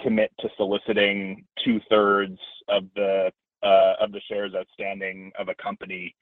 commit 0.00 0.32
to 0.40 0.48
soliciting 0.56 1.44
two 1.64 1.80
thirds 1.88 2.38
of 2.68 2.84
the 2.94 3.30
uh, 3.62 3.94
of 4.00 4.12
the 4.12 4.20
shares 4.28 4.52
outstanding 4.56 5.32
of 5.38 5.48
a 5.48 5.54
company 5.56 6.14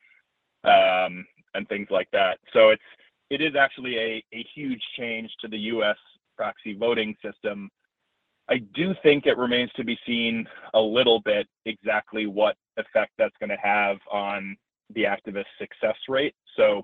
um, 0.64 1.26
and 1.54 1.68
things 1.68 1.88
like 1.90 2.08
that. 2.12 2.38
So 2.52 2.70
it's 2.70 2.82
it 3.30 3.40
is 3.40 3.54
actually 3.58 3.96
a, 3.96 4.24
a 4.32 4.46
huge 4.54 4.82
change 4.98 5.30
to 5.40 5.48
the 5.48 5.58
U.S. 5.58 5.96
proxy 6.36 6.74
voting 6.74 7.14
system. 7.24 7.68
I 8.48 8.58
do 8.74 8.94
think 9.02 9.26
it 9.26 9.36
remains 9.36 9.72
to 9.72 9.84
be 9.84 9.98
seen 10.06 10.46
a 10.74 10.80
little 10.80 11.20
bit 11.20 11.48
exactly 11.64 12.26
what 12.26 12.56
effect 12.76 13.12
that's 13.18 13.34
going 13.40 13.50
to 13.50 13.56
have 13.56 13.96
on 14.10 14.56
the 14.94 15.02
activist 15.02 15.46
success 15.58 15.96
rate. 16.08 16.34
So 16.56 16.82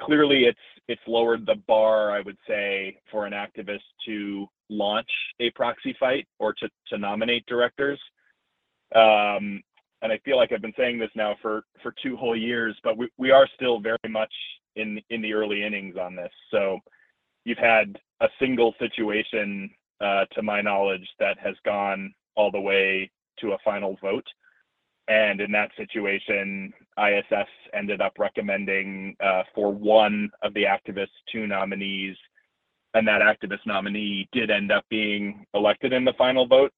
clearly, 0.00 0.44
it's 0.44 0.58
it's 0.88 1.02
lowered 1.06 1.44
the 1.44 1.56
bar, 1.66 2.10
I 2.12 2.20
would 2.20 2.38
say, 2.46 2.98
for 3.10 3.26
an 3.26 3.34
activist 3.34 3.80
to 4.06 4.48
launch 4.68 5.10
a 5.40 5.50
proxy 5.50 5.96
fight 5.98 6.26
or 6.38 6.52
to 6.54 6.68
to 6.88 6.98
nominate 6.98 7.46
directors. 7.46 8.00
Um, 8.94 9.62
and 10.00 10.12
I 10.12 10.18
feel 10.24 10.36
like 10.36 10.52
I've 10.52 10.62
been 10.62 10.72
saying 10.76 10.98
this 10.98 11.10
now 11.14 11.36
for 11.42 11.62
for 11.82 11.94
two 12.02 12.16
whole 12.16 12.36
years, 12.36 12.76
but 12.84 12.96
we, 12.96 13.08
we 13.18 13.30
are 13.30 13.48
still 13.54 13.80
very 13.80 13.98
much 14.08 14.32
in 14.76 15.00
in 15.10 15.22
the 15.22 15.32
early 15.32 15.64
innings 15.64 15.96
on 15.96 16.14
this. 16.14 16.32
So 16.50 16.78
you've 17.44 17.58
had 17.58 17.98
a 18.20 18.28
single 18.38 18.74
situation, 18.78 19.70
uh, 20.00 20.24
to 20.34 20.42
my 20.42 20.60
knowledge, 20.60 21.06
that 21.18 21.38
has 21.38 21.54
gone 21.64 22.12
all 22.36 22.50
the 22.50 22.60
way 22.60 23.10
to 23.40 23.52
a 23.52 23.58
final 23.64 23.96
vote. 24.00 24.26
And 25.08 25.40
in 25.40 25.50
that 25.52 25.70
situation, 25.76 26.72
ISS 26.98 27.48
ended 27.72 28.02
up 28.02 28.12
recommending 28.18 29.16
uh, 29.24 29.42
for 29.54 29.72
one 29.72 30.30
of 30.42 30.52
the 30.52 30.64
activists 30.64 31.16
two 31.32 31.46
nominees, 31.46 32.16
and 32.94 33.06
that 33.06 33.20
activist 33.20 33.66
nominee 33.66 34.28
did 34.32 34.50
end 34.50 34.72
up 34.72 34.84
being 34.88 35.44
elected 35.54 35.92
in 35.92 36.04
the 36.04 36.14
final 36.16 36.46
vote. 36.46 36.72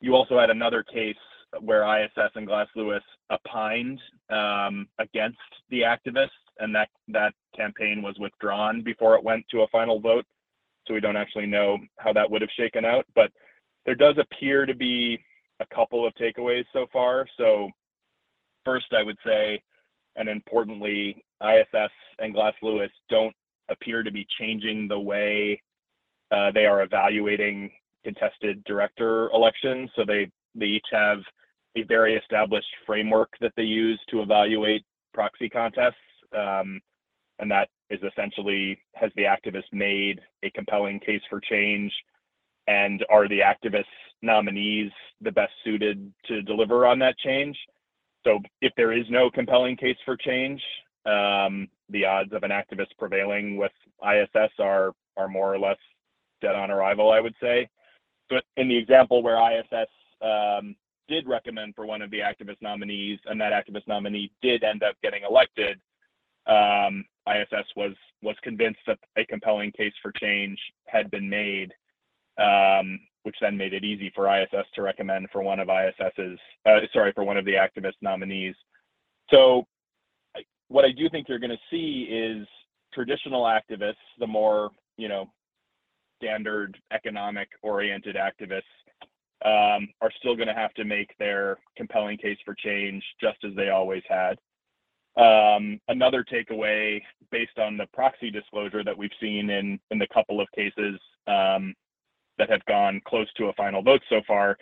You 0.00 0.14
also 0.14 0.38
had 0.38 0.50
another 0.50 0.82
case 0.82 1.16
where 1.60 1.84
ISS 2.02 2.32
and 2.34 2.46
Glass 2.46 2.66
Lewis 2.74 3.02
opined 3.30 4.00
um, 4.30 4.88
against 4.98 5.38
the 5.70 5.82
activist, 5.82 6.28
and 6.58 6.74
that 6.74 6.88
that 7.08 7.32
campaign 7.56 8.02
was 8.02 8.16
withdrawn 8.18 8.82
before 8.82 9.14
it 9.14 9.24
went 9.24 9.44
to 9.50 9.62
a 9.62 9.68
final 9.68 10.00
vote. 10.00 10.24
so 10.86 10.94
we 10.94 11.00
don't 11.00 11.16
actually 11.16 11.46
know 11.46 11.78
how 11.98 12.12
that 12.12 12.30
would 12.30 12.42
have 12.42 12.50
shaken 12.56 12.84
out. 12.84 13.06
But 13.14 13.30
there 13.86 13.94
does 13.94 14.16
appear 14.18 14.66
to 14.66 14.74
be 14.74 15.18
a 15.60 15.74
couple 15.74 16.06
of 16.06 16.12
takeaways 16.14 16.64
so 16.72 16.86
far. 16.92 17.26
So 17.36 17.70
first, 18.64 18.86
I 18.92 19.02
would 19.02 19.18
say, 19.24 19.62
and 20.16 20.28
importantly, 20.28 21.22
ISS 21.42 21.92
and 22.18 22.34
Glass 22.34 22.54
Lewis 22.62 22.90
don't 23.08 23.34
appear 23.68 24.02
to 24.02 24.10
be 24.10 24.26
changing 24.38 24.88
the 24.88 24.98
way 24.98 25.60
uh, 26.30 26.50
they 26.52 26.66
are 26.66 26.82
evaluating 26.82 27.70
contested 28.02 28.62
director 28.64 29.30
elections. 29.30 29.90
So 29.96 30.04
they 30.06 30.30
they 30.54 30.66
each 30.66 30.86
have 30.92 31.18
a 31.76 31.82
very 31.82 32.14
established 32.16 32.68
framework 32.86 33.30
that 33.40 33.52
they 33.56 33.64
use 33.64 34.00
to 34.10 34.22
evaluate 34.22 34.84
proxy 35.12 35.48
contests, 35.48 35.94
um, 36.36 36.80
and 37.38 37.50
that 37.50 37.68
is 37.90 38.00
essentially 38.02 38.78
has 38.94 39.10
the 39.16 39.24
activist 39.24 39.72
made 39.72 40.20
a 40.42 40.50
compelling 40.50 41.00
case 41.00 41.22
for 41.28 41.40
change, 41.40 41.92
and 42.66 43.04
are 43.10 43.28
the 43.28 43.40
activists' 43.40 43.84
nominees 44.22 44.92
the 45.20 45.32
best 45.32 45.52
suited 45.64 46.12
to 46.26 46.42
deliver 46.42 46.86
on 46.86 46.98
that 46.98 47.18
change? 47.18 47.56
So 48.24 48.40
if 48.62 48.72
there 48.76 48.92
is 48.92 49.04
no 49.10 49.30
compelling 49.30 49.76
case 49.76 49.98
for 50.04 50.16
change, 50.16 50.62
um, 51.06 51.68
the 51.90 52.04
odds 52.04 52.32
of 52.32 52.42
an 52.42 52.50
activist 52.50 52.96
prevailing 52.98 53.56
with 53.56 53.72
ISS 54.02 54.52
are 54.58 54.92
are 55.16 55.28
more 55.28 55.54
or 55.54 55.58
less 55.58 55.78
dead 56.40 56.54
on 56.54 56.70
arrival, 56.70 57.12
I 57.12 57.20
would 57.20 57.34
say. 57.40 57.68
But 58.28 58.44
in 58.56 58.68
the 58.68 58.76
example 58.76 59.22
where 59.22 59.36
ISS 59.36 59.88
um, 60.22 60.74
did 61.08 61.28
recommend 61.28 61.74
for 61.74 61.86
one 61.86 62.02
of 62.02 62.10
the 62.10 62.18
activist 62.18 62.60
nominees, 62.60 63.18
and 63.26 63.40
that 63.40 63.52
activist 63.52 63.86
nominee 63.86 64.32
did 64.42 64.64
end 64.64 64.82
up 64.82 64.96
getting 65.02 65.22
elected, 65.28 65.78
um, 66.46 67.04
ISS 67.28 67.66
was 67.76 67.94
was 68.22 68.36
convinced 68.42 68.80
that 68.86 68.98
a 69.16 69.24
compelling 69.26 69.72
case 69.72 69.92
for 70.02 70.12
change 70.12 70.58
had 70.86 71.10
been 71.10 71.28
made, 71.28 71.72
um, 72.38 72.98
which 73.22 73.36
then 73.40 73.56
made 73.56 73.74
it 73.74 73.84
easy 73.84 74.10
for 74.14 74.28
ISS 74.28 74.66
to 74.74 74.82
recommend 74.82 75.28
for 75.30 75.42
one 75.42 75.60
of 75.60 75.68
ISS's, 75.68 76.38
uh, 76.66 76.80
sorry, 76.92 77.12
for 77.12 77.24
one 77.24 77.36
of 77.36 77.44
the 77.44 77.52
activist 77.54 77.94
nominees. 78.00 78.54
So, 79.30 79.66
what 80.74 80.84
I 80.84 80.90
do 80.90 81.08
think 81.08 81.28
you're 81.28 81.38
going 81.38 81.50
to 81.50 81.70
see 81.70 82.08
is 82.10 82.48
traditional 82.92 83.44
activists, 83.44 83.94
the 84.18 84.26
more 84.26 84.70
you 84.96 85.08
know, 85.08 85.30
standard 86.20 86.76
economic 86.92 87.48
oriented 87.62 88.16
activists 88.16 88.62
um, 89.44 89.88
are 90.00 90.10
still 90.18 90.34
going 90.34 90.48
to 90.48 90.54
have 90.54 90.74
to 90.74 90.84
make 90.84 91.16
their 91.16 91.58
compelling 91.76 92.18
case 92.18 92.38
for 92.44 92.56
change 92.56 93.04
just 93.20 93.38
as 93.44 93.54
they 93.54 93.68
always 93.68 94.02
had. 94.08 94.36
Um, 95.16 95.78
another 95.86 96.24
takeaway 96.24 97.00
based 97.30 97.56
on 97.60 97.76
the 97.76 97.86
proxy 97.92 98.32
disclosure 98.32 98.82
that 98.82 98.98
we've 98.98 99.10
seen 99.20 99.50
in, 99.50 99.78
in 99.92 100.00
the 100.00 100.08
couple 100.12 100.40
of 100.40 100.48
cases 100.56 100.98
um, 101.28 101.72
that 102.36 102.50
have 102.50 102.64
gone 102.64 103.00
close 103.06 103.32
to 103.34 103.44
a 103.44 103.52
final 103.52 103.80
vote 103.80 104.02
so 104.08 104.22
far, 104.26 104.56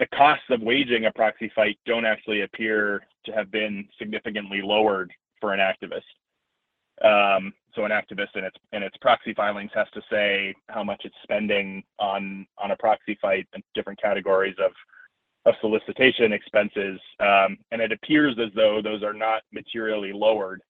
the 0.00 0.06
costs 0.06 0.46
of 0.50 0.60
waging 0.60 1.04
a 1.04 1.12
proxy 1.12 1.52
fight 1.54 1.78
don't 1.86 2.04
actually 2.04 2.42
appear 2.42 3.06
to 3.26 3.30
have 3.30 3.52
been 3.52 3.86
significantly 3.96 4.60
lowered 4.60 5.12
for 5.42 5.52
an 5.52 5.60
activist. 5.60 6.02
Um, 7.04 7.52
so 7.74 7.84
an 7.84 7.90
activist 7.90 8.36
in 8.36 8.44
its 8.44 8.56
in 8.72 8.82
its 8.82 8.96
proxy 8.98 9.34
filings 9.34 9.72
has 9.74 9.88
to 9.94 10.02
say 10.10 10.54
how 10.68 10.84
much 10.84 11.02
it's 11.04 11.16
spending 11.22 11.82
on 11.98 12.46
on 12.58 12.70
a 12.70 12.76
proxy 12.76 13.18
fight 13.20 13.46
and 13.54 13.62
different 13.74 14.00
categories 14.00 14.56
of 14.64 14.72
of 15.44 15.54
solicitation 15.60 16.32
expenses, 16.32 17.00
um, 17.18 17.58
and 17.72 17.82
it 17.82 17.90
appears 17.90 18.36
as 18.38 18.52
though 18.54 18.80
those 18.80 19.02
are 19.02 19.12
not 19.12 19.42
materially 19.52 20.12
lowered 20.12 20.62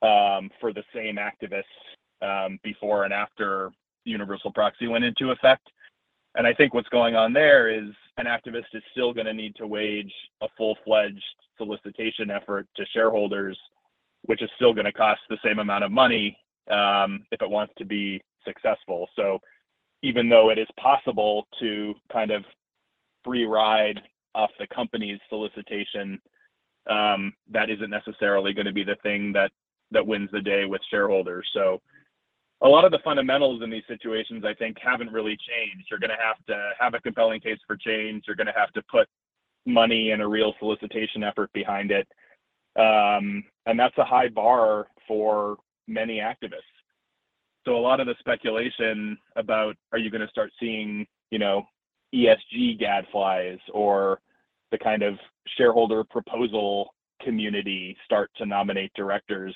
um, 0.00 0.50
for 0.58 0.72
the 0.72 0.82
same 0.94 1.18
activists 1.18 1.64
um, 2.22 2.58
before 2.62 3.04
and 3.04 3.12
after 3.12 3.70
universal 4.04 4.50
proxy 4.50 4.86
went 4.86 5.04
into 5.04 5.32
effect. 5.32 5.68
And 6.36 6.46
I 6.46 6.54
think 6.54 6.72
what's 6.72 6.88
going 6.88 7.14
on 7.14 7.34
there 7.34 7.68
is 7.68 7.90
an 8.16 8.24
activist 8.24 8.72
is 8.72 8.82
still 8.92 9.12
going 9.12 9.26
to 9.26 9.34
need 9.34 9.54
to 9.56 9.66
wage 9.66 10.12
a 10.40 10.46
full-fledged 10.56 11.22
solicitation 11.58 12.30
effort 12.30 12.66
to 12.76 12.86
shareholders 12.94 13.58
which 14.30 14.42
is 14.42 14.50
still 14.54 14.72
going 14.72 14.84
to 14.84 14.92
cost 14.92 15.20
the 15.28 15.38
same 15.44 15.58
amount 15.58 15.82
of 15.82 15.90
money 15.90 16.38
um, 16.70 17.24
if 17.32 17.42
it 17.42 17.50
wants 17.50 17.72
to 17.76 17.84
be 17.84 18.22
successful. 18.46 19.08
So 19.16 19.40
even 20.04 20.28
though 20.28 20.50
it 20.50 20.58
is 20.58 20.68
possible 20.78 21.48
to 21.58 21.94
kind 22.12 22.30
of 22.30 22.44
free 23.24 23.44
ride 23.44 24.00
off 24.36 24.50
the 24.60 24.68
company's 24.68 25.18
solicitation, 25.28 26.20
um, 26.88 27.32
that 27.50 27.70
isn't 27.70 27.90
necessarily 27.90 28.52
going 28.52 28.66
to 28.66 28.72
be 28.72 28.84
the 28.84 28.94
thing 29.02 29.32
that 29.32 29.50
that 29.90 30.06
wins 30.06 30.28
the 30.30 30.40
day 30.40 30.64
with 30.64 30.80
shareholders. 30.88 31.48
So 31.52 31.80
a 32.62 32.68
lot 32.68 32.84
of 32.84 32.92
the 32.92 33.00
fundamentals 33.02 33.64
in 33.64 33.68
these 33.68 33.82
situations, 33.88 34.44
I 34.46 34.54
think, 34.54 34.76
haven't 34.80 35.10
really 35.10 35.36
changed. 35.36 35.88
You're 35.90 35.98
going 35.98 36.16
to 36.16 36.24
have 36.24 36.36
to 36.46 36.70
have 36.78 36.94
a 36.94 37.00
compelling 37.00 37.40
case 37.40 37.58
for 37.66 37.76
change. 37.76 38.22
You're 38.28 38.36
going 38.36 38.46
to 38.46 38.52
have 38.56 38.72
to 38.74 38.82
put 38.88 39.08
money 39.66 40.12
and 40.12 40.22
a 40.22 40.28
real 40.28 40.54
solicitation 40.60 41.24
effort 41.24 41.52
behind 41.52 41.90
it. 41.90 42.06
Um, 42.76 43.44
and 43.66 43.78
that's 43.78 43.96
a 43.98 44.04
high 44.04 44.28
bar 44.28 44.86
for 45.06 45.56
many 45.86 46.18
activists. 46.18 46.62
So 47.64 47.76
a 47.76 47.78
lot 47.78 48.00
of 48.00 48.06
the 48.06 48.14
speculation 48.20 49.18
about 49.36 49.76
are 49.92 49.98
you 49.98 50.10
going 50.10 50.22
to 50.22 50.28
start 50.28 50.50
seeing, 50.58 51.06
you 51.30 51.38
know, 51.38 51.64
ESG 52.14 52.80
gadflies 52.80 53.58
or 53.72 54.20
the 54.70 54.78
kind 54.78 55.02
of 55.02 55.14
shareholder 55.56 56.04
proposal 56.04 56.94
community 57.22 57.96
start 58.04 58.30
to 58.36 58.46
nominate 58.46 58.92
directors, 58.94 59.54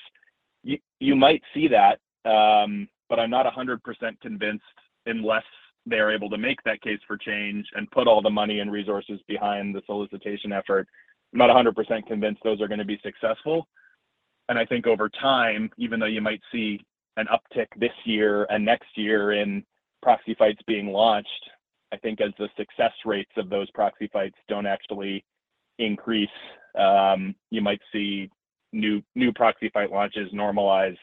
you, 0.63 0.77
you 0.99 1.15
might 1.15 1.41
see 1.53 1.67
that, 1.67 1.99
um, 2.29 2.87
but 3.09 3.19
I'm 3.19 3.29
not 3.29 3.45
100% 3.45 3.79
convinced 4.21 4.63
unless 5.05 5.43
they're 5.85 6.13
able 6.13 6.29
to 6.29 6.37
make 6.37 6.57
that 6.65 6.81
case 6.81 6.99
for 7.07 7.17
change 7.17 7.65
and 7.75 7.89
put 7.91 8.07
all 8.07 8.21
the 8.21 8.29
money 8.29 8.59
and 8.59 8.71
resources 8.71 9.19
behind 9.27 9.75
the 9.75 9.81
solicitation 9.85 10.51
effort 10.51 10.87
I'm 11.35 11.39
not 11.39 11.65
100% 11.65 12.07
convinced 12.07 12.41
those 12.43 12.61
are 12.61 12.67
going 12.67 12.79
to 12.79 12.85
be 12.85 12.99
successful. 13.03 13.67
And 14.47 14.57
I 14.57 14.65
think 14.65 14.87
over 14.87 15.09
time, 15.09 15.69
even 15.77 15.99
though 15.99 16.05
you 16.05 16.21
might 16.21 16.39
see 16.49 16.79
an 17.17 17.27
uptick 17.27 17.67
this 17.77 17.91
year 18.05 18.45
and 18.49 18.63
next 18.63 18.87
year 18.95 19.33
in 19.33 19.63
proxy 20.01 20.33
fights 20.35 20.61
being 20.65 20.93
launched, 20.93 21.49
I 21.91 21.97
think 21.97 22.21
as 22.21 22.31
the 22.39 22.47
success 22.55 22.93
rates 23.05 23.31
of 23.35 23.49
those 23.49 23.69
proxy 23.71 24.09
fights 24.13 24.37
don't 24.47 24.65
actually 24.65 25.25
increase, 25.77 26.29
um, 26.79 27.35
you 27.51 27.61
might 27.61 27.81
see 27.91 28.29
new 28.71 29.01
new 29.15 29.31
proxy 29.33 29.69
fight 29.73 29.91
launches 29.91 30.31
normalize 30.33 30.97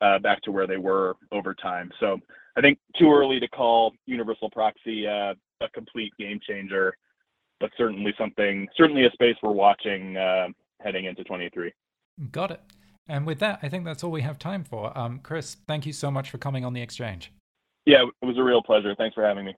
uh, 0.00 0.18
back 0.18 0.40
to 0.42 0.52
where 0.52 0.66
they 0.66 0.76
were 0.76 1.16
over 1.30 1.54
time. 1.54 1.90
So 2.00 2.18
I 2.56 2.60
think 2.62 2.78
too 2.98 3.10
early 3.10 3.38
to 3.40 3.48
call 3.48 3.92
universal 4.06 4.50
proxy 4.50 5.06
uh, 5.06 5.34
a 5.60 5.68
complete 5.74 6.12
game 6.18 6.40
changer 6.46 6.94
but 7.62 7.70
certainly 7.78 8.12
something, 8.18 8.68
certainly 8.76 9.06
a 9.06 9.10
space 9.12 9.36
we're 9.40 9.52
watching 9.52 10.16
uh, 10.16 10.48
heading 10.80 11.04
into 11.04 11.22
23. 11.22 11.72
Got 12.32 12.50
it. 12.50 12.60
And 13.08 13.24
with 13.24 13.38
that, 13.38 13.60
I 13.62 13.68
think 13.68 13.84
that's 13.84 14.02
all 14.02 14.10
we 14.10 14.22
have 14.22 14.38
time 14.38 14.64
for. 14.64 14.96
Um, 14.98 15.20
Chris, 15.22 15.56
thank 15.68 15.86
you 15.86 15.92
so 15.92 16.10
much 16.10 16.28
for 16.28 16.38
coming 16.38 16.64
on 16.64 16.72
the 16.72 16.82
exchange. 16.82 17.32
Yeah, 17.86 18.04
it 18.20 18.26
was 18.26 18.36
a 18.36 18.42
real 18.42 18.62
pleasure. 18.62 18.94
Thanks 18.96 19.14
for 19.14 19.24
having 19.24 19.44
me. 19.44 19.54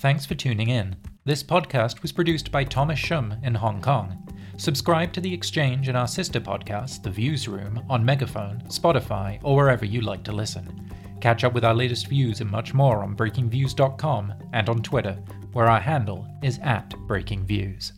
Thanks 0.00 0.26
for 0.26 0.34
tuning 0.34 0.68
in. 0.68 0.96
This 1.24 1.42
podcast 1.44 2.02
was 2.02 2.10
produced 2.10 2.50
by 2.50 2.64
Thomas 2.64 2.98
Shum 2.98 3.36
in 3.44 3.54
Hong 3.54 3.80
Kong. 3.80 4.28
Subscribe 4.56 5.12
to 5.12 5.20
The 5.20 5.32
Exchange 5.32 5.86
and 5.86 5.96
our 5.96 6.08
sister 6.08 6.40
podcast, 6.40 7.04
The 7.04 7.10
Viewsroom, 7.10 7.84
on 7.88 8.04
Megaphone, 8.04 8.62
Spotify, 8.68 9.38
or 9.44 9.54
wherever 9.54 9.84
you 9.84 10.00
like 10.00 10.24
to 10.24 10.32
listen. 10.32 10.90
Catch 11.20 11.44
up 11.44 11.52
with 11.52 11.64
our 11.64 11.74
latest 11.74 12.06
views 12.06 12.40
and 12.40 12.50
much 12.50 12.74
more 12.74 13.02
on 13.02 13.16
breakingviews.com 13.16 14.34
and 14.52 14.68
on 14.68 14.82
Twitter, 14.82 15.18
where 15.52 15.66
our 15.66 15.80
handle 15.80 16.26
is 16.42 16.58
at 16.62 16.90
breakingviews. 17.08 17.97